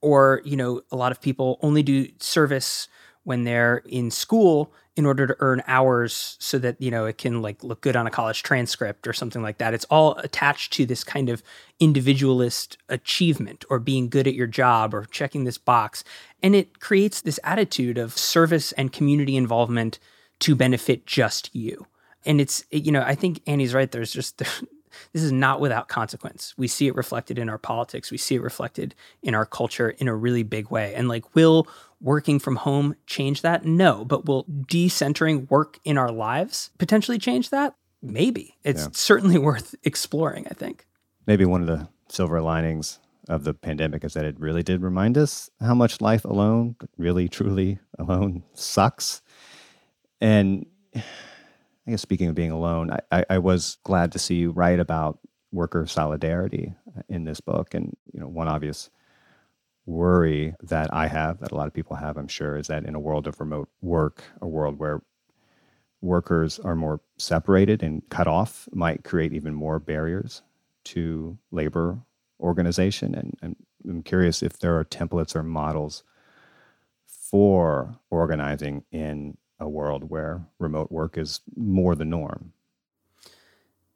or 0.00 0.42
you 0.44 0.56
know 0.56 0.82
a 0.90 0.96
lot 0.96 1.12
of 1.12 1.20
people 1.20 1.58
only 1.62 1.82
do 1.82 2.08
service 2.18 2.88
when 3.24 3.44
they're 3.44 3.82
in 3.86 4.10
school 4.10 4.72
in 4.96 5.06
order 5.06 5.26
to 5.26 5.36
earn 5.40 5.62
hours 5.66 6.36
so 6.40 6.58
that 6.58 6.80
you 6.80 6.90
know 6.90 7.06
it 7.06 7.18
can 7.18 7.40
like 7.42 7.62
look 7.62 7.80
good 7.80 7.96
on 7.96 8.06
a 8.06 8.10
college 8.10 8.42
transcript 8.42 9.06
or 9.06 9.12
something 9.12 9.42
like 9.42 9.58
that. 9.58 9.74
It's 9.74 9.84
all 9.86 10.16
attached 10.18 10.72
to 10.74 10.86
this 10.86 11.04
kind 11.04 11.28
of 11.28 11.42
individualist 11.78 12.76
achievement 12.88 13.64
or 13.70 13.78
being 13.78 14.08
good 14.08 14.26
at 14.26 14.34
your 14.34 14.46
job 14.46 14.94
or 14.94 15.04
checking 15.06 15.44
this 15.44 15.58
box. 15.58 16.04
And 16.42 16.54
it 16.54 16.80
creates 16.80 17.20
this 17.20 17.40
attitude 17.44 17.98
of 17.98 18.16
service 18.16 18.72
and 18.72 18.92
community 18.92 19.36
involvement 19.36 19.98
to 20.40 20.54
benefit 20.54 21.06
just 21.06 21.54
you. 21.54 21.86
And 22.26 22.40
it's 22.40 22.64
you 22.70 22.92
know 22.92 23.02
i 23.02 23.14
think 23.14 23.40
annie's 23.46 23.74
right. 23.74 23.90
There's 23.90 24.12
just 24.12 24.42
this 25.12 25.22
is 25.22 25.32
not 25.32 25.60
without 25.60 25.88
consequence 25.88 26.54
we 26.56 26.68
see 26.68 26.86
it 26.86 26.94
reflected 26.94 27.38
in 27.38 27.48
our 27.48 27.58
politics 27.58 28.10
we 28.10 28.18
see 28.18 28.36
it 28.36 28.42
reflected 28.42 28.94
in 29.22 29.34
our 29.34 29.46
culture 29.46 29.90
in 29.90 30.08
a 30.08 30.14
really 30.14 30.42
big 30.42 30.70
way 30.70 30.94
and 30.94 31.08
like 31.08 31.34
will 31.34 31.66
working 32.00 32.38
from 32.38 32.56
home 32.56 32.96
change 33.06 33.42
that? 33.42 33.64
No. 33.64 34.04
But 34.04 34.26
will 34.26 34.44
decentering 34.44 35.48
work 35.50 35.78
in 35.84 35.98
our 35.98 36.10
lives 36.10 36.70
potentially 36.78 37.18
change 37.18 37.50
that? 37.50 37.74
Maybe. 38.02 38.56
It's 38.64 38.84
yeah. 38.84 38.88
certainly 38.92 39.38
worth 39.38 39.74
exploring, 39.84 40.46
I 40.50 40.54
think. 40.54 40.86
Maybe 41.26 41.44
one 41.44 41.60
of 41.60 41.66
the 41.66 41.88
silver 42.08 42.40
linings 42.40 42.98
of 43.28 43.44
the 43.44 43.54
pandemic 43.54 44.02
is 44.02 44.14
that 44.14 44.24
it 44.24 44.40
really 44.40 44.62
did 44.62 44.82
remind 44.82 45.16
us 45.16 45.50
how 45.60 45.74
much 45.74 46.00
life 46.00 46.24
alone, 46.24 46.74
really, 46.96 47.28
truly 47.28 47.78
alone, 47.98 48.42
sucks. 48.54 49.22
And 50.20 50.66
I 51.86 51.92
guess 51.92 52.02
speaking 52.02 52.28
of 52.28 52.34
being 52.34 52.50
alone, 52.50 52.90
I, 52.90 53.00
I, 53.10 53.24
I 53.30 53.38
was 53.38 53.78
glad 53.84 54.12
to 54.12 54.18
see 54.18 54.36
you 54.36 54.50
write 54.50 54.80
about 54.80 55.18
worker 55.52 55.86
solidarity 55.86 56.74
uh, 56.96 57.02
in 57.08 57.24
this 57.24 57.40
book. 57.40 57.74
And, 57.74 57.96
you 58.12 58.20
know, 58.20 58.28
one 58.28 58.48
obvious 58.48 58.90
worry 59.86 60.54
that 60.62 60.92
I 60.92 61.08
have, 61.08 61.40
that 61.40 61.52
a 61.52 61.54
lot 61.54 61.66
of 61.66 61.74
people 61.74 61.96
have, 61.96 62.16
I'm 62.16 62.28
sure, 62.28 62.56
is 62.56 62.68
that 62.68 62.84
in 62.84 62.94
a 62.94 63.00
world 63.00 63.26
of 63.26 63.40
remote 63.40 63.68
work, 63.80 64.22
a 64.40 64.46
world 64.46 64.78
where 64.78 65.02
workers 66.00 66.58
are 66.60 66.76
more 66.76 67.00
separated 67.18 67.82
and 67.82 68.02
cut 68.08 68.26
off, 68.26 68.68
might 68.72 69.04
create 69.04 69.32
even 69.32 69.54
more 69.54 69.78
barriers 69.78 70.42
to 70.84 71.38
labor 71.50 71.98
organization. 72.38 73.14
And, 73.14 73.36
and 73.42 73.56
I'm 73.88 74.02
curious 74.02 74.42
if 74.42 74.58
there 74.58 74.78
are 74.78 74.84
templates 74.84 75.34
or 75.34 75.42
models 75.42 76.04
for 77.06 77.96
organizing 78.10 78.84
in 78.92 79.36
a 79.60 79.68
world 79.68 80.10
where 80.10 80.46
remote 80.58 80.90
work 80.90 81.18
is 81.18 81.40
more 81.56 81.94
the 81.94 82.04
norm. 82.04 82.52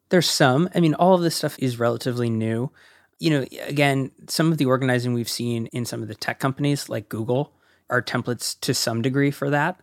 There's 0.09 0.29
some. 0.29 0.69
I 0.75 0.79
mean, 0.79 0.93
all 0.93 1.15
of 1.15 1.21
this 1.21 1.35
stuff 1.35 1.57
is 1.59 1.79
relatively 1.79 2.29
new. 2.29 2.71
you 3.19 3.29
know, 3.29 3.45
again, 3.67 4.11
some 4.27 4.51
of 4.51 4.57
the 4.57 4.65
organizing 4.65 5.13
we've 5.13 5.29
seen 5.29 5.67
in 5.67 5.85
some 5.85 6.01
of 6.01 6.07
the 6.07 6.15
tech 6.15 6.39
companies 6.39 6.89
like 6.89 7.09
Google 7.09 7.53
are 7.89 8.01
templates 8.01 8.59
to 8.61 8.73
some 8.73 9.01
degree 9.01 9.31
for 9.31 9.49
that. 9.49 9.79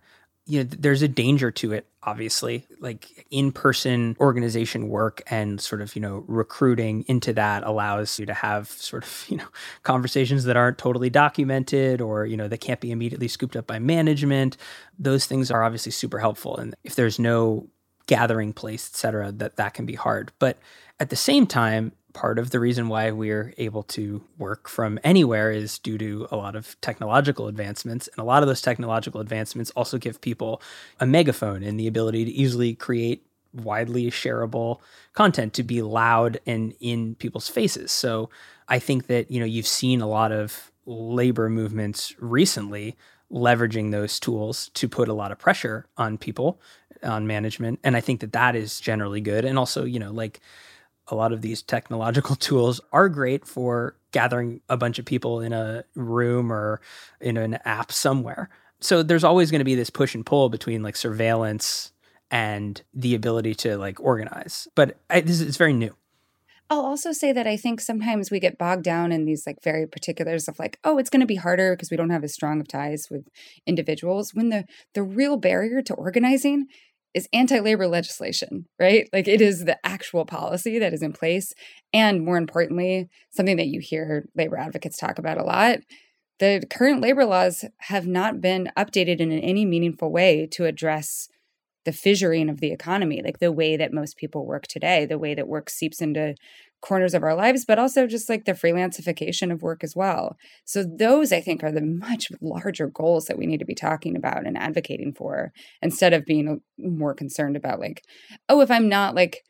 You 0.47 0.65
know, 0.65 0.71
there's 0.71 1.03
a 1.03 1.09
danger 1.09 1.51
to 1.53 1.73
it, 1.73 1.87
obviously, 2.05 2.67
like 2.81 3.27
in 3.31 3.53
person 3.53 4.17
organization 4.19 4.89
work 4.89 5.23
and 5.29 5.61
sort 5.61 5.81
of, 5.81 5.95
you 5.95 6.03
know, 6.03 6.25
recruiting 6.27 7.05
into 7.07 7.33
that 7.33 7.63
allows 7.65 8.19
you 8.19 8.27
to 8.27 8.35
have 8.35 8.69
sort 8.69 9.05
of, 9.05 9.27
you 9.29 9.37
know, 9.37 9.47
conversations 9.83 10.45
that 10.45 10.57
aren't 10.57 10.79
totally 10.79 11.11
documented 11.11 12.01
or, 12.01 12.27
you 12.27 12.37
know, 12.37 12.49
that 12.49 12.59
can't 12.59 12.81
be 12.81 12.91
immediately 12.91 13.29
scooped 13.29 13.57
up 13.57 13.67
by 13.67 13.79
management. 13.79 14.57
Those 14.99 15.27
things 15.27 15.51
are 15.51 15.63
obviously 15.63 15.93
super 15.93 16.19
helpful. 16.19 16.57
And 16.57 16.75
if 16.85 16.95
there's 16.95 17.19
no 17.19 17.69
gathering 18.07 18.53
place, 18.53 18.91
et 18.93 18.97
cetera, 18.97 19.33
that 19.33 19.57
that 19.57 19.75
can 19.75 19.87
be 19.87 19.95
hard. 19.95 20.33
But 20.39 20.59
at 20.99 21.11
the 21.11 21.17
same 21.17 21.47
time, 21.47 21.93
part 22.13 22.39
of 22.39 22.51
the 22.51 22.61
reason 22.61 22.89
why 22.89 23.11
we're 23.11 23.55
able 23.59 23.83
to 23.85 24.23
work 24.39 24.69
from 24.69 24.99
anywhere 25.05 25.51
is 25.51 25.79
due 25.79 25.99
to 25.99 26.29
a 26.31 26.37
lot 26.37 26.57
of 26.57 26.81
technological 26.81 27.49
advancements. 27.49 28.09
And 28.09 28.19
a 28.19 28.25
lot 28.25 28.43
of 28.43 28.49
those 28.49 28.61
technological 28.61 29.21
advancements 29.21 29.71
also 29.73 29.99
give 29.99 30.21
people 30.21 30.61
a 31.01 31.07
megaphone 31.07 31.63
and 31.63 31.79
the 31.79 31.87
ability 31.87 32.25
to 32.25 32.31
easily 32.31 32.75
create 32.75 33.27
widely 33.53 34.11
shareable 34.11 34.81
content 35.13 35.53
to 35.55 35.63
be 35.63 35.83
loud 35.83 36.41
and 36.47 36.75
in 36.81 37.15
people's 37.17 37.49
faces. 37.49 37.93
So 37.93 38.31
I 38.69 38.79
think 38.79 39.07
that, 39.09 39.31
you 39.31 39.41
know, 39.41 39.47
you've 39.47 39.67
seen 39.67 40.01
a 40.01 40.09
lot 40.09 40.33
of 40.33 40.71
labor 40.87 41.49
movements 41.49 42.15
recently 42.19 42.97
leveraging 43.31 43.91
those 43.91 44.21
tools 44.21 44.69
to 44.75 44.89
put 44.89 45.09
a 45.09 45.15
lot 45.15 45.33
of 45.33 45.39
pressure 45.39 45.87
on 45.97 46.19
people 46.19 46.61
on 47.03 47.27
management 47.27 47.81
and 47.83 47.97
i 47.97 48.01
think 48.01 48.21
that 48.21 48.33
that 48.33 48.55
is 48.55 48.79
generally 48.79 49.21
good 49.21 49.45
and 49.45 49.59
also 49.59 49.85
you 49.85 49.99
know 49.99 50.13
like 50.13 50.41
a 51.09 51.15
lot 51.15 51.33
of 51.33 51.43
these 51.43 51.63
technological 51.63 52.37
tools 52.37 52.81
are 52.93 53.09
great 53.09 53.47
for 53.47 53.97
gathering 54.13 54.61
a 54.69 54.77
bunch 54.77 54.99
of 54.99 55.05
people 55.05 55.41
in 55.41 55.53
a 55.53 55.85
room 55.95 56.53
or 56.53 56.81
in 57.21 57.37
an 57.37 57.55
app 57.65 57.93
somewhere. 57.93 58.51
So 58.81 59.03
there's 59.03 59.25
always 59.25 59.51
going 59.51 59.61
to 59.61 59.65
be 59.65 59.75
this 59.75 59.91
push 59.91 60.15
and 60.15 60.27
pull 60.27 60.49
between 60.49 60.83
like 60.83 60.97
surveillance 60.97 61.93
and 62.31 62.81
the 62.95 63.15
ability 63.15 63.55
to 63.55 63.77
like 63.77 64.01
organize. 64.01 64.67
But 64.75 64.99
I, 65.09 65.21
this 65.21 65.41
is, 65.41 65.43
it's 65.43 65.57
very 65.57 65.73
new. 65.73 65.95
I'll 66.71 66.81
also 66.81 67.13
say 67.13 67.33
that 67.33 67.47
I 67.47 67.59
think 67.59 67.83
sometimes 67.83 68.31
we 68.31 68.41
get 68.41 68.57
bogged 68.57 68.85
down 68.85 69.13
in 69.13 69.27
these 69.27 69.47
like 69.47 69.63
very 69.63 69.87
particulars 69.87 70.49
of 70.49 70.59
like, 70.59 70.79
oh, 70.85 70.97
it's 70.97 71.11
going 71.11 71.21
to 71.21 71.27
be 71.27 71.37
harder 71.37 71.77
because 71.77 71.91
we 71.91 71.99
don't 71.99 72.09
have 72.09 72.25
as 72.25 72.33
strong 72.33 72.61
of 72.61 72.69
ties 72.69 73.09
with 73.11 73.29
individuals. 73.67 74.33
When 74.33 74.49
the 74.49 74.65
the 74.95 75.03
real 75.03 75.37
barrier 75.37 75.83
to 75.83 75.95
organizing 75.95 76.69
is 77.15 77.29
anti 77.33 77.61
labor 77.61 77.87
legislation, 77.87 78.67
right? 78.79 79.09
Like 79.13 79.29
it 79.29 79.41
is 79.41 79.65
the 79.65 79.79
actual 79.85 80.25
policy 80.25 80.79
that 80.79 80.93
is 80.93 81.03
in 81.03 81.13
place. 81.13 81.53
And 81.93 82.25
more 82.25 82.37
importantly, 82.37 83.09
something 83.31 83.57
that 83.57 83.69
you 83.69 83.81
hear 83.81 84.29
labor 84.35 84.57
advocates 84.57 84.97
talk 84.97 85.19
about 85.19 85.39
a 85.39 85.45
lot 85.45 85.81
the 86.43 86.61
current 86.69 87.01
labor 87.01 87.25
laws 87.25 87.65
have 87.83 88.05
not 88.05 88.41
been 88.41 88.69
updated 88.77 89.21
in 89.21 89.31
any 89.31 89.65
meaningful 89.65 90.11
way 90.11 90.45
to 90.51 90.65
address 90.65 91.29
the 91.85 91.93
fissuring 91.93 92.51
of 92.51 92.59
the 92.59 92.73
economy, 92.73 93.23
like 93.23 93.39
the 93.39 93.53
way 93.53 93.77
that 93.77 93.93
most 93.93 94.17
people 94.17 94.45
work 94.45 94.67
today, 94.67 95.07
the 95.07 95.21
way 95.21 95.35
that 95.35 95.47
work 95.47 95.71
seeps 95.71 96.01
into 96.01 96.35
corners 96.83 97.15
of 97.15 97.23
our 97.23 97.35
lives, 97.35 97.65
but 97.65 97.79
also 97.79 98.07
just 98.07 98.29
like 98.29 98.45
the 98.45 98.53
freelancification 98.53 99.51
of 99.51 99.63
work 99.63 99.83
as 99.83 99.97
well. 99.97 100.37
So, 100.67 100.85
those 100.85 101.33
I 101.33 101.41
think 101.41 101.65
are 101.65 101.73
the 101.73 101.81
much 101.81 102.31
larger 102.43 102.89
goals 102.89 103.27
that 103.27 103.39
we 103.39 103.47
need 103.47 103.61
to 103.61 103.65
be 103.65 103.75
talking 103.75 104.17
about 104.17 104.47
and 104.47 104.59
advocating 104.59 105.15
for 105.15 105.53
instead 105.81 106.13
of 106.13 106.27
being 106.27 106.49
uh, 106.49 106.57
more 106.79 107.15
concerned 107.15 107.57
about, 107.57 107.81
like, 107.81 108.05
oh, 108.49 108.61
if 108.61 108.71
I'm 108.71 108.89
not 108.89 109.15
like 109.15 109.43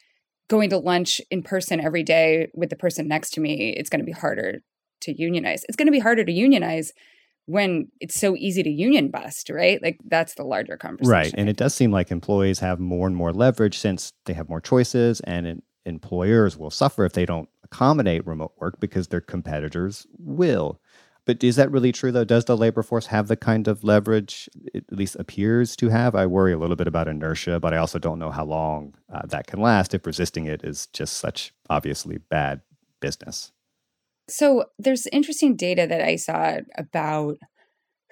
going 0.49 0.70
to 0.70 0.78
lunch 0.78 1.20
in 1.30 1.43
person 1.43 1.80
every 1.80 2.03
day 2.03 2.49
with 2.55 2.70
the 2.70 2.76
person 2.76 3.09
next 3.09 3.30
to 3.30 3.41
me, 3.41 3.74
it's 3.76 3.91
going 3.91 4.01
to 4.01 4.07
be 4.07 4.12
harder 4.12 4.61
to 5.01 5.12
unionize. 5.12 5.64
It's 5.68 5.76
going 5.76 5.87
to 5.87 5.93
be 5.93 5.99
harder 5.99 6.24
to 6.24 6.33
unionize 6.33 6.93
when 7.47 7.89
it's 8.01 8.20
so 8.20 8.37
easy 8.37 8.62
to 8.62 8.70
union 8.70 9.11
bust, 9.11 9.51
right? 9.51 9.83
Like 9.83 9.99
that's 10.05 10.35
the 10.35 10.45
larger 10.45 10.76
conversation. 10.76 11.11
Right. 11.11 11.35
And 11.37 11.49
it 11.49 11.57
does 11.57 11.74
seem 11.74 11.91
like 11.91 12.11
employees 12.11 12.61
have 12.61 12.78
more 12.78 13.07
and 13.07 13.16
more 13.16 13.33
leverage 13.33 13.78
since 13.78 14.12
they 14.26 14.33
have 14.35 14.49
more 14.49 14.61
choices 14.61 15.20
and 15.20 15.61
employers 15.85 16.57
will 16.57 16.70
suffer 16.70 17.05
if 17.05 17.12
they 17.12 17.26
don't 17.26 17.49
accommodate 17.64 18.26
remote 18.26 18.53
work 18.59 18.80
because 18.80 19.09
their 19.09 19.20
competitors 19.20 20.07
will. 20.18 20.80
But 21.24 21.45
is 21.45 21.57
that 21.57 21.70
really 21.70 21.93
true, 21.93 22.11
though? 22.11 22.24
Does 22.24 22.47
the 22.47 22.57
labor 22.57 22.83
force 22.83 23.07
have 23.07 23.28
the 23.28 23.37
kind 23.37 23.68
of 23.68 23.85
leverage 23.85 24.49
it 24.74 24.85
at 24.91 24.99
least 24.99 25.14
appears 25.16 25.76
to 25.76 25.89
have? 25.89 26.16
I 26.16 26.26
worry 26.26 26.53
a 26.53 26.59
little 26.59 26.74
bit 26.74 26.89
about 26.89 27.07
inertia, 27.07 27.61
but 27.61 27.72
I 27.72 27.76
also 27.76 28.01
don't 28.01 28.18
know 28.18 28.33
how 28.33 28.45
long 28.45 28.95
uh, 29.12 29.22
that 29.26 29.47
can 29.47 29.61
last 29.61 29.95
if 29.95 30.05
resisting 30.05 30.47
it 30.47 30.64
is 30.64 30.89
just 30.89 31.18
such 31.18 31.55
obviously 31.70 32.18
bad 32.18 32.62
business. 33.01 33.53
So 34.28 34.64
there's 34.78 35.07
interesting 35.09 35.55
data 35.55 35.87
that 35.87 36.01
I 36.01 36.16
saw 36.16 36.59
about 36.76 37.39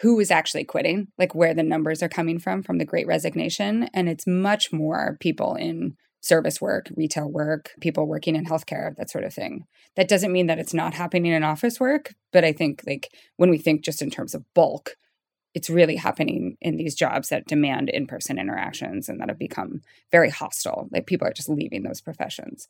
who 0.01 0.18
is 0.21 0.31
actually 0.31 0.64
quitting, 0.64 1.09
like 1.18 1.35
where 1.35 1.53
the 1.53 1.62
numbers 1.62 2.03
are 2.03 2.09
coming 2.09 2.39
from 2.39 2.62
from 2.62 2.79
the 2.79 2.85
great 2.85 3.07
resignation. 3.07 3.89
And 3.93 4.09
it's 4.09 4.27
much 4.27 4.73
more 4.73 5.16
people 5.21 5.57
in 5.57 5.97
service 6.21 6.61
work, 6.61 6.91
retail 6.97 7.31
work, 7.31 7.71
people 7.81 8.07
working 8.07 8.37
in 8.37 8.45
healthcare, 8.45 8.95
that 8.97 9.11
sort 9.11 9.25
of 9.25 9.33
thing. 9.33 9.64
That 9.97 10.09
doesn't 10.09 10.33
mean 10.33 10.47
that 10.47 10.59
it's 10.59 10.75
not 10.75 10.95
happening 10.95 11.33
in 11.33 11.43
office 11.43 11.81
work, 11.81 12.14
but 12.33 12.45
I 12.45 12.53
think 12.53 12.83
like 12.87 13.09
when 13.37 13.51
we 13.51 13.59
think 13.59 13.83
just 13.83 14.03
in 14.03 14.11
terms 14.11 14.35
of 14.35 14.45
bulk, 14.55 14.97
it's 15.55 15.71
really 15.71 15.97
happening 15.97 16.57
in 16.61 16.77
these 16.77 16.95
jobs 16.95 17.29
that 17.31 17.47
demand 17.47 17.89
in-person 17.89 18.39
interactions 18.39 19.09
and 19.09 19.21
that 19.21 19.29
have 19.29 19.39
become 19.39 19.81
very 20.12 20.31
hostile. 20.31 20.89
Like 20.93 21.07
people 21.07 21.27
are 21.27 21.33
just 21.33 21.49
leaving 21.49 21.83
those 21.83 22.01
professions. 22.01 22.68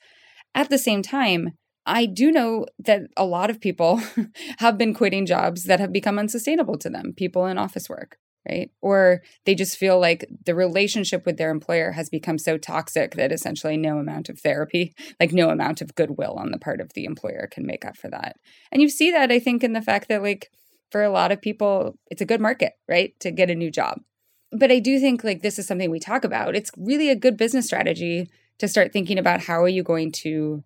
At 0.54 0.70
the 0.70 0.78
same 0.78 1.02
time, 1.02 1.50
I 1.84 2.06
do 2.06 2.30
know 2.30 2.66
that 2.78 3.02
a 3.16 3.24
lot 3.24 3.50
of 3.50 3.60
people 3.60 4.00
have 4.58 4.78
been 4.78 4.94
quitting 4.94 5.26
jobs 5.26 5.64
that 5.64 5.80
have 5.80 5.92
become 5.92 6.18
unsustainable 6.18 6.78
to 6.78 6.88
them, 6.88 7.12
people 7.14 7.46
in 7.46 7.58
office 7.58 7.88
work 7.88 8.18
right? 8.48 8.70
Or 8.80 9.22
they 9.44 9.54
just 9.54 9.76
feel 9.76 10.00
like 10.00 10.26
the 10.44 10.54
relationship 10.54 11.26
with 11.26 11.36
their 11.36 11.50
employer 11.50 11.92
has 11.92 12.08
become 12.08 12.38
so 12.38 12.56
toxic 12.56 13.14
that 13.14 13.32
essentially 13.32 13.76
no 13.76 13.98
amount 13.98 14.28
of 14.28 14.40
therapy, 14.40 14.94
like 15.20 15.32
no 15.32 15.50
amount 15.50 15.80
of 15.80 15.94
goodwill 15.94 16.36
on 16.38 16.50
the 16.50 16.58
part 16.58 16.80
of 16.80 16.92
the 16.94 17.04
employer 17.04 17.48
can 17.50 17.66
make 17.66 17.84
up 17.84 17.96
for 17.96 18.08
that. 18.08 18.36
And 18.72 18.80
you 18.80 18.88
see 18.88 19.10
that, 19.10 19.30
I 19.30 19.38
think, 19.38 19.62
in 19.62 19.72
the 19.72 19.82
fact 19.82 20.08
that, 20.08 20.22
like, 20.22 20.50
for 20.90 21.02
a 21.02 21.10
lot 21.10 21.32
of 21.32 21.40
people, 21.40 21.98
it's 22.10 22.22
a 22.22 22.26
good 22.26 22.40
market, 22.40 22.72
right, 22.88 23.18
to 23.20 23.30
get 23.30 23.50
a 23.50 23.54
new 23.54 23.70
job. 23.70 24.00
But 24.52 24.72
I 24.72 24.80
do 24.80 24.98
think, 24.98 25.22
like, 25.22 25.42
this 25.42 25.58
is 25.58 25.66
something 25.66 25.90
we 25.90 26.00
talk 26.00 26.24
about. 26.24 26.56
It's 26.56 26.72
really 26.76 27.10
a 27.10 27.16
good 27.16 27.36
business 27.36 27.66
strategy 27.66 28.28
to 28.58 28.68
start 28.68 28.92
thinking 28.92 29.18
about 29.18 29.42
how 29.42 29.62
are 29.62 29.68
you 29.68 29.82
going 29.82 30.12
to 30.12 30.64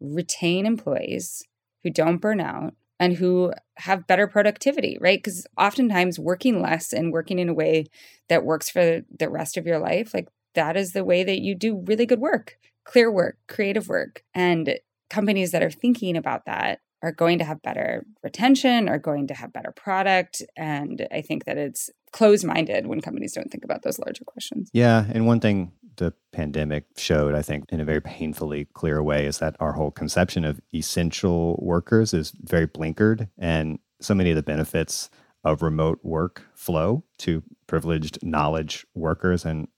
retain 0.00 0.66
employees 0.66 1.42
who 1.82 1.90
don't 1.90 2.18
burn 2.18 2.40
out 2.40 2.74
and 3.00 3.14
who 3.14 3.52
have 3.76 4.06
better 4.06 4.26
productivity, 4.26 4.98
right? 5.00 5.18
Because 5.18 5.46
oftentimes 5.58 6.18
working 6.18 6.62
less 6.62 6.92
and 6.92 7.12
working 7.12 7.38
in 7.38 7.48
a 7.48 7.54
way 7.54 7.86
that 8.28 8.44
works 8.44 8.70
for 8.70 9.02
the 9.18 9.28
rest 9.28 9.56
of 9.56 9.66
your 9.66 9.78
life, 9.78 10.14
like 10.14 10.28
that 10.54 10.76
is 10.76 10.92
the 10.92 11.04
way 11.04 11.24
that 11.24 11.40
you 11.40 11.54
do 11.54 11.82
really 11.86 12.06
good 12.06 12.20
work, 12.20 12.56
clear 12.84 13.10
work, 13.10 13.38
creative 13.48 13.88
work. 13.88 14.22
And 14.34 14.78
companies 15.10 15.50
that 15.50 15.62
are 15.62 15.70
thinking 15.70 16.16
about 16.16 16.46
that 16.46 16.80
are 17.02 17.12
going 17.12 17.38
to 17.38 17.44
have 17.44 17.60
better 17.60 18.06
retention, 18.22 18.88
are 18.88 18.98
going 18.98 19.26
to 19.26 19.34
have 19.34 19.52
better 19.52 19.72
product. 19.72 20.42
And 20.56 21.06
I 21.12 21.20
think 21.20 21.44
that 21.44 21.58
it's 21.58 21.90
closed 22.12 22.46
minded 22.46 22.86
when 22.86 23.00
companies 23.00 23.34
don't 23.34 23.50
think 23.50 23.64
about 23.64 23.82
those 23.82 23.98
larger 23.98 24.24
questions. 24.24 24.70
Yeah. 24.72 25.04
And 25.12 25.26
one 25.26 25.40
thing 25.40 25.72
the 25.96 26.12
pandemic 26.32 26.86
showed, 26.96 27.34
I 27.34 27.42
think, 27.42 27.64
in 27.70 27.80
a 27.80 27.84
very 27.84 28.00
painfully 28.00 28.66
clear 28.72 29.02
way, 29.02 29.26
is 29.26 29.38
that 29.38 29.56
our 29.60 29.72
whole 29.72 29.90
conception 29.90 30.44
of 30.44 30.60
essential 30.72 31.58
workers 31.62 32.14
is 32.14 32.32
very 32.42 32.66
blinkered. 32.66 33.28
And 33.38 33.78
so 34.00 34.14
many 34.14 34.30
of 34.30 34.36
the 34.36 34.42
benefits 34.42 35.10
of 35.44 35.62
remote 35.62 36.00
work 36.02 36.42
flow 36.54 37.04
to 37.18 37.42
privileged 37.66 38.18
knowledge 38.22 38.86
workers. 38.94 39.44
And 39.44 39.68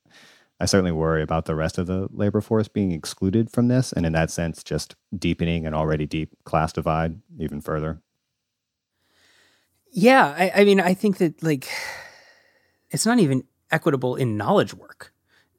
I 0.60 0.66
certainly 0.66 0.92
worry 0.92 1.22
about 1.22 1.44
the 1.44 1.54
rest 1.54 1.76
of 1.76 1.86
the 1.86 2.08
labor 2.10 2.40
force 2.40 2.68
being 2.68 2.92
excluded 2.92 3.50
from 3.50 3.68
this. 3.68 3.92
And 3.92 4.06
in 4.06 4.12
that 4.12 4.30
sense, 4.30 4.62
just 4.62 4.96
deepening 5.16 5.66
an 5.66 5.74
already 5.74 6.06
deep 6.06 6.36
class 6.44 6.72
divide 6.72 7.20
even 7.38 7.60
further. 7.60 8.00
Yeah. 9.90 10.34
I, 10.36 10.52
I 10.60 10.64
mean, 10.64 10.80
I 10.80 10.94
think 10.94 11.18
that, 11.18 11.42
like, 11.42 11.68
it's 12.90 13.06
not 13.06 13.18
even 13.18 13.44
equitable 13.70 14.14
in 14.14 14.36
knowledge 14.36 14.72
work 14.72 15.12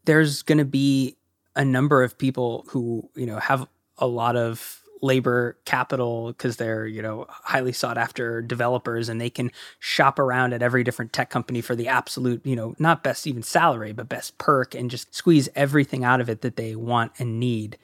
there's 0.07 0.41
going 0.41 0.57
to 0.57 0.65
be 0.65 1.17
a 1.55 1.65
number 1.65 2.01
of 2.01 2.17
people 2.17 2.65
who, 2.69 3.09
you 3.13 3.25
know, 3.25 3.39
have 3.39 3.67
a 3.97 4.07
lot 4.07 4.35
of 4.37 4.81
labor 5.01 5.57
capital 5.65 6.27
because 6.27 6.55
they're, 6.55 6.87
you 6.87 7.01
know, 7.01 7.25
highly 7.29 7.73
sought 7.73 7.97
after 7.97 8.41
developers 8.41 9.09
and 9.09 9.19
they 9.19 9.29
can 9.29 9.51
shop 9.79 10.17
around 10.17 10.53
at 10.53 10.61
every 10.61 10.83
different 10.83 11.11
tech 11.11 11.29
company 11.29 11.59
for 11.61 11.75
the 11.75 11.89
absolute, 11.89 12.43
you 12.45 12.55
know, 12.55 12.73
not 12.79 13.03
best 13.03 13.27
even 13.27 13.43
salary, 13.43 13.91
but 13.91 14.07
best 14.07 14.37
perk 14.37 14.73
and 14.73 14.89
just 14.89 15.13
squeeze 15.13 15.49
everything 15.55 16.03
out 16.03 16.21
of 16.21 16.29
it 16.29 16.41
that 16.41 16.55
they 16.55 16.75
want 16.75 17.11
and 17.19 17.39
need 17.39 17.77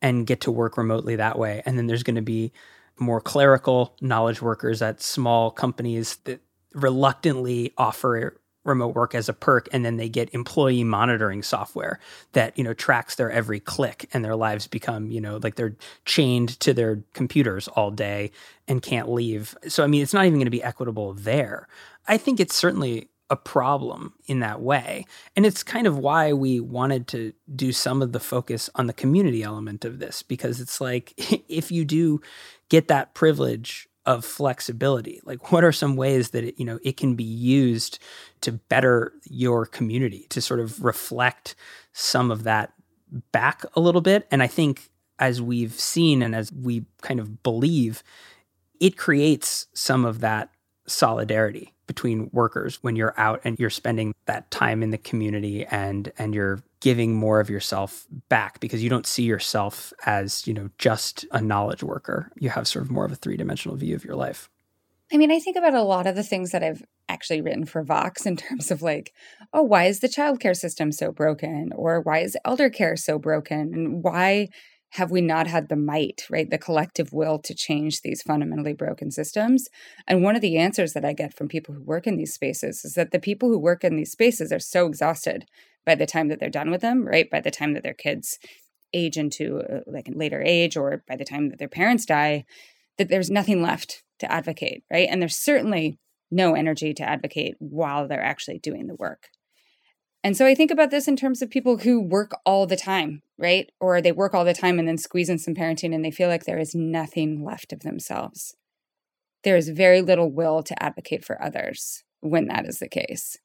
and 0.00 0.26
get 0.26 0.40
to 0.40 0.50
work 0.50 0.76
remotely 0.76 1.14
that 1.16 1.38
way. 1.38 1.62
And 1.66 1.76
then 1.76 1.86
there's 1.86 2.02
going 2.02 2.16
to 2.16 2.22
be 2.22 2.52
more 2.98 3.20
clerical 3.20 3.94
knowledge 4.00 4.40
workers 4.40 4.80
at 4.80 5.02
small 5.02 5.50
companies 5.50 6.16
that 6.24 6.40
reluctantly 6.74 7.74
offer 7.76 8.40
remote 8.66 8.94
work 8.94 9.14
as 9.14 9.28
a 9.28 9.32
perk 9.32 9.68
and 9.72 9.84
then 9.84 9.96
they 9.96 10.08
get 10.08 10.32
employee 10.34 10.84
monitoring 10.84 11.42
software 11.42 11.98
that 12.32 12.56
you 12.58 12.64
know 12.64 12.74
tracks 12.74 13.14
their 13.14 13.30
every 13.30 13.60
click 13.60 14.08
and 14.12 14.24
their 14.24 14.36
lives 14.36 14.66
become 14.66 15.10
you 15.10 15.20
know 15.20 15.38
like 15.42 15.54
they're 15.54 15.76
chained 16.04 16.58
to 16.60 16.72
their 16.72 17.00
computers 17.12 17.68
all 17.68 17.90
day 17.90 18.30
and 18.68 18.82
can't 18.82 19.10
leave. 19.10 19.56
So 19.68 19.84
i 19.84 19.86
mean 19.86 20.02
it's 20.02 20.14
not 20.14 20.26
even 20.26 20.38
going 20.38 20.46
to 20.46 20.50
be 20.50 20.62
equitable 20.62 21.14
there. 21.14 21.68
I 22.08 22.18
think 22.18 22.40
it's 22.40 22.54
certainly 22.54 23.08
a 23.28 23.36
problem 23.36 24.14
in 24.26 24.38
that 24.38 24.60
way 24.60 25.04
and 25.34 25.44
it's 25.44 25.64
kind 25.64 25.88
of 25.88 25.98
why 25.98 26.32
we 26.32 26.60
wanted 26.60 27.08
to 27.08 27.32
do 27.56 27.72
some 27.72 28.00
of 28.00 28.12
the 28.12 28.20
focus 28.20 28.70
on 28.76 28.86
the 28.86 28.92
community 28.92 29.42
element 29.42 29.84
of 29.84 29.98
this 29.98 30.22
because 30.22 30.60
it's 30.60 30.80
like 30.80 31.12
if 31.48 31.72
you 31.72 31.84
do 31.84 32.20
get 32.68 32.86
that 32.86 33.14
privilege 33.14 33.88
of 34.06 34.24
flexibility? 34.24 35.20
Like 35.24 35.52
what 35.52 35.64
are 35.64 35.72
some 35.72 35.96
ways 35.96 36.30
that 36.30 36.44
it, 36.44 36.58
you 36.58 36.64
know 36.64 36.78
it 36.82 36.96
can 36.96 37.14
be 37.14 37.24
used 37.24 37.98
to 38.42 38.52
better 38.52 39.12
your 39.24 39.66
community 39.66 40.26
to 40.30 40.40
sort 40.40 40.60
of 40.60 40.82
reflect 40.82 41.54
some 41.92 42.30
of 42.30 42.44
that 42.44 42.72
back 43.32 43.64
a 43.74 43.80
little 43.80 44.00
bit? 44.00 44.26
And 44.30 44.42
i 44.42 44.46
think 44.46 44.90
as 45.18 45.40
we've 45.40 45.72
seen 45.72 46.22
and 46.22 46.34
as 46.34 46.52
we 46.52 46.84
kind 47.02 47.20
of 47.20 47.42
believe 47.42 48.02
it 48.80 48.96
creates 48.96 49.66
some 49.72 50.04
of 50.04 50.20
that 50.20 50.50
solidarity 50.86 51.72
between 51.86 52.30
workers 52.32 52.78
when 52.82 52.96
you're 52.96 53.14
out 53.16 53.40
and 53.44 53.58
you're 53.58 53.70
spending 53.70 54.14
that 54.26 54.50
time 54.50 54.82
in 54.82 54.90
the 54.90 54.98
community 54.98 55.64
and 55.66 56.12
and 56.18 56.34
you're 56.34 56.60
giving 56.80 57.14
more 57.14 57.40
of 57.40 57.48
yourself 57.48 58.06
back 58.28 58.60
because 58.60 58.82
you 58.82 58.90
don't 58.90 59.06
see 59.06 59.22
yourself 59.22 59.92
as 60.04 60.46
you 60.46 60.54
know 60.54 60.68
just 60.78 61.24
a 61.32 61.40
knowledge 61.40 61.82
worker 61.82 62.30
you 62.36 62.50
have 62.50 62.66
sort 62.68 62.84
of 62.84 62.90
more 62.90 63.04
of 63.04 63.12
a 63.12 63.16
three-dimensional 63.16 63.76
view 63.76 63.94
of 63.94 64.04
your 64.04 64.16
life 64.16 64.48
I 65.12 65.18
mean, 65.18 65.30
I 65.30 65.38
think 65.38 65.56
about 65.56 65.74
a 65.74 65.82
lot 65.82 66.06
of 66.06 66.16
the 66.16 66.24
things 66.24 66.50
that 66.50 66.64
I've 66.64 66.82
actually 67.08 67.40
written 67.40 67.64
for 67.64 67.84
Vox 67.84 68.26
in 68.26 68.36
terms 68.36 68.70
of 68.70 68.82
like, 68.82 69.12
oh, 69.52 69.62
why 69.62 69.84
is 69.84 70.00
the 70.00 70.08
childcare 70.08 70.56
system 70.56 70.90
so 70.90 71.12
broken? 71.12 71.70
Or 71.74 72.00
why 72.00 72.18
is 72.20 72.36
elder 72.44 72.70
care 72.70 72.96
so 72.96 73.18
broken? 73.18 73.72
And 73.72 74.02
why 74.02 74.48
have 74.90 75.10
we 75.10 75.20
not 75.20 75.46
had 75.46 75.68
the 75.68 75.76
might, 75.76 76.22
right? 76.30 76.48
The 76.48 76.58
collective 76.58 77.12
will 77.12 77.38
to 77.40 77.54
change 77.54 78.02
these 78.02 78.22
fundamentally 78.22 78.72
broken 78.72 79.10
systems. 79.10 79.68
And 80.06 80.22
one 80.22 80.36
of 80.36 80.42
the 80.42 80.56
answers 80.56 80.92
that 80.92 81.04
I 81.04 81.12
get 81.12 81.34
from 81.34 81.48
people 81.48 81.74
who 81.74 81.82
work 81.82 82.06
in 82.06 82.16
these 82.16 82.32
spaces 82.32 82.84
is 82.84 82.94
that 82.94 83.10
the 83.10 83.18
people 83.18 83.48
who 83.48 83.58
work 83.58 83.84
in 83.84 83.96
these 83.96 84.12
spaces 84.12 84.52
are 84.52 84.60
so 84.60 84.86
exhausted 84.86 85.46
by 85.84 85.94
the 85.94 86.06
time 86.06 86.28
that 86.28 86.40
they're 86.40 86.48
done 86.48 86.70
with 86.70 86.80
them, 86.80 87.06
right? 87.06 87.30
By 87.30 87.40
the 87.40 87.50
time 87.50 87.74
that 87.74 87.82
their 87.82 87.94
kids 87.94 88.38
age 88.92 89.16
into 89.16 89.60
uh, 89.60 89.80
like 89.86 90.08
a 90.08 90.16
later 90.16 90.42
age 90.42 90.76
or 90.76 91.02
by 91.08 91.16
the 91.16 91.24
time 91.24 91.50
that 91.50 91.58
their 91.58 91.68
parents 91.68 92.06
die, 92.06 92.44
that 92.98 93.08
there's 93.08 93.30
nothing 93.30 93.62
left 93.62 94.02
to 94.20 94.30
advocate, 94.30 94.84
right? 94.90 95.08
And 95.10 95.20
there's 95.20 95.36
certainly 95.36 95.98
no 96.30 96.54
energy 96.54 96.94
to 96.94 97.08
advocate 97.08 97.56
while 97.58 98.08
they're 98.08 98.22
actually 98.22 98.58
doing 98.58 98.86
the 98.86 98.94
work. 98.94 99.28
And 100.24 100.36
so 100.36 100.46
I 100.46 100.54
think 100.54 100.70
about 100.70 100.90
this 100.90 101.06
in 101.06 101.16
terms 101.16 101.40
of 101.40 101.50
people 101.50 101.78
who 101.78 102.00
work 102.00 102.32
all 102.44 102.66
the 102.66 102.76
time, 102.76 103.22
right? 103.38 103.70
Or 103.80 104.00
they 104.00 104.12
work 104.12 104.34
all 104.34 104.44
the 104.44 104.54
time 104.54 104.78
and 104.78 104.88
then 104.88 104.98
squeeze 104.98 105.28
in 105.28 105.38
some 105.38 105.54
parenting 105.54 105.94
and 105.94 106.04
they 106.04 106.10
feel 106.10 106.28
like 106.28 106.44
there 106.44 106.58
is 106.58 106.74
nothing 106.74 107.44
left 107.44 107.72
of 107.72 107.80
themselves. 107.80 108.56
There 109.44 109.56
is 109.56 109.68
very 109.68 110.02
little 110.02 110.30
will 110.30 110.62
to 110.62 110.82
advocate 110.82 111.24
for 111.24 111.40
others 111.42 112.02
when 112.20 112.46
that 112.48 112.66
is 112.66 112.78
the 112.78 112.88
case. 112.88 113.38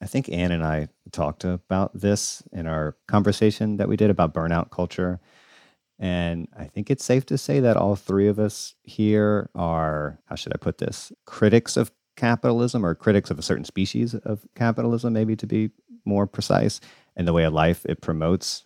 I 0.00 0.06
think 0.06 0.28
Anne 0.28 0.52
and 0.52 0.64
I 0.64 0.88
talked 1.10 1.44
about 1.44 1.98
this 1.98 2.42
in 2.52 2.66
our 2.66 2.96
conversation 3.08 3.78
that 3.78 3.88
we 3.88 3.96
did 3.96 4.10
about 4.10 4.32
burnout 4.32 4.70
culture. 4.70 5.18
And 5.98 6.46
I 6.56 6.66
think 6.66 6.90
it's 6.90 7.04
safe 7.04 7.26
to 7.26 7.38
say 7.38 7.58
that 7.58 7.76
all 7.76 7.96
three 7.96 8.28
of 8.28 8.38
us 8.38 8.74
here 8.84 9.50
are, 9.56 10.20
how 10.26 10.36
should 10.36 10.52
I 10.54 10.58
put 10.58 10.78
this, 10.78 11.10
critics 11.26 11.76
of 11.76 11.90
capitalism 12.18 12.84
or 12.84 12.94
critics 12.94 13.30
of 13.30 13.38
a 13.38 13.42
certain 13.42 13.64
species 13.64 14.14
of 14.14 14.46
capitalism, 14.54 15.12
maybe 15.12 15.34
to 15.36 15.46
be 15.46 15.70
more 16.04 16.26
precise, 16.26 16.80
and 17.16 17.26
the 17.26 17.32
way 17.32 17.44
of 17.44 17.52
life 17.52 17.86
it 17.86 18.00
promotes. 18.00 18.64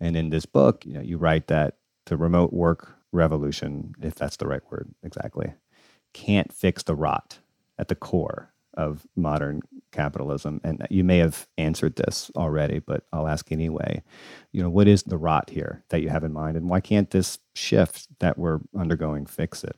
And 0.00 0.16
in 0.16 0.30
this 0.30 0.46
book, 0.46 0.84
you 0.84 0.94
know, 0.94 1.00
you 1.00 1.18
write 1.18 1.46
that 1.48 1.76
the 2.06 2.16
remote 2.16 2.52
work 2.52 2.96
revolution, 3.12 3.94
if 4.02 4.14
that's 4.14 4.36
the 4.36 4.46
right 4.46 4.62
word 4.70 4.94
exactly, 5.02 5.54
can't 6.12 6.52
fix 6.52 6.82
the 6.82 6.94
rot 6.94 7.38
at 7.78 7.88
the 7.88 7.94
core 7.94 8.52
of 8.74 9.06
modern 9.16 9.62
capitalism. 9.90 10.60
And 10.62 10.86
you 10.90 11.02
may 11.02 11.18
have 11.18 11.48
answered 11.56 11.96
this 11.96 12.30
already, 12.36 12.78
but 12.78 13.04
I'll 13.12 13.26
ask 13.26 13.50
anyway. 13.50 14.02
You 14.52 14.62
know, 14.62 14.70
what 14.70 14.86
is 14.86 15.02
the 15.02 15.16
rot 15.16 15.50
here 15.50 15.82
that 15.88 16.02
you 16.02 16.10
have 16.10 16.24
in 16.24 16.32
mind, 16.32 16.56
and 16.56 16.68
why 16.68 16.80
can't 16.80 17.10
this 17.10 17.38
shift 17.54 18.08
that 18.20 18.38
we're 18.38 18.60
undergoing 18.78 19.26
fix 19.26 19.64
it? 19.64 19.76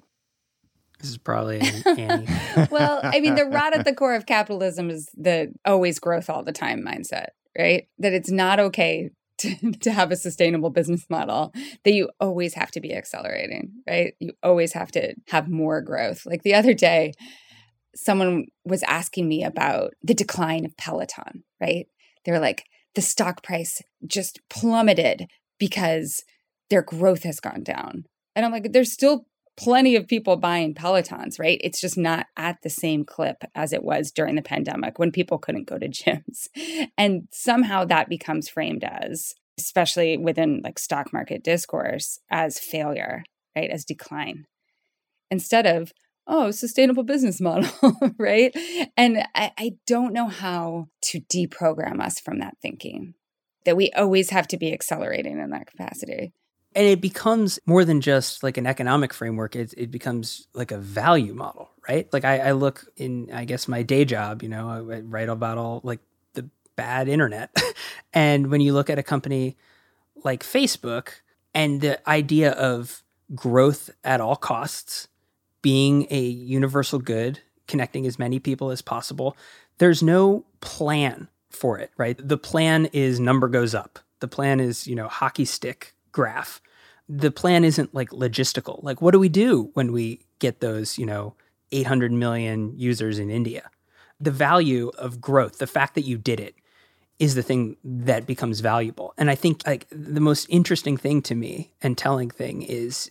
This 0.99 1.11
is 1.11 1.19
probably 1.19 1.61
Annie. 1.87 2.27
well, 2.71 3.01
I 3.05 3.21
mean, 3.21 3.37
the 3.37 3.45
rot 3.45 3.75
at 3.75 3.85
the 3.85 3.95
core 3.95 4.17
of 4.17 4.27
capitalism 4.27 4.91
is 4.91 5.09
the 5.17 5.53
always 5.65 6.01
growth 6.01 6.29
all 6.29 6.43
the 6.43 6.53
time 6.53 6.85
mindset, 6.85 7.29
right? 7.57 7.87
That 8.01 8.13
it's 8.13 8.31
not 8.31 8.59
okay 8.59 9.11
to, 9.61 9.73
to 9.73 9.93
have 9.93 10.11
a 10.11 10.17
sustainable 10.17 10.71
business 10.71 11.07
model, 11.09 11.53
that 11.85 11.93
you 11.93 12.11
always 12.21 12.55
have 12.55 12.71
to 12.73 12.81
be 12.81 12.95
accelerating, 12.95 13.73
right? 13.87 14.15
You 14.21 14.33
always 14.43 14.73
have 14.73 14.91
to 14.93 15.15
have 15.29 15.49
more 15.49 15.81
growth. 15.81 16.27
Like 16.27 16.43
the 16.43 16.55
other 16.55 16.75
day, 16.75 17.13
someone 17.95 18.47
was 18.65 18.83
asking 18.85 19.29
me 19.29 19.45
about 19.45 19.95
the 20.03 20.15
decline 20.15 20.65
of 20.65 20.77
Peloton, 20.77 21.45
right? 21.61 21.87
They're 22.25 22.41
like, 22.41 22.65
the 22.95 23.03
stock 23.03 23.43
price 23.43 23.81
just 24.07 24.41
plummeted 24.51 25.27
because 25.59 26.25
their 26.71 26.83
growth 26.83 27.23
has 27.23 27.41
gone 27.41 27.63
down. 27.63 28.05
And 28.35 28.45
I'm 28.45 28.53
like, 28.53 28.73
there's 28.73 28.93
still 28.93 29.27
plenty 29.59 29.97
of 29.97 30.07
people 30.07 30.37
buying 30.37 30.73
Pelotons, 30.73 31.39
right? 31.39 31.61
It's 31.63 31.81
just 31.81 31.99
not 31.99 32.27
at 32.37 32.63
the 32.63 32.71
same 32.71 33.05
clip 33.05 33.43
as 33.57 33.73
it 33.73 33.83
was 33.83 34.13
during 34.13 34.37
the 34.37 34.43
pandemic 34.43 34.99
when 34.99 35.11
people 35.11 35.39
couldn't 35.39 35.69
go 35.69 35.79
to 35.79 35.89
gyms. 35.89 36.47
And 36.97 37.29
somehow 37.33 37.85
that 37.85 38.09
becomes 38.09 38.49
framed 38.49 38.85
as, 38.85 39.35
especially 39.59 40.17
within 40.17 40.61
like 40.63 40.79
stock 40.79 41.13
market 41.13 41.43
discourse, 41.43 42.21
as 42.31 42.59
failure, 42.59 43.25
right? 43.57 43.69
As 43.69 43.85
decline. 43.85 44.47
Instead 45.31 45.67
of, 45.67 45.93
oh, 46.29 46.53
sustainable 46.53 47.03
business 47.03 47.41
model, 47.41 47.71
right? 48.17 48.57
And 48.97 49.25
I, 49.35 49.53
I 49.59 49.73
don't 49.89 50.13
know 50.13 50.29
how 50.29 50.87
to 51.07 51.21
deprogram 51.21 52.01
us 52.01 52.21
from 52.21 52.39
that 52.39 52.57
thinking 52.63 53.15
that 53.65 53.77
we 53.77 53.91
always 53.91 54.31
have 54.31 54.47
to 54.49 54.57
be 54.57 54.73
accelerating 54.73 55.41
in 55.41 55.51
that 55.51 55.67
capacity 55.67 56.33
and 56.79 56.87
it 56.87 57.01
becomes 57.01 57.59
more 57.67 57.85
than 57.85 58.01
just 58.01 58.45
like 58.45 58.57
an 58.57 58.67
economic 58.67 59.13
framework 59.13 59.57
it, 59.57 59.75
it 59.77 59.91
becomes 59.91 60.47
like 60.55 60.71
a 60.71 60.79
value 60.79 61.35
model 61.35 61.71
right? 61.89 62.11
Like 62.13 62.25
I, 62.25 62.39
I 62.39 62.53
look 62.53 62.85
in 62.97 63.31
i 63.33 63.45
guess 63.45 63.67
my 63.67 63.83
day 63.83 64.05
job 64.05 64.43
you 64.43 64.49
know 64.49 64.69
I, 64.69 64.77
I 64.77 65.01
write 65.01 65.29
about 65.29 65.59
all 65.59 65.81
like 65.83 66.01
the 66.35 66.49
bad 66.77 67.09
internet. 67.09 67.51
And 68.15 68.51
when 68.51 68.63
you 68.63 68.73
look 68.73 68.89
at 68.89 68.99
a 68.99 69.03
company 69.03 69.57
like 70.25 70.43
facebook 70.43 71.11
and 71.55 71.81
the 71.81 72.09
idea 72.09 72.53
of 72.53 73.03
growth 73.35 73.91
at 74.03 74.21
all 74.21 74.35
costs 74.35 75.09
being 75.61 76.07
a 76.11 76.21
universal 76.21 76.99
good 76.99 77.41
connecting 77.67 78.07
as 78.07 78.19
many 78.19 78.39
people 78.39 78.71
as 78.71 78.81
possible 78.81 79.37
there's 79.77 80.03
no 80.03 80.45
plan 80.61 81.29
for 81.51 81.79
it 81.79 81.91
right? 81.97 82.17
The 82.19 82.39
plan 82.39 82.87
is 82.87 83.21
number 83.21 83.49
goes 83.49 83.75
up. 83.75 83.99
The 84.21 84.29
plan 84.29 84.61
is 84.61 84.87
you 84.87 84.95
know 84.95 85.09
hockey 85.09 85.45
stick 85.45 85.95
graph. 86.13 86.61
The 87.09 87.31
plan 87.31 87.65
isn't 87.65 87.95
like 87.95 88.11
logistical. 88.11 88.83
Like, 88.83 89.01
what 89.01 89.13
do 89.13 89.19
we 89.19 89.29
do 89.29 89.71
when 89.75 89.93
we 89.93 90.21
get 90.39 90.61
those, 90.61 90.99
you 90.99 91.07
know, 91.07 91.35
800 91.73 92.13
million 92.13 92.79
users 92.79 93.19
in 93.19 93.31
India? 93.31 93.71
The 94.21 94.31
value 94.31 94.91
of 94.99 95.21
growth, 95.21 95.59
the 95.59 95.67
fact 95.67 95.95
that 95.95 96.05
you 96.05 96.19
did 96.19 96.41
it, 96.41 96.55
is 97.19 97.35
the 97.35 97.43
thing 97.43 97.77
that 97.83 98.27
becomes 98.27 98.61
valuable. 98.61 99.15
And 99.19 99.31
I 99.31 99.35
think 99.35 99.67
like 99.67 99.87
the 99.91 100.21
most 100.21 100.47
interesting 100.49 100.97
thing 100.97 101.23
to 101.23 101.35
me 101.35 101.73
and 101.83 101.99
telling 101.99 102.31
thing 102.31 102.63
is 102.63 103.11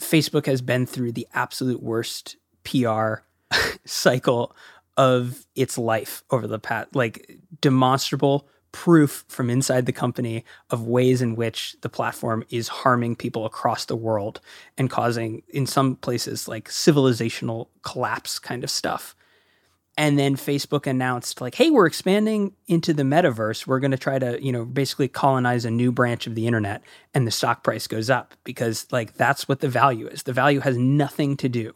Facebook 0.00 0.46
has 0.46 0.60
been 0.60 0.86
through 0.86 1.12
the 1.12 1.26
absolute 1.34 1.82
worst 1.82 2.36
PR 2.64 3.16
cycle 3.84 4.56
of 4.96 5.46
its 5.54 5.76
life 5.76 6.22
over 6.30 6.46
the 6.46 6.58
past 6.58 6.94
like 6.94 7.38
demonstrable 7.60 8.48
proof 8.74 9.24
from 9.28 9.50
inside 9.50 9.86
the 9.86 9.92
company 9.92 10.44
of 10.68 10.82
ways 10.82 11.22
in 11.22 11.36
which 11.36 11.76
the 11.82 11.88
platform 11.88 12.44
is 12.50 12.66
harming 12.66 13.14
people 13.14 13.46
across 13.46 13.84
the 13.84 13.94
world 13.94 14.40
and 14.76 14.90
causing, 14.90 15.44
in 15.48 15.64
some 15.64 15.94
places, 15.94 16.48
like 16.48 16.68
civilizational 16.68 17.68
collapse 17.82 18.40
kind 18.40 18.64
of 18.64 18.70
stuff. 18.70 19.14
And 19.96 20.18
then 20.18 20.34
Facebook 20.34 20.88
announced, 20.88 21.40
like, 21.40 21.54
hey, 21.54 21.70
we're 21.70 21.86
expanding 21.86 22.52
into 22.66 22.92
the 22.92 23.04
metaverse. 23.04 23.64
We're 23.64 23.78
going 23.78 23.92
to 23.92 23.96
try 23.96 24.18
to, 24.18 24.44
you 24.44 24.50
know, 24.50 24.64
basically 24.64 25.06
colonize 25.06 25.64
a 25.64 25.70
new 25.70 25.92
branch 25.92 26.26
of 26.26 26.34
the 26.34 26.48
internet. 26.48 26.82
And 27.14 27.28
the 27.28 27.30
stock 27.30 27.62
price 27.62 27.86
goes 27.86 28.10
up 28.10 28.34
because, 28.42 28.88
like, 28.90 29.14
that's 29.14 29.46
what 29.46 29.60
the 29.60 29.68
value 29.68 30.08
is. 30.08 30.24
The 30.24 30.32
value 30.32 30.58
has 30.60 30.76
nothing 30.76 31.36
to 31.36 31.48
do 31.48 31.74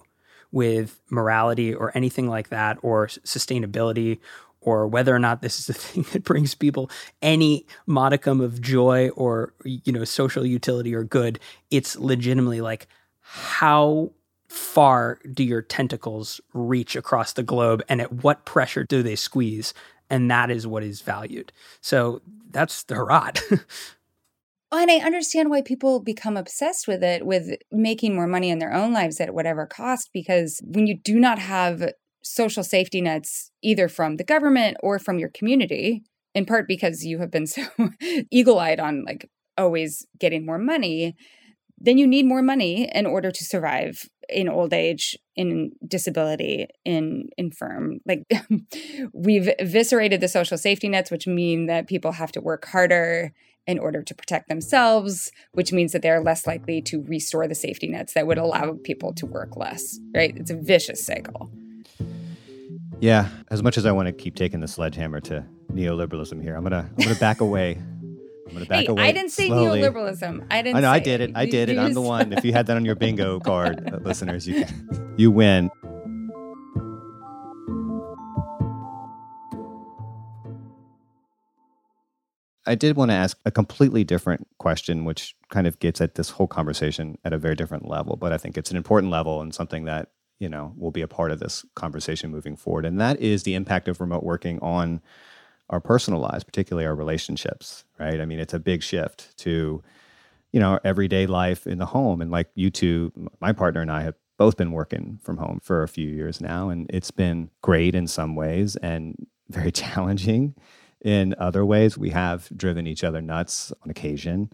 with 0.51 0.99
morality 1.11 1.73
or 1.73 1.93
anything 1.95 2.27
like 2.27 2.49
that, 2.49 2.79
or 2.83 3.07
sustainability 3.07 4.19
or 4.77 4.87
whether 4.87 5.15
or 5.15 5.19
not 5.19 5.43
this 5.43 5.59
is 5.59 5.67
the 5.67 5.73
thing 5.75 6.05
that 6.13 6.25
brings 6.25 6.55
people 6.55 6.91
any 7.23 7.67
modicum 7.87 8.41
of 8.41 8.61
joy 8.61 9.09
or 9.11 9.53
you 9.65 9.93
know 9.93 10.05
social 10.05 10.45
utility 10.45 10.95
or 10.95 11.05
good 11.05 11.39
it's 11.71 11.97
legitimately 11.97 12.61
like 12.61 12.87
how 13.21 14.11
far 14.49 15.19
do 15.33 15.45
your 15.45 15.61
tentacles 15.61 16.41
reach 16.55 16.97
across 16.97 17.35
the 17.35 17.43
globe 17.43 17.83
and 17.89 18.01
at 18.01 18.11
what 18.25 18.47
pressure 18.47 18.85
do 18.85 19.03
they 19.03 19.15
squeeze 19.15 19.75
and 20.11 20.31
that 20.31 20.51
is 20.51 20.67
what 20.67 20.83
is 20.83 21.01
valued. 21.01 21.53
So 21.81 22.23
that's 22.51 22.83
the 22.85 22.95
Harad. 22.95 23.41
and 24.73 24.91
I 24.91 24.97
understand 24.97 25.51
why 25.51 25.63
people 25.63 26.01
become 26.01 26.37
obsessed 26.37 26.89
with 26.89 27.03
it, 27.03 27.27
with 27.27 27.51
making 27.71 28.15
more 28.15 28.27
money 28.27 28.51
in 28.51 28.59
their 28.59 28.73
own 28.73 28.93
lives 28.93 29.21
at 29.21 29.35
whatever 29.35 29.67
cost, 29.67 30.11
because 30.13 30.61
when 30.65 30.87
you 30.87 30.97
do 30.97 31.19
not 31.19 31.39
have 31.39 31.91
social 32.23 32.63
safety 32.63 33.01
nets, 33.01 33.51
either 33.63 33.89
from 33.89 34.17
the 34.17 34.25
government 34.25 34.77
or 34.83 34.99
from 34.99 35.19
your 35.19 35.29
community, 35.29 36.03
in 36.35 36.45
part 36.47 36.69
because 36.69 37.05
you 37.05 37.19
have 37.19 37.31
been 37.31 37.47
so 37.47 37.63
eagle 38.31 38.59
eyed 38.59 38.81
on 38.81 39.05
like 39.05 39.29
always 39.57 40.07
getting 40.19 40.47
more 40.47 40.59
money, 40.59 41.17
then 41.81 41.99
you 41.99 42.07
need 42.07 42.27
more 42.27 42.43
money 42.43 42.91
in 42.93 43.07
order 43.07 43.31
to 43.31 43.45
survive 43.45 44.09
in 44.29 44.49
old 44.49 44.73
age, 44.73 45.17
in 45.37 45.73
disability, 45.87 46.67
in 46.85 47.29
infirm. 47.37 48.01
Like 48.05 48.25
we've 49.13 49.49
eviscerated 49.59 50.21
the 50.21 50.29
social 50.29 50.59
safety 50.59 50.89
nets, 50.89 51.11
which 51.11 51.27
mean 51.27 51.67
that 51.67 51.87
people 51.87 52.13
have 52.13 52.33
to 52.33 52.41
work 52.41 52.67
harder 52.67 53.33
in 53.67 53.79
order 53.79 54.03
to 54.03 54.15
protect 54.15 54.49
themselves, 54.49 55.31
which 55.53 55.73
means 55.73 55.93
that 55.93 56.03
they're 56.03 56.23
less 56.23 56.47
likely 56.47 56.81
to 56.81 57.03
restore 57.03 57.47
the 57.47 57.55
safety 57.55 57.87
nets 57.87 58.15
that 58.15 58.27
would 58.27 58.39
allow 58.39 58.79
people 58.83 59.13
to 59.13 59.27
work 59.27 59.57
less, 59.57 59.99
right? 60.15 60.35
It's 60.37 60.51
a 60.51 60.57
vicious 60.57 61.05
cycle. 61.05 61.51
Yeah, 63.01 63.29
as 63.49 63.63
much 63.63 63.79
as 63.79 63.87
I 63.87 63.93
want 63.93 64.07
to 64.07 64.13
keep 64.13 64.35
taking 64.35 64.59
the 64.59 64.67
sledgehammer 64.67 65.21
to 65.21 65.45
neoliberalism 65.73 66.43
here, 66.43 66.57
I'm 66.57 66.65
gonna 66.65 66.91
I'm 66.99 67.05
gonna 67.05 67.19
back 67.19 67.41
away. 67.41 67.81
I'm 68.49 68.53
gonna 68.53 68.67
back 68.67 68.81
hey, 68.81 68.87
away. 68.87 69.05
I 69.05 69.13
didn't 69.13 69.31
say 69.31 69.47
slowly. 69.47 69.81
neoliberalism. 69.81 70.47
I 70.51 70.63
didn't. 70.63 70.77
I 70.77 70.81
know 70.81 70.91
I 70.91 70.99
did 70.99 71.21
it. 71.21 71.31
I 71.37 71.47
did 71.47 71.69
it. 71.69 71.79
I'm 71.79 71.95
the 71.95 72.01
one. 72.01 72.33
If 72.33 72.45
you 72.45 72.53
had 72.53 72.67
that 72.67 72.77
on 72.77 72.85
your 72.85 72.97
bingo 72.97 73.39
card, 73.45 73.89
uh, 73.93 73.99
listeners, 73.99 74.49
you 74.49 74.65
can, 74.65 75.15
you 75.17 75.31
win. 75.31 75.71
I 82.67 82.75
did 82.75 82.97
want 82.97 83.13
to 83.13 83.15
ask 83.15 83.39
a 83.47 83.53
completely 83.53 84.03
different 84.03 84.47
question, 84.59 85.05
which 85.05 85.37
kind 85.51 85.69
of 85.69 85.79
gets 85.79 86.01
at 86.01 86.17
this 86.17 86.31
whole 86.31 86.49
conversation 86.49 87.17
at 87.25 87.33
a 87.33 87.39
very 87.39 87.55
different 87.55 87.89
level. 87.89 88.17
But 88.17 88.33
I 88.33 88.39
think 88.39 88.59
it's 88.59 88.73
an 88.73 88.77
important 88.77 89.13
level 89.13 89.41
and 89.41 89.55
something 89.55 89.85
that 89.85 90.11
you 90.39 90.49
know 90.49 90.73
will 90.77 90.91
be 90.91 91.03
a 91.03 91.09
part 91.09 91.31
of 91.31 91.41
this 91.41 91.65
conversation 91.75 92.31
moving 92.31 92.57
forward. 92.57 92.85
And 92.85 93.01
that 93.01 93.21
is 93.21 93.43
the 93.43 93.55
impact 93.55 93.89
of 93.89 94.01
remote 94.01 94.23
working 94.23 94.59
on 94.61 95.01
our 95.71 95.81
personal 95.81 96.21
lives, 96.21 96.45
particularly 96.45 96.87
our 96.87 96.95
relationships. 96.95 97.85
Right? 97.99 98.21
I 98.21 98.27
mean, 98.27 98.39
it's 98.39 98.55
a 98.55 98.59
big 98.59 98.83
shift 98.83 99.37
to 99.39 99.83
you 100.53 100.61
know 100.61 100.79
everyday 100.85 101.27
life 101.27 101.67
in 101.67 101.79
the 101.79 101.87
home. 101.87 102.21
And 102.21 102.31
like 102.31 102.49
you 102.55 102.71
two, 102.71 103.13
my 103.41 103.53
partner 103.53 103.81
and 103.81 103.91
I 103.91 104.03
have 104.03 104.15
both 104.39 104.57
been 104.57 104.73
working 104.73 105.19
from 105.23 105.39
home 105.39 105.61
for 105.63 105.83
a 105.83 105.89
few 105.89 106.09
years 106.09 106.41
now, 106.41 106.69
and 106.69 106.87
it's 106.91 107.11
been 107.11 107.51
great 107.63 107.95
in 107.95 108.07
some 108.07 108.35
ways 108.35 108.77
and 108.77 109.27
very 109.49 109.73
challenging 109.83 110.55
in 111.05 111.35
other 111.39 111.65
ways. 111.65 111.97
We 111.97 112.11
have 112.11 112.49
driven 112.57 112.87
each 112.87 113.05
other 113.05 113.21
nuts 113.21 113.73
on 113.83 113.91
occasion. 113.91 114.51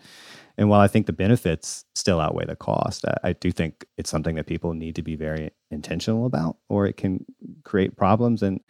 And 0.57 0.69
while 0.69 0.81
I 0.81 0.89
think 0.89 1.07
the 1.07 1.13
benefits 1.13 1.85
still 1.95 2.21
outweigh 2.21 2.47
the 2.47 2.57
cost, 2.57 3.05
I, 3.07 3.31
I 3.31 3.33
do 3.33 3.51
think 3.51 3.87
it's 3.97 4.11
something 4.11 4.37
that 4.37 4.47
people 4.47 4.73
need 4.75 4.95
to 4.97 5.03
be 5.03 5.17
very 5.17 5.51
intentional 5.71 6.27
about, 6.27 6.57
or 6.69 6.87
it 6.87 6.97
can 6.97 7.25
create 7.65 7.97
problems. 7.97 8.43
And 8.43 8.61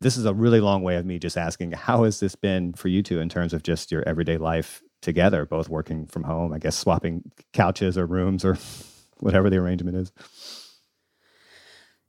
this 0.00 0.16
is 0.16 0.24
a 0.24 0.34
really 0.34 0.60
long 0.60 0.82
way 0.82 0.96
of 0.96 1.06
me 1.06 1.18
just 1.18 1.38
asking, 1.38 1.72
how 1.72 2.04
has 2.04 2.20
this 2.20 2.34
been 2.34 2.74
for 2.74 2.88
you 2.88 3.02
two 3.02 3.20
in 3.20 3.28
terms 3.28 3.54
of 3.54 3.62
just 3.62 3.90
your 3.90 4.02
everyday 4.06 4.36
life 4.36 4.82
together, 5.00 5.46
both 5.46 5.68
working 5.68 6.06
from 6.06 6.24
home, 6.24 6.52
I 6.52 6.58
guess 6.58 6.76
swapping 6.76 7.30
couches 7.52 7.96
or 7.96 8.06
rooms 8.06 8.44
or 8.44 8.58
whatever 9.20 9.48
the 9.48 9.56
arrangement 9.56 9.96
is? 9.96 10.12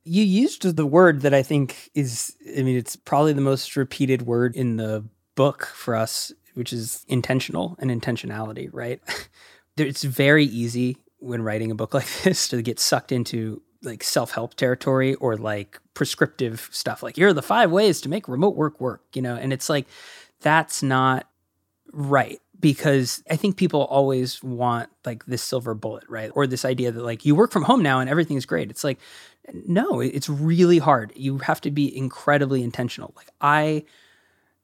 You 0.04 0.22
used 0.22 0.62
the 0.62 0.86
word 0.86 1.22
that 1.22 1.32
I 1.32 1.42
think 1.42 1.90
is, 1.94 2.36
I 2.56 2.62
mean, 2.62 2.76
it's 2.76 2.94
probably 2.94 3.32
the 3.32 3.40
most 3.40 3.74
repeated 3.76 4.22
word 4.22 4.54
in 4.54 4.76
the 4.76 5.04
book 5.34 5.66
for 5.74 5.94
us, 5.94 6.32
which 6.54 6.72
is 6.72 7.04
intentional 7.08 7.76
and 7.78 7.90
intentionality, 7.90 8.68
right? 8.72 9.00
It's 9.76 10.04
very 10.04 10.44
easy 10.44 10.98
when 11.18 11.42
writing 11.42 11.72
a 11.72 11.74
book 11.74 11.94
like 11.94 12.06
this 12.22 12.46
to 12.48 12.62
get 12.62 12.78
sucked 12.78 13.10
into 13.10 13.60
like 13.82 14.04
self 14.04 14.30
help 14.30 14.54
territory 14.54 15.14
or 15.16 15.36
like 15.36 15.80
prescriptive 15.94 16.68
stuff. 16.70 17.02
Like, 17.02 17.16
here 17.16 17.28
are 17.28 17.32
the 17.32 17.42
five 17.42 17.70
ways 17.70 18.00
to 18.02 18.08
make 18.08 18.28
remote 18.28 18.56
work 18.56 18.80
work, 18.80 19.02
you 19.14 19.22
know? 19.22 19.34
And 19.34 19.52
it's 19.52 19.68
like, 19.68 19.86
that's 20.40 20.82
not 20.82 21.28
right 21.92 22.40
because 22.60 23.22
I 23.30 23.36
think 23.36 23.56
people 23.56 23.84
always 23.84 24.42
want 24.42 24.88
like 25.04 25.26
this 25.26 25.42
silver 25.42 25.74
bullet, 25.74 26.04
right? 26.08 26.30
Or 26.34 26.46
this 26.46 26.64
idea 26.64 26.92
that 26.92 27.02
like 27.02 27.24
you 27.24 27.34
work 27.34 27.52
from 27.52 27.62
home 27.62 27.82
now 27.82 28.00
and 28.00 28.08
everything's 28.08 28.46
great. 28.46 28.70
It's 28.70 28.84
like, 28.84 28.98
no, 29.52 30.00
it's 30.00 30.28
really 30.28 30.78
hard. 30.78 31.12
You 31.14 31.38
have 31.38 31.60
to 31.62 31.70
be 31.70 31.96
incredibly 31.96 32.62
intentional. 32.62 33.12
Like, 33.16 33.28
I 33.40 33.84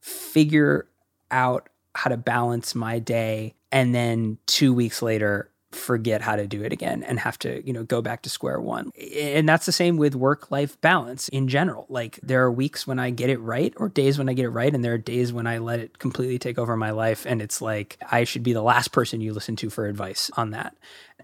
figure 0.00 0.88
out 1.30 1.68
how 1.94 2.10
to 2.10 2.16
balance 2.16 2.74
my 2.74 2.98
day 2.98 3.54
and 3.72 3.94
then 3.94 4.38
two 4.46 4.72
weeks 4.72 5.02
later 5.02 5.50
forget 5.72 6.20
how 6.20 6.34
to 6.34 6.48
do 6.48 6.62
it 6.64 6.72
again 6.72 7.04
and 7.04 7.20
have 7.20 7.38
to 7.38 7.64
you 7.64 7.72
know 7.72 7.84
go 7.84 8.02
back 8.02 8.22
to 8.22 8.28
square 8.28 8.60
one 8.60 8.90
and 9.20 9.48
that's 9.48 9.66
the 9.66 9.72
same 9.72 9.96
with 9.96 10.16
work 10.16 10.50
life 10.50 10.80
balance 10.80 11.28
in 11.28 11.46
general 11.46 11.86
like 11.88 12.18
there 12.24 12.42
are 12.42 12.50
weeks 12.50 12.88
when 12.88 12.98
i 12.98 13.08
get 13.08 13.30
it 13.30 13.38
right 13.38 13.72
or 13.76 13.88
days 13.88 14.18
when 14.18 14.28
i 14.28 14.32
get 14.32 14.44
it 14.44 14.50
right 14.50 14.74
and 14.74 14.84
there 14.84 14.94
are 14.94 14.98
days 14.98 15.32
when 15.32 15.46
i 15.46 15.58
let 15.58 15.78
it 15.78 15.98
completely 16.00 16.40
take 16.40 16.58
over 16.58 16.76
my 16.76 16.90
life 16.90 17.24
and 17.24 17.40
it's 17.40 17.62
like 17.62 17.96
i 18.10 18.24
should 18.24 18.42
be 18.42 18.52
the 18.52 18.62
last 18.62 18.90
person 18.90 19.20
you 19.20 19.32
listen 19.32 19.54
to 19.54 19.70
for 19.70 19.86
advice 19.86 20.28
on 20.36 20.50
that 20.50 20.76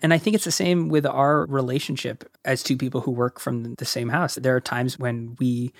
and 0.03 0.13
I 0.13 0.19
think 0.19 0.35
it's 0.35 0.45
the 0.45 0.51
same 0.51 0.89
with 0.89 1.07
our 1.07 1.47
relationship 1.47 2.31
as 2.45 2.63
two 2.63 2.77
people 2.77 3.01
who 3.01 3.11
work 3.11 3.41
from 3.41 3.75
the 3.75 3.85
same 3.85 4.09
house. 4.09 4.37
There 4.37 4.57
are 4.57 4.61
times 4.61 4.99
when 4.99 5.37
we, 5.39 5.73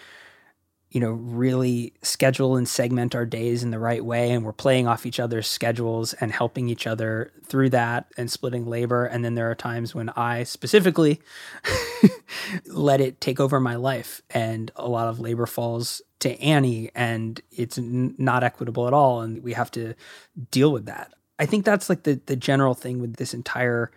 you 0.91 1.01
know, 1.01 1.11
really 1.11 1.95
schedule 2.03 2.57
and 2.57 2.69
segment 2.69 3.15
our 3.15 3.27
days 3.27 3.63
in 3.63 3.71
the 3.71 3.79
right 3.79 4.05
way 4.05 4.31
and 4.31 4.45
we're 4.45 4.53
playing 4.53 4.87
off 4.87 5.07
each 5.07 5.21
other's 5.21 5.47
schedules 5.47 6.13
and 6.15 6.33
helping 6.33 6.69
each 6.69 6.87
other 6.87 7.33
through 7.45 7.71
that 7.71 8.07
and 8.17 8.31
splitting 8.31 8.67
labor. 8.67 9.05
And 9.05 9.25
then 9.25 9.35
there 9.35 9.51
are 9.51 9.55
times 9.55 9.95
when 9.95 10.11
I 10.11 10.45
specifically 10.45 11.21
let 12.67 13.01
it 13.01 13.21
take 13.21 13.41
over 13.41 13.61
my 13.61 13.77
life 13.77 14.23
and 14.31 14.71
a 14.77 14.89
lot 14.89 15.09
of 15.09 15.21
labor 15.21 15.47
falls 15.47 16.03
to 16.21 16.41
Annie 16.41 16.91
and 16.95 17.41
it's 17.51 17.79
n- 17.79 18.15
not 18.19 18.43
equitable 18.43 18.87
at 18.87 18.93
all. 18.93 19.21
And 19.21 19.43
we 19.43 19.53
have 19.53 19.71
to 19.73 19.95
deal 20.51 20.73
with 20.73 20.87
that. 20.87 21.13
I 21.39 21.47
think 21.47 21.65
that's 21.65 21.89
like 21.89 22.03
the 22.05 22.21
the 22.27 22.37
general 22.37 22.75
thing 22.75 23.01
with 23.01 23.17
this 23.17 23.35
entire 23.35 23.91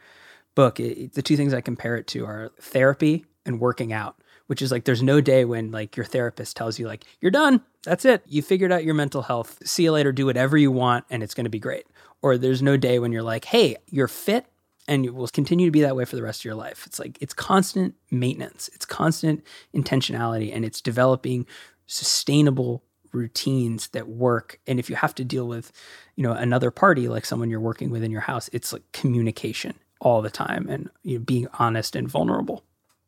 book. 0.55 0.79
It, 0.79 0.97
it- 0.97 1.13
the 1.13 1.21
two 1.21 1.37
things 1.37 1.53
I 1.53 1.61
compare 1.61 1.95
it 1.95 2.07
to 2.07 2.25
are 2.25 2.51
therapy 2.59 3.25
and 3.45 3.59
working 3.59 3.93
out, 3.93 4.15
which 4.47 4.61
is 4.61 4.71
like 4.71 4.83
there's 4.85 5.01
no 5.03 5.21
day 5.21 5.45
when 5.45 5.71
like 5.71 5.95
your 5.97 6.05
therapist 6.05 6.55
tells 6.57 6.77
you 6.79 6.87
like 6.87 7.05
you're 7.21 7.31
done, 7.31 7.61
that's 7.83 8.05
it, 8.05 8.23
you 8.27 8.41
figured 8.41 8.71
out 8.71 8.83
your 8.83 8.93
mental 8.95 9.21
health. 9.21 9.57
See 9.65 9.83
you 9.83 9.91
later, 9.91 10.11
do 10.11 10.25
whatever 10.25 10.57
you 10.57 10.71
want, 10.71 11.05
and 11.09 11.23
it's 11.23 11.33
going 11.33 11.45
to 11.45 11.49
be 11.49 11.59
great. 11.59 11.85
Or 12.21 12.37
there's 12.37 12.61
no 12.61 12.75
day 12.75 12.99
when 12.99 13.13
you're 13.13 13.23
like, 13.23 13.45
hey, 13.45 13.77
you're 13.89 14.09
fit. 14.09 14.45
And 14.89 15.05
you 15.05 15.13
will 15.13 15.27
continue 15.27 15.67
to 15.67 15.71
be 15.71 15.81
that 15.81 15.95
way 15.95 16.03
for 16.03 16.15
the 16.15 16.23
rest 16.23 16.41
of 16.41 16.45
your 16.45 16.55
life. 16.55 16.83
It's 16.87 16.97
like 16.99 17.17
it's 17.21 17.33
constant 17.33 17.93
maintenance, 18.11 18.69
it's 18.73 18.85
constant 18.87 19.43
intentionality, 19.73 20.53
and 20.53 20.65
it's 20.65 20.81
developing 20.81 21.45
sustainable 21.85 22.83
routines 23.12 23.89
that 23.89 24.07
work 24.07 24.60
and 24.68 24.80
if 24.80 24.89
you 24.89 24.95
have 24.95 25.16
to 25.16 25.26
deal 25.26 25.47
with 25.47 25.72
you 26.16 26.24
know 26.24 26.32
another 26.32 26.72
party 26.72 27.07
like 27.07 27.26
someone 27.26 27.49
you're 27.49 27.60
working 27.60 27.89
with 27.89 28.03
in 28.03 28.12
your 28.12 28.22
house 28.22 28.49
it's 28.53 28.72
like 28.74 28.84
communication 28.91 29.74
all 30.01 30.22
the 30.22 30.30
time 30.30 30.68
and 30.70 30.89
you 31.03 31.18
know, 31.18 31.24
being 31.24 31.47
honest 31.60 31.95
and 31.95 32.07
vulnerable 32.07 32.64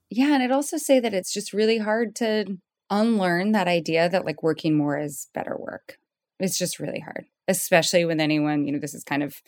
Yeah, 0.09 0.33
and 0.33 0.43
I'd 0.43 0.51
also 0.51 0.77
say 0.77 0.99
that 0.99 1.13
it's 1.13 1.33
just 1.33 1.53
really 1.53 1.77
hard 1.77 2.15
to 2.17 2.57
unlearn 2.91 3.53
that 3.53 3.67
idea 3.67 4.09
that 4.09 4.25
like 4.25 4.43
working 4.43 4.75
more 4.75 4.99
is 4.99 5.27
better 5.33 5.55
work. 5.57 5.97
It's 6.39 6.57
just 6.57 6.79
really 6.79 6.99
hard, 6.99 7.25
especially 7.47 8.03
with 8.03 8.19
anyone, 8.19 8.65
you 8.65 8.73
know, 8.73 8.79
this 8.79 8.93
is 8.93 9.03
kind 9.03 9.23
of 9.23 9.41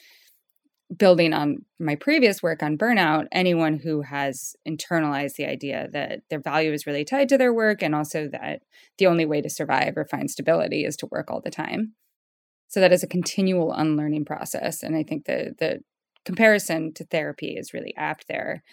building 0.95 1.33
on 1.33 1.65
my 1.79 1.95
previous 1.95 2.43
work 2.43 2.61
on 2.61 2.77
burnout, 2.77 3.25
anyone 3.31 3.79
who 3.79 4.01
has 4.01 4.55
internalized 4.67 5.35
the 5.35 5.45
idea 5.45 5.87
that 5.91 6.21
their 6.29 6.39
value 6.39 6.71
is 6.71 6.85
really 6.85 7.05
tied 7.05 7.29
to 7.29 7.37
their 7.37 7.53
work 7.53 7.81
and 7.81 7.95
also 7.95 8.27
that 8.27 8.61
the 8.97 9.07
only 9.07 9.25
way 9.25 9.41
to 9.41 9.49
survive 9.49 9.97
or 9.97 10.05
find 10.05 10.29
stability 10.29 10.85
is 10.85 10.95
to 10.97 11.07
work 11.07 11.31
all 11.31 11.41
the 11.41 11.49
time. 11.49 11.93
So 12.67 12.79
that 12.79 12.91
is 12.91 13.03
a 13.03 13.07
continual 13.07 13.71
unlearning 13.71 14.25
process. 14.25 14.83
And 14.83 14.95
I 14.95 15.03
think 15.03 15.25
the 15.25 15.53
the 15.59 15.79
comparison 16.25 16.93
to 16.93 17.05
therapy 17.05 17.55
is 17.57 17.73
really 17.73 17.93
apt 17.97 18.27
there. 18.27 18.63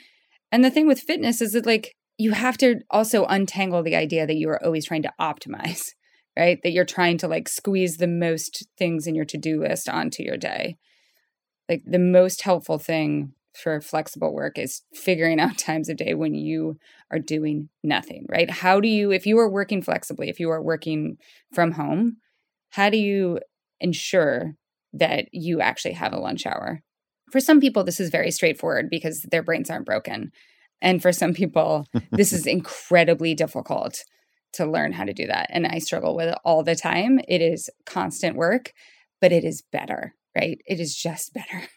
And 0.52 0.64
the 0.64 0.70
thing 0.70 0.86
with 0.86 1.00
fitness 1.00 1.40
is 1.40 1.52
that 1.52 1.66
like 1.66 1.94
you 2.16 2.32
have 2.32 2.58
to 2.58 2.80
also 2.90 3.24
untangle 3.24 3.82
the 3.82 3.96
idea 3.96 4.26
that 4.26 4.36
you 4.36 4.48
are 4.50 4.62
always 4.64 4.86
trying 4.86 5.02
to 5.02 5.12
optimize, 5.20 5.90
right? 6.38 6.58
That 6.62 6.72
you're 6.72 6.84
trying 6.84 7.18
to 7.18 7.28
like 7.28 7.48
squeeze 7.48 7.96
the 7.96 8.06
most 8.06 8.66
things 8.78 9.06
in 9.06 9.14
your 9.14 9.24
to-do 9.24 9.61
list 9.61 9.88
onto 9.88 10.22
your 10.22 10.36
day. 10.36 10.76
Like 11.71 11.85
the 11.87 12.01
most 12.01 12.43
helpful 12.43 12.79
thing 12.79 13.33
for 13.55 13.81
flexible 13.81 14.35
work 14.35 14.59
is 14.59 14.83
figuring 14.93 15.41
out 15.41 15.57
times 15.59 15.89
of 15.89 15.97
day 15.97 16.14
when 16.14 16.35
you 16.35 16.77
are 17.11 17.21
doing 17.21 17.68
nothing, 17.85 18.27
right? 18.29 18.51
How 18.51 18.81
do 18.81 18.89
you 18.89 19.12
if 19.12 19.25
you 19.25 19.39
are 19.39 19.49
working 19.49 19.81
flexibly, 19.81 20.29
if 20.29 20.41
you 20.41 20.51
are 20.51 20.62
working 20.62 21.16
from 21.53 21.73
home, 21.73 22.16
how 22.71 22.91
do 22.91 22.99
you 22.99 23.39
ensure 23.81 24.57
that 24.93 25.29
you 25.33 25.61
actually 25.61 25.95
have 25.95 26.12
a 26.12 26.18
lunch 26.18 26.45
hour? 26.45 26.83
For 27.31 27.41
some 27.41 27.61
people 27.61 27.85
this 27.85 28.01
is 28.01 28.11
very 28.11 28.33
straightforward 28.33 28.91
because 28.91 29.23
their 29.31 29.43
brains 29.43 29.71
aren't 29.71 29.87
broken. 29.87 30.33
And 30.83 31.01
for 31.01 31.12
some 31.12 31.35
people, 31.35 31.87
this 32.11 32.33
is 32.33 32.47
incredibly 32.47 33.35
difficult 33.35 34.03
to 34.55 34.66
learn 34.66 34.93
how 34.93 35.05
to 35.05 35.12
do 35.12 35.27
that. 35.29 35.47
And 35.51 35.66
I 35.66 35.79
struggle 35.79 36.16
with 36.16 36.29
it 36.29 36.39
all 36.45 36.64
the 36.64 36.75
time. 36.75 37.21
It 37.29 37.41
is 37.41 37.71
constant 37.87 38.37
work, 38.37 38.73
but 39.21 39.31
it 39.31 39.45
is 39.45 39.62
better, 39.71 40.14
right? 40.35 40.61
It 40.66 40.81
is 40.81 40.95
just 40.95 41.35
better. 41.35 41.68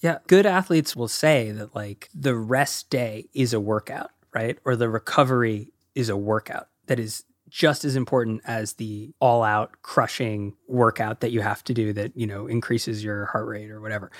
Yeah. 0.00 0.18
Good 0.26 0.46
athletes 0.46 0.94
will 0.94 1.08
say 1.08 1.50
that 1.52 1.74
like 1.74 2.10
the 2.14 2.34
rest 2.34 2.90
day 2.90 3.28
is 3.32 3.54
a 3.54 3.60
workout, 3.60 4.10
right? 4.34 4.58
Or 4.64 4.76
the 4.76 4.88
recovery 4.88 5.72
is 5.94 6.08
a 6.08 6.16
workout 6.16 6.68
that 6.86 6.98
is 6.98 7.24
just 7.48 7.84
as 7.84 7.94
important 7.94 8.42
as 8.44 8.74
the 8.74 9.14
all 9.20 9.42
out 9.42 9.70
crushing 9.82 10.54
workout 10.66 11.20
that 11.20 11.30
you 11.30 11.40
have 11.40 11.62
to 11.64 11.72
do 11.72 11.92
that, 11.92 12.16
you 12.16 12.26
know, 12.26 12.46
increases 12.46 13.04
your 13.04 13.26
heart 13.26 13.46
rate 13.46 13.70
or 13.70 13.80
whatever. 13.80 14.10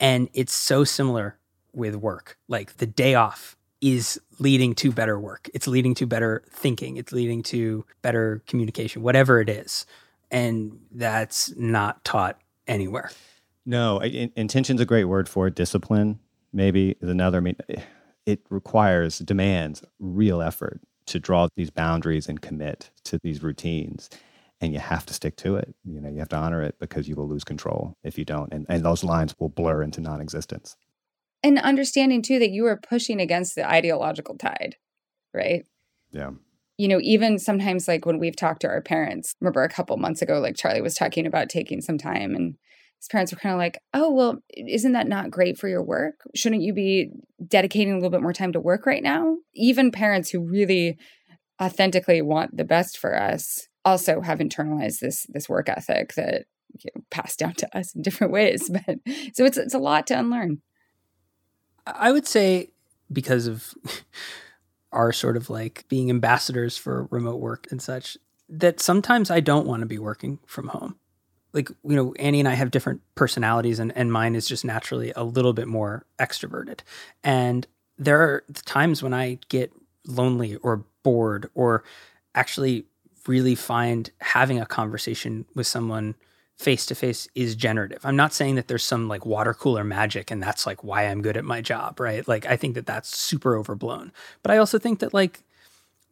And 0.00 0.28
it's 0.34 0.52
so 0.52 0.82
similar 0.82 1.38
with 1.72 1.94
work. 1.94 2.36
Like 2.48 2.78
the 2.78 2.86
day 2.86 3.14
off 3.14 3.56
is 3.80 4.20
leading 4.38 4.74
to 4.74 4.90
better 4.90 5.18
work. 5.20 5.48
It's 5.54 5.66
leading 5.66 5.94
to 5.96 6.06
better 6.06 6.42
thinking. 6.50 6.96
It's 6.96 7.12
leading 7.12 7.42
to 7.44 7.84
better 8.02 8.42
communication, 8.46 9.02
whatever 9.02 9.40
it 9.40 9.48
is. 9.48 9.86
And 10.30 10.80
that's 10.90 11.54
not 11.56 12.04
taught 12.04 12.40
anywhere. 12.66 13.10
No, 13.66 13.98
intention's 14.00 14.80
is 14.80 14.82
a 14.82 14.86
great 14.86 15.04
word 15.04 15.28
for 15.28 15.46
it. 15.46 15.54
Discipline, 15.54 16.18
maybe, 16.52 16.96
is 17.00 17.08
another. 17.08 17.38
I 17.38 17.40
mean, 17.40 17.56
it 18.26 18.40
requires, 18.50 19.18
demands 19.18 19.82
real 19.98 20.42
effort 20.42 20.80
to 21.06 21.18
draw 21.18 21.48
these 21.56 21.70
boundaries 21.70 22.28
and 22.28 22.40
commit 22.40 22.90
to 23.04 23.18
these 23.22 23.42
routines. 23.42 24.10
And 24.60 24.72
you 24.72 24.78
have 24.78 25.04
to 25.06 25.14
stick 25.14 25.36
to 25.38 25.56
it. 25.56 25.74
You 25.84 26.00
know, 26.00 26.08
you 26.08 26.18
have 26.18 26.28
to 26.30 26.36
honor 26.36 26.62
it 26.62 26.78
because 26.78 27.08
you 27.08 27.16
will 27.16 27.28
lose 27.28 27.44
control 27.44 27.96
if 28.02 28.16
you 28.16 28.24
don't. 28.24 28.52
And, 28.52 28.66
and 28.68 28.84
those 28.84 29.04
lines 29.04 29.34
will 29.38 29.48
blur 29.48 29.82
into 29.82 30.00
non 30.00 30.20
existence 30.20 30.76
and 31.44 31.58
understanding 31.58 32.22
too 32.22 32.38
that 32.38 32.50
you 32.50 32.64
are 32.66 32.76
pushing 32.76 33.20
against 33.20 33.54
the 33.54 33.70
ideological 33.70 34.36
tide, 34.36 34.76
right? 35.34 35.66
Yeah. 36.10 36.30
You 36.76 36.88
know, 36.88 36.98
even 37.02 37.38
sometimes 37.38 37.86
like 37.86 38.04
when 38.04 38.18
we've 38.18 38.36
talked 38.36 38.62
to 38.62 38.68
our 38.68 38.82
parents, 38.82 39.34
remember 39.40 39.62
a 39.62 39.68
couple 39.68 39.96
months 39.96 40.22
ago, 40.22 40.40
like 40.40 40.56
Charlie 40.56 40.80
was 40.80 40.94
talking 40.94 41.26
about 41.26 41.48
taking 41.48 41.80
some 41.80 41.98
time 41.98 42.34
and 42.34 42.56
his 42.98 43.08
parents 43.08 43.32
were 43.32 43.38
kind 43.38 43.52
of 43.52 43.58
like, 43.58 43.78
oh, 43.92 44.10
well, 44.10 44.38
isn't 44.56 44.92
that 44.92 45.06
not 45.06 45.30
great 45.30 45.58
for 45.58 45.68
your 45.68 45.82
work? 45.82 46.22
Shouldn't 46.34 46.62
you 46.62 46.72
be 46.72 47.10
dedicating 47.46 47.92
a 47.92 47.96
little 47.96 48.10
bit 48.10 48.22
more 48.22 48.32
time 48.32 48.52
to 48.52 48.60
work 48.60 48.86
right 48.86 49.02
now? 49.02 49.36
Even 49.52 49.92
parents 49.92 50.30
who 50.30 50.40
really 50.40 50.96
authentically 51.60 52.22
want 52.22 52.56
the 52.56 52.64
best 52.64 52.96
for 52.96 53.20
us 53.20 53.68
also 53.84 54.22
have 54.22 54.38
internalized 54.38 55.00
this 55.00 55.26
this 55.28 55.48
work 55.48 55.68
ethic 55.68 56.14
that 56.14 56.46
you 56.82 56.90
know, 56.94 57.02
passed 57.10 57.38
down 57.38 57.54
to 57.54 57.76
us 57.76 57.94
in 57.94 58.02
different 58.02 58.32
ways. 58.32 58.70
But 58.86 58.98
so 59.34 59.44
it's 59.44 59.58
it's 59.58 59.74
a 59.74 59.78
lot 59.78 60.06
to 60.08 60.18
unlearn. 60.18 60.62
I 61.86 62.10
would 62.10 62.26
say 62.26 62.70
because 63.12 63.46
of 63.46 63.74
our 64.94 65.12
sort 65.12 65.36
of 65.36 65.50
like 65.50 65.84
being 65.88 66.08
ambassadors 66.08 66.76
for 66.76 67.08
remote 67.10 67.40
work 67.40 67.66
and 67.70 67.82
such, 67.82 68.16
that 68.48 68.80
sometimes 68.80 69.30
I 69.30 69.40
don't 69.40 69.66
want 69.66 69.80
to 69.80 69.86
be 69.86 69.98
working 69.98 70.38
from 70.46 70.68
home. 70.68 70.96
Like, 71.52 71.68
you 71.68 71.94
know, 71.94 72.14
Annie 72.14 72.40
and 72.40 72.48
I 72.48 72.54
have 72.54 72.70
different 72.70 73.00
personalities, 73.14 73.78
and, 73.78 73.96
and 73.96 74.12
mine 74.12 74.34
is 74.34 74.48
just 74.48 74.64
naturally 74.64 75.12
a 75.14 75.22
little 75.22 75.52
bit 75.52 75.68
more 75.68 76.04
extroverted. 76.18 76.80
And 77.22 77.66
there 77.96 78.20
are 78.20 78.44
times 78.64 79.02
when 79.02 79.14
I 79.14 79.38
get 79.48 79.72
lonely 80.06 80.56
or 80.56 80.84
bored 81.02 81.48
or 81.54 81.84
actually 82.34 82.86
really 83.26 83.54
find 83.54 84.10
having 84.20 84.60
a 84.60 84.66
conversation 84.66 85.46
with 85.54 85.66
someone 85.66 86.14
face 86.56 86.86
to 86.86 86.94
face 86.94 87.28
is 87.34 87.56
generative. 87.56 87.98
I'm 88.04 88.16
not 88.16 88.32
saying 88.32 88.54
that 88.54 88.68
there's 88.68 88.84
some 88.84 89.08
like 89.08 89.26
water 89.26 89.54
cooler 89.54 89.84
magic 89.84 90.30
and 90.30 90.42
that's 90.42 90.66
like 90.66 90.84
why 90.84 91.06
I'm 91.06 91.22
good 91.22 91.36
at 91.36 91.44
my 91.44 91.60
job, 91.60 91.98
right? 91.98 92.26
Like 92.26 92.46
I 92.46 92.56
think 92.56 92.74
that 92.74 92.86
that's 92.86 93.16
super 93.16 93.56
overblown. 93.56 94.12
But 94.42 94.52
I 94.52 94.58
also 94.58 94.78
think 94.78 95.00
that 95.00 95.12
like 95.12 95.42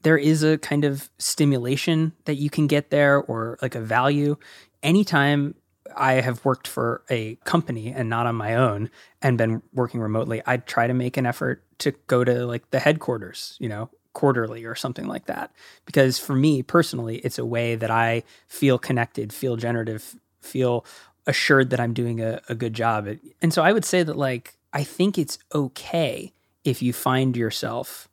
there 0.03 0.19
is 0.19 0.43
a 0.43 0.59
kind 0.59 0.85
of 0.85 1.11
stimulation 1.19 2.13
that 2.25 2.35
you 2.35 2.51
can 2.51 2.67
get 2.67 2.91
there 2.91 3.23
or 3.23 3.59
like 3.63 3.75
a 3.75 3.81
value 3.81 4.37
anytime 4.83 5.55
I 5.97 6.15
have 6.15 6.45
worked 6.45 6.67
for 6.67 7.03
a 7.11 7.37
company 7.45 7.93
and 7.93 8.09
not 8.09 8.27
on 8.27 8.35
my 8.35 8.55
own 8.55 8.91
and 9.21 9.39
been 9.39 9.63
working 9.73 10.01
remotely, 10.01 10.43
I 10.47 10.57
try 10.57 10.87
to 10.87 10.95
make 10.95 11.17
an 11.17 11.27
effort 11.27 11.65
to 11.79 11.93
go 12.07 12.25
to 12.25 12.47
like 12.47 12.71
the 12.71 12.81
headquarters, 12.81 13.57
you 13.61 13.69
know, 13.69 13.91
quarterly 14.13 14.65
or 14.65 14.75
something 14.75 15.07
like 15.07 15.27
that. 15.27 15.53
Because 15.87 16.19
for 16.19 16.35
me 16.35 16.63
personally, 16.63 17.19
it's 17.19 17.39
a 17.39 17.47
way 17.47 17.75
that 17.75 17.91
I 17.91 18.23
feel 18.49 18.79
connected, 18.79 19.33
feel 19.33 19.57
generative, 19.57 20.17
feel 20.43 20.85
assured 21.27 21.71
that 21.71 21.81
I'm 21.81 21.95
doing 21.95 22.21
a, 22.21 22.41
a 22.49 22.55
good 22.55 22.75
job. 22.75 23.09
And 23.41 23.53
so 23.53 23.63
I 23.63 23.73
would 23.73 23.85
say 23.85 24.03
that, 24.03 24.17
like, 24.17 24.59
I 24.73 24.85
think 24.85 25.19
it's 25.19 25.39
okay 25.55 26.33
if 26.65 26.83
you 26.83 26.93
find 26.93 27.37
yourself 27.37 28.09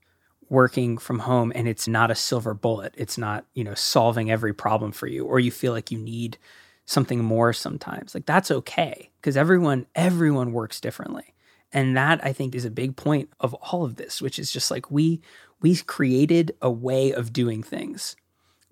working 0.50 0.98
from 0.98 1.20
home 1.20 1.52
and 1.56 1.68
it's 1.68 1.88
not 1.88 2.12
a 2.12 2.16
silver 2.16 2.54
bullet. 2.54 2.94
It's 2.98 3.18
not, 3.18 3.46
you 3.54 3.64
know, 3.64 3.76
solving 3.76 4.32
every 4.32 4.54
problem 4.54 4.92
for 4.92 5.08
you, 5.08 5.26
or 5.26 5.40
you 5.40 5.52
feel 5.52 5.74
like 5.74 5.92
you 5.92 5.98
need 5.98 6.38
something 6.86 7.24
more 7.24 7.54
sometimes. 7.54 8.16
Like, 8.16 8.26
that's 8.26 8.52
okay 8.52 9.12
because 9.22 9.38
everyone, 9.38 9.86
everyone 9.96 10.54
works 10.54 10.80
differently. 10.80 11.36
And 11.72 11.96
that 11.96 12.24
I 12.26 12.34
think 12.34 12.56
is 12.56 12.66
a 12.66 12.72
big 12.72 12.96
point 12.96 13.30
of 13.40 13.54
all 13.54 13.86
of 13.86 13.96
this, 13.98 14.22
which 14.22 14.40
is 14.40 14.52
just 14.52 14.72
like 14.72 14.90
we 14.90 15.22
we 15.62 15.76
created 15.76 16.56
a 16.62 16.72
way 16.72 17.12
of 17.12 17.34
doing 17.34 17.62
things 17.62 18.16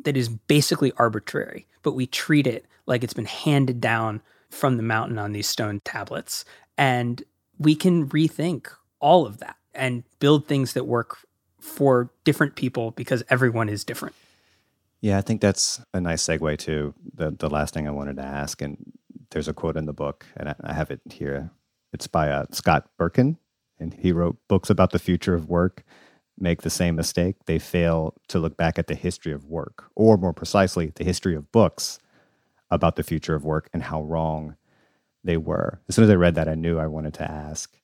that 0.03 0.15
is 0.17 0.29
basically 0.29 0.91
arbitrary, 0.97 1.67
but 1.83 1.93
we 1.93 2.07
treat 2.07 2.47
it 2.47 2.65
like 2.88 3.03
it's 3.03 3.13
been 3.13 3.25
handed 3.25 3.79
down 3.79 4.21
from 4.49 4.77
the 4.77 4.83
mountain 4.83 5.19
on 5.19 5.33
these 5.33 5.47
stone 5.47 5.81
tablets. 5.83 6.45
And 6.77 7.23
we 7.59 7.75
can 7.75 8.07
rethink 8.09 8.67
all 8.99 9.25
of 9.25 9.38
that 9.39 9.57
and 9.75 10.03
build 10.19 10.47
things 10.47 10.73
that 10.73 10.85
work 10.85 11.19
for 11.59 12.09
different 12.23 12.55
people 12.55 12.91
because 12.91 13.23
everyone 13.29 13.69
is 13.69 13.83
different. 13.83 14.15
Yeah, 15.01 15.17
I 15.17 15.21
think 15.21 15.41
that's 15.41 15.81
a 15.93 16.01
nice 16.01 16.23
segue 16.23 16.57
to 16.59 16.93
the, 17.13 17.31
the 17.31 17.49
last 17.49 17.73
thing 17.73 17.88
I 17.88 17.91
wanted 17.91 18.15
to 18.15 18.23
ask. 18.23 18.61
And 18.61 18.93
there's 19.29 19.47
a 19.47 19.53
quote 19.53 19.77
in 19.77 19.85
the 19.85 19.93
book, 19.93 20.25
and 20.35 20.49
I, 20.49 20.55
I 20.63 20.73
have 20.73 20.89
it 20.89 21.01
here. 21.11 21.51
It's 21.93 22.07
by 22.07 22.29
uh, 22.29 22.45
Scott 22.51 22.89
Berkun, 22.99 23.38
and 23.79 23.93
he 23.93 24.11
wrote 24.11 24.38
books 24.47 24.69
about 24.69 24.91
the 24.91 24.99
future 24.99 25.35
of 25.35 25.49
work 25.49 25.83
make 26.39 26.61
the 26.61 26.69
same 26.69 26.95
mistake. 26.95 27.35
They 27.45 27.59
fail 27.59 28.13
to 28.27 28.39
look 28.39 28.57
back 28.57 28.77
at 28.77 28.88
the 28.88 28.95
history 28.95 29.33
of 29.33 29.45
work, 29.45 29.85
or 29.95 30.17
more 30.17 30.33
precisely, 30.33 30.91
the 30.95 31.03
history 31.03 31.35
of 31.35 31.51
books 31.51 31.99
about 32.70 32.95
the 32.95 33.03
future 33.03 33.36
of 33.36 33.45
work 33.45 33.70
and 33.74 33.84
how 33.84 34.03
wrong 34.03 34.55
they 35.24 35.38
were. 35.38 35.82
As 35.88 35.95
soon 35.95 36.05
as 36.05 36.11
I 36.11 36.15
read 36.15 36.36
that, 36.36 36.47
I 36.47 36.55
knew 36.55 36.80
I 36.80 36.88
wanted 36.88 37.13
to 37.15 37.30
ask 37.30 37.78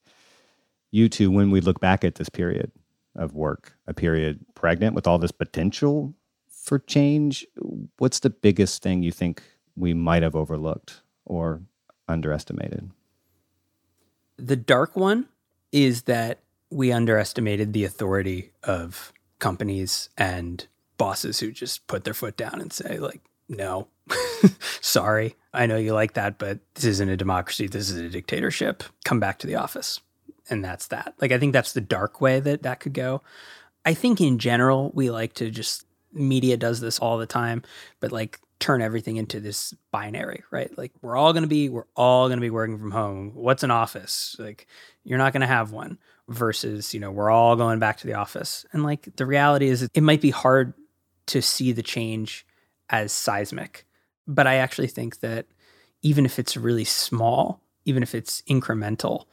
you 0.94 1.10
two 1.10 1.32
when 1.32 1.50
we 1.50 1.60
look 1.60 1.80
back 1.80 2.04
at 2.04 2.16
this 2.16 2.30
period 2.30 2.72
of 3.16 3.34
work, 3.34 3.74
a 3.88 3.94
period 3.94 4.40
pregnant 4.54 4.94
with 4.94 5.08
all 5.08 5.18
this 5.18 5.32
potential 5.32 6.14
for 6.48 6.80
change, 6.80 7.46
what's 7.98 8.20
the 8.20 8.30
biggest 8.30 8.84
thing 8.84 9.02
you 9.02 9.12
think 9.12 9.42
we 9.76 9.94
might 9.94 10.22
have 10.22 10.36
overlooked 10.36 11.02
or 11.26 11.64
underestimated? 12.08 12.92
The 14.38 14.56
dark 14.56 14.96
one 14.96 15.28
is 15.72 16.04
that 16.04 16.40
we 16.70 16.92
underestimated 16.92 17.74
the 17.74 17.86
authority 17.86 18.52
of 18.64 19.12
companies 19.40 20.10
and 20.16 20.66
bosses 20.98 21.40
who 21.40 21.52
just 21.52 21.88
put 21.88 22.04
their 22.04 22.14
foot 22.14 22.38
down 22.38 22.62
and 22.62 22.72
say 22.72 23.00
like 23.00 23.22
no. 23.58 23.88
Sorry. 24.82 25.36
I 25.54 25.66
know 25.66 25.78
you 25.78 25.94
like 25.94 26.14
that 26.14 26.38
but 26.38 26.60
this 26.76 26.86
isn't 26.86 27.10
a 27.10 27.18
democracy. 27.18 27.68
This 27.68 27.90
is 27.90 27.98
a 27.98 28.10
dictatorship. 28.10 28.84
Come 29.06 29.20
back 29.20 29.40
to 29.40 29.48
the 29.48 29.56
office. 29.56 30.02
And 30.50 30.64
that's 30.64 30.88
that. 30.88 31.14
Like 31.22 31.32
i 31.32 31.40
think 31.40 31.54
that's 31.54 31.74
the 31.74 31.82
dark 31.82 32.22
way 32.22 32.40
that 32.40 32.64
that 32.64 32.80
could 32.80 32.94
go. 32.94 33.22
I 33.86 33.94
think 33.94 34.22
in 34.22 34.40
general 34.40 34.92
we 34.94 35.10
like 35.10 35.34
to 35.36 35.50
just 35.50 35.86
media 36.12 36.58
does 36.58 36.80
this 36.80 37.00
all 37.00 37.18
the 37.18 37.26
time 37.26 37.64
but 38.00 38.12
like 38.12 38.40
turn 38.60 38.82
everything 38.82 39.18
into 39.18 39.40
this 39.40 39.74
binary 39.92 40.44
right? 40.52 40.76
Like 40.78 40.92
we're 41.02 41.16
all 41.16 41.34
going 41.34 41.44
to 41.44 41.50
be 41.50 41.70
we're 41.70 41.88
all 41.96 42.28
going 42.28 42.38
to 42.38 42.42
be 42.42 42.50
working 42.50 42.78
from 42.78 42.92
home. 42.92 43.32
What's 43.34 43.64
an 43.64 43.72
office? 43.72 44.36
Like 44.40 44.68
you're 45.04 45.18
not 45.18 45.34
going 45.34 45.42
to 45.42 45.48
have 45.48 45.72
one 45.72 45.98
versus, 46.28 46.94
you 46.94 47.00
know, 47.00 47.12
we're 47.12 47.30
all 47.30 47.56
going 47.56 47.80
back 47.80 47.98
to 47.98 48.08
the 48.08 48.14
office. 48.14 48.66
And 48.72 48.84
like 48.84 49.16
the 49.16 49.26
reality 49.26 49.68
is, 49.68 49.84
it 49.84 50.02
might 50.02 50.22
be 50.22 50.30
hard 50.30 50.74
to 51.28 51.42
see 51.42 51.72
the 51.72 51.84
change 51.84 52.46
as 52.94 53.12
seismic. 53.12 53.86
But 54.26 54.48
I 54.48 54.56
actually 54.56 54.88
think 54.88 55.20
that 55.20 55.48
even 56.02 56.26
if 56.26 56.40
it's 56.40 56.56
really 56.56 56.86
small, 56.86 57.60
even 57.84 58.04
if 58.04 58.16
it's 58.16 58.42
incremental, 58.44 59.26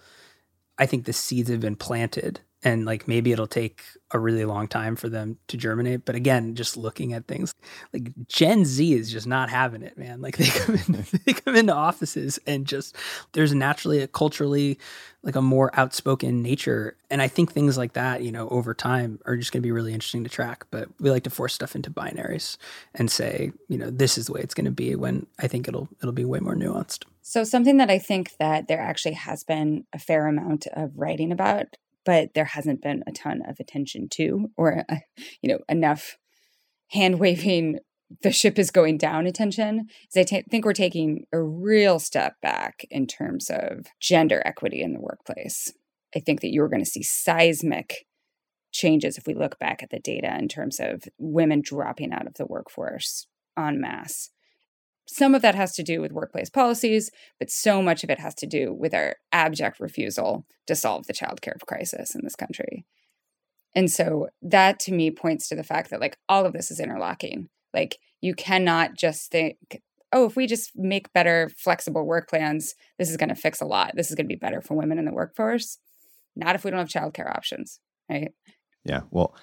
I 0.78 0.86
think 0.86 1.04
the 1.04 1.12
seeds 1.12 1.50
have 1.50 1.60
been 1.60 1.76
planted 1.76 2.40
and 2.62 2.84
like 2.84 3.08
maybe 3.08 3.32
it'll 3.32 3.46
take 3.46 3.82
a 4.12 4.18
really 4.18 4.44
long 4.44 4.66
time 4.68 4.96
for 4.96 5.08
them 5.08 5.38
to 5.48 5.56
germinate 5.56 6.04
but 6.04 6.14
again 6.14 6.54
just 6.54 6.76
looking 6.76 7.12
at 7.12 7.26
things 7.26 7.54
like 7.92 8.10
gen 8.26 8.64
z 8.64 8.92
is 8.92 9.10
just 9.10 9.26
not 9.26 9.48
having 9.50 9.82
it 9.82 9.96
man. 9.96 10.20
Like 10.20 10.36
they 10.38 10.46
come 10.46 10.74
in 10.74 11.06
they 11.24 11.32
come 11.32 11.56
into 11.56 11.74
offices 11.74 12.38
and 12.46 12.66
just 12.66 12.96
there's 13.32 13.54
naturally 13.54 14.00
a 14.00 14.08
culturally 14.08 14.78
like 15.22 15.36
a 15.36 15.42
more 15.42 15.70
outspoken 15.78 16.42
nature 16.42 16.96
and 17.10 17.20
i 17.20 17.28
think 17.28 17.52
things 17.52 17.76
like 17.76 17.92
that 17.92 18.22
you 18.22 18.32
know 18.32 18.48
over 18.48 18.74
time 18.74 19.18
are 19.26 19.36
just 19.36 19.52
going 19.52 19.60
to 19.60 19.66
be 19.66 19.72
really 19.72 19.92
interesting 19.92 20.24
to 20.24 20.30
track 20.30 20.64
but 20.70 20.88
we 20.98 21.10
like 21.10 21.24
to 21.24 21.30
force 21.30 21.54
stuff 21.54 21.76
into 21.76 21.90
binaries 21.90 22.56
and 22.94 23.10
say 23.10 23.52
you 23.68 23.76
know 23.76 23.90
this 23.90 24.16
is 24.16 24.26
the 24.26 24.32
way 24.32 24.40
it's 24.40 24.54
going 24.54 24.64
to 24.64 24.70
be 24.70 24.94
when 24.94 25.26
i 25.38 25.46
think 25.46 25.68
it'll 25.68 25.88
it'll 26.00 26.12
be 26.12 26.24
way 26.24 26.40
more 26.40 26.54
nuanced. 26.54 27.04
So 27.22 27.44
something 27.44 27.76
that 27.76 27.90
i 27.90 27.98
think 27.98 28.36
that 28.38 28.68
there 28.68 28.80
actually 28.80 29.14
has 29.14 29.44
been 29.44 29.84
a 29.92 29.98
fair 29.98 30.26
amount 30.26 30.66
of 30.72 30.92
writing 30.96 31.32
about 31.32 31.76
but 32.04 32.34
there 32.34 32.44
hasn't 32.44 32.82
been 32.82 33.02
a 33.06 33.12
ton 33.12 33.42
of 33.48 33.58
attention 33.60 34.08
to 34.10 34.48
or 34.56 34.84
uh, 34.88 34.96
you 35.42 35.50
know 35.50 35.58
enough 35.68 36.16
hand 36.88 37.18
waving 37.18 37.78
the 38.22 38.32
ship 38.32 38.58
is 38.58 38.70
going 38.70 38.98
down 38.98 39.26
attention 39.26 39.86
is 40.08 40.16
I 40.16 40.24
t- 40.24 40.44
think 40.50 40.64
we're 40.64 40.72
taking 40.72 41.26
a 41.32 41.40
real 41.40 41.98
step 41.98 42.34
back 42.42 42.84
in 42.90 43.06
terms 43.06 43.50
of 43.50 43.86
gender 44.00 44.42
equity 44.44 44.82
in 44.82 44.92
the 44.92 45.00
workplace. 45.00 45.72
I 46.14 46.20
think 46.20 46.40
that 46.40 46.52
you're 46.52 46.68
going 46.68 46.82
to 46.82 46.90
see 46.90 47.04
seismic 47.04 48.06
changes 48.72 49.16
if 49.16 49.26
we 49.26 49.34
look 49.34 49.58
back 49.58 49.82
at 49.82 49.90
the 49.90 50.00
data 50.00 50.36
in 50.38 50.48
terms 50.48 50.80
of 50.80 51.04
women 51.18 51.60
dropping 51.62 52.12
out 52.12 52.26
of 52.26 52.34
the 52.34 52.46
workforce 52.46 53.26
en 53.56 53.80
masse. 53.80 54.30
Some 55.12 55.34
of 55.34 55.42
that 55.42 55.56
has 55.56 55.74
to 55.74 55.82
do 55.82 56.00
with 56.00 56.12
workplace 56.12 56.48
policies, 56.48 57.10
but 57.40 57.50
so 57.50 57.82
much 57.82 58.04
of 58.04 58.10
it 58.10 58.20
has 58.20 58.32
to 58.36 58.46
do 58.46 58.72
with 58.72 58.94
our 58.94 59.16
abject 59.32 59.80
refusal 59.80 60.46
to 60.68 60.76
solve 60.76 61.08
the 61.08 61.12
childcare 61.12 61.58
crisis 61.66 62.14
in 62.14 62.20
this 62.22 62.36
country. 62.36 62.86
And 63.74 63.90
so 63.90 64.28
that 64.40 64.78
to 64.80 64.92
me 64.92 65.10
points 65.10 65.48
to 65.48 65.56
the 65.56 65.64
fact 65.64 65.90
that 65.90 66.00
like 66.00 66.16
all 66.28 66.46
of 66.46 66.52
this 66.52 66.70
is 66.70 66.78
interlocking. 66.78 67.48
Like 67.74 67.98
you 68.20 68.34
cannot 68.34 68.94
just 68.94 69.32
think, 69.32 69.56
oh, 70.12 70.26
if 70.26 70.36
we 70.36 70.46
just 70.46 70.70
make 70.76 71.12
better 71.12 71.50
flexible 71.56 72.06
work 72.06 72.28
plans, 72.28 72.76
this 72.96 73.10
is 73.10 73.16
going 73.16 73.30
to 73.30 73.34
fix 73.34 73.60
a 73.60 73.66
lot. 73.66 73.96
This 73.96 74.10
is 74.10 74.14
going 74.14 74.26
to 74.26 74.32
be 74.32 74.38
better 74.38 74.60
for 74.60 74.74
women 74.74 74.98
in 75.00 75.06
the 75.06 75.12
workforce. 75.12 75.78
Not 76.36 76.54
if 76.54 76.64
we 76.64 76.70
don't 76.70 76.78
have 76.78 76.88
childcare 76.88 77.28
options, 77.28 77.80
right? 78.08 78.30
Yeah. 78.84 79.00
Well, 79.10 79.34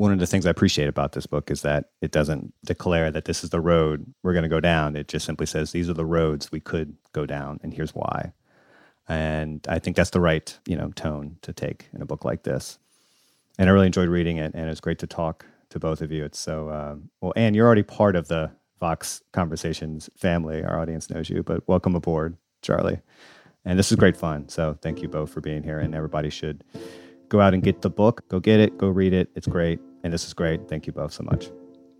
one 0.00 0.12
of 0.14 0.18
the 0.18 0.26
things 0.26 0.46
I 0.46 0.50
appreciate 0.50 0.88
about 0.88 1.12
this 1.12 1.26
book 1.26 1.50
is 1.50 1.60
that 1.60 1.90
it 2.00 2.10
doesn't 2.10 2.54
declare 2.64 3.10
that 3.10 3.26
this 3.26 3.44
is 3.44 3.50
the 3.50 3.60
road 3.60 4.14
we're 4.22 4.32
going 4.32 4.44
to 4.44 4.48
go 4.48 4.58
down. 4.58 4.96
It 4.96 5.08
just 5.08 5.26
simply 5.26 5.44
says 5.44 5.72
these 5.72 5.90
are 5.90 5.94
the 5.94 6.06
roads 6.06 6.50
we 6.50 6.58
could 6.58 6.96
go 7.12 7.26
down, 7.26 7.60
and 7.62 7.74
here's 7.74 7.94
why. 7.94 8.32
And 9.10 9.62
I 9.68 9.78
think 9.78 9.98
that's 9.98 10.08
the 10.08 10.20
right, 10.22 10.58
you 10.66 10.74
know, 10.74 10.88
tone 10.92 11.36
to 11.42 11.52
take 11.52 11.90
in 11.92 12.00
a 12.00 12.06
book 12.06 12.24
like 12.24 12.44
this. 12.44 12.78
And 13.58 13.68
I 13.68 13.72
really 13.74 13.88
enjoyed 13.88 14.08
reading 14.08 14.38
it, 14.38 14.54
and 14.54 14.64
it 14.64 14.70
was 14.70 14.80
great 14.80 15.00
to 15.00 15.06
talk 15.06 15.44
to 15.68 15.78
both 15.78 16.00
of 16.00 16.10
you. 16.10 16.24
It's 16.24 16.38
so 16.38 16.70
um, 16.70 17.10
well, 17.20 17.34
Anne, 17.36 17.52
you're 17.52 17.66
already 17.66 17.82
part 17.82 18.16
of 18.16 18.28
the 18.28 18.50
Vox 18.80 19.20
Conversations 19.32 20.08
family. 20.16 20.64
Our 20.64 20.80
audience 20.80 21.10
knows 21.10 21.28
you, 21.28 21.42
but 21.42 21.68
welcome 21.68 21.94
aboard, 21.94 22.38
Charlie. 22.62 23.00
And 23.66 23.78
this 23.78 23.92
is 23.92 23.98
great 23.98 24.16
fun. 24.16 24.48
So 24.48 24.78
thank 24.80 25.02
you 25.02 25.08
both 25.08 25.30
for 25.30 25.42
being 25.42 25.62
here, 25.62 25.78
and 25.78 25.94
everybody 25.94 26.30
should 26.30 26.64
go 27.28 27.42
out 27.42 27.52
and 27.52 27.62
get 27.62 27.82
the 27.82 27.90
book. 27.90 28.26
Go 28.30 28.40
get 28.40 28.60
it. 28.60 28.78
Go 28.78 28.88
read 28.88 29.12
it. 29.12 29.28
It's 29.34 29.46
great. 29.46 29.78
And 30.02 30.12
this 30.12 30.26
is 30.26 30.32
great. 30.32 30.68
Thank 30.68 30.86
you 30.86 30.92
both 30.92 31.12
so 31.12 31.24
much. 31.24 31.50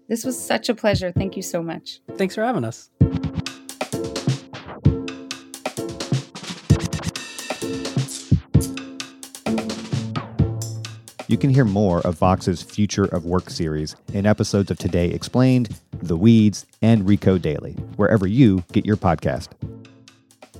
This 0.09 0.25
was 0.25 0.41
such 0.41 0.69
a 0.69 0.75
pleasure. 0.75 1.13
Thank 1.13 1.37
you 1.37 1.43
so 1.43 1.63
much. 1.63 2.01
Thanks 2.17 2.35
for 2.35 2.43
having 2.43 2.65
us. 2.65 2.91
You 11.29 11.39
can 11.39 11.51
hear 11.51 11.65
more 11.65 12.01
of 12.01 12.19
Vox's 12.19 12.61
Future 12.61 13.05
of 13.05 13.25
Work 13.25 13.51
series 13.51 13.95
in 14.13 14.27
episodes 14.27 14.73
of 14.73 14.79
Today 14.79 15.11
Explained, 15.11 15.79
The 16.03 16.17
Weeds, 16.17 16.67
and 16.83 17.05
Recode 17.05 17.41
Daily, 17.41 17.75
wherever 17.95 18.27
you 18.27 18.65
get 18.73 18.85
your 18.85 18.97
podcast. 18.97 19.51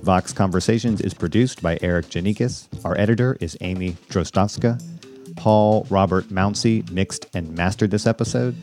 Vox 0.01 0.31
Conversations 0.31 1.01
is 1.01 1.13
produced 1.13 1.61
by 1.61 1.75
Erikk 1.79 2.05
Geannikis. 2.05 2.69
Our 2.85 2.97
editor 2.97 3.35
is 3.41 3.57
Amy 3.59 3.97
Drozdowska. 4.09 4.81
Paul 5.35 5.87
Robert 5.89 6.25
Mounsey 6.25 6.89
mixed 6.91 7.27
and 7.33 7.55
mastered 7.55 7.91
this 7.91 8.07
episode. 8.07 8.55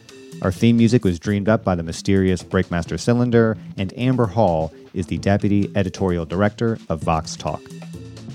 Our 0.43 0.53
theme 0.53 0.77
music 0.77 1.05
was 1.05 1.19
dreamed 1.19 1.49
up 1.49 1.65
by 1.65 1.75
the 1.75 1.83
mysterious 1.83 2.43
Breakmaster 2.43 2.99
Cylinder, 2.99 3.57
and 3.77 3.93
Amber 3.99 4.27
Hall 4.27 4.73
is 4.95 5.07
the 5.07 5.19
deputy 5.19 5.71
editorial 5.75 6.25
director 6.25 6.79
of 6.89 7.03
Vox 7.03 7.35
Talk. 7.37 7.61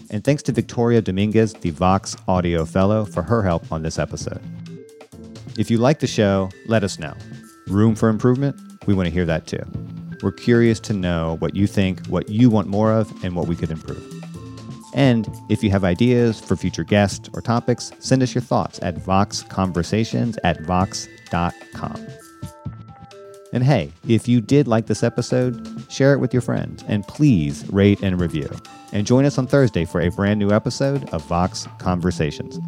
And 0.09 0.23
thanks 0.23 0.43
to 0.43 0.51
Victoria 0.51 1.01
Dominguez, 1.01 1.53
the 1.53 1.69
Vox 1.71 2.15
Audio 2.27 2.65
Fellow, 2.65 3.05
for 3.05 3.23
her 3.23 3.41
help 3.41 3.71
on 3.71 3.83
this 3.83 3.97
episode. 3.97 4.41
If 5.57 5.71
you 5.71 5.77
like 5.77 5.99
the 5.99 6.07
show, 6.07 6.49
let 6.67 6.83
us 6.83 6.99
know. 6.99 7.13
Room 7.67 7.95
for 7.95 8.09
improvement? 8.09 8.55
We 8.85 8.93
want 8.93 9.07
to 9.07 9.13
hear 9.13 9.25
that 9.25 9.47
too. 9.47 9.63
We're 10.21 10.31
curious 10.31 10.79
to 10.81 10.93
know 10.93 11.37
what 11.39 11.55
you 11.55 11.67
think, 11.67 12.05
what 12.07 12.29
you 12.29 12.49
want 12.49 12.67
more 12.67 12.91
of, 12.91 13.11
and 13.23 13.35
what 13.35 13.47
we 13.47 13.55
could 13.55 13.71
improve. 13.71 14.22
And 14.93 15.27
if 15.49 15.63
you 15.63 15.71
have 15.71 15.83
ideas 15.83 16.39
for 16.39 16.55
future 16.55 16.83
guests 16.83 17.29
or 17.33 17.41
topics, 17.41 17.91
send 17.99 18.21
us 18.21 18.35
your 18.35 18.41
thoughts 18.41 18.79
at 18.81 18.95
voxconversations 18.95 20.37
at 20.43 20.61
vox.com. 20.61 22.07
And 23.53 23.63
hey, 23.63 23.91
if 24.07 24.27
you 24.27 24.41
did 24.41 24.67
like 24.67 24.87
this 24.87 25.03
episode, 25.03 25.85
share 25.91 26.13
it 26.13 26.19
with 26.19 26.33
your 26.33 26.41
friends 26.41 26.83
and 26.87 27.07
please 27.07 27.71
rate 27.71 28.01
and 28.01 28.19
review. 28.19 28.49
And 28.91 29.05
join 29.05 29.25
us 29.25 29.37
on 29.37 29.47
Thursday 29.47 29.85
for 29.85 30.01
a 30.01 30.09
brand 30.09 30.39
new 30.39 30.51
episode 30.51 31.07
of 31.09 31.23
Vox 31.25 31.67
Conversations. 31.77 32.59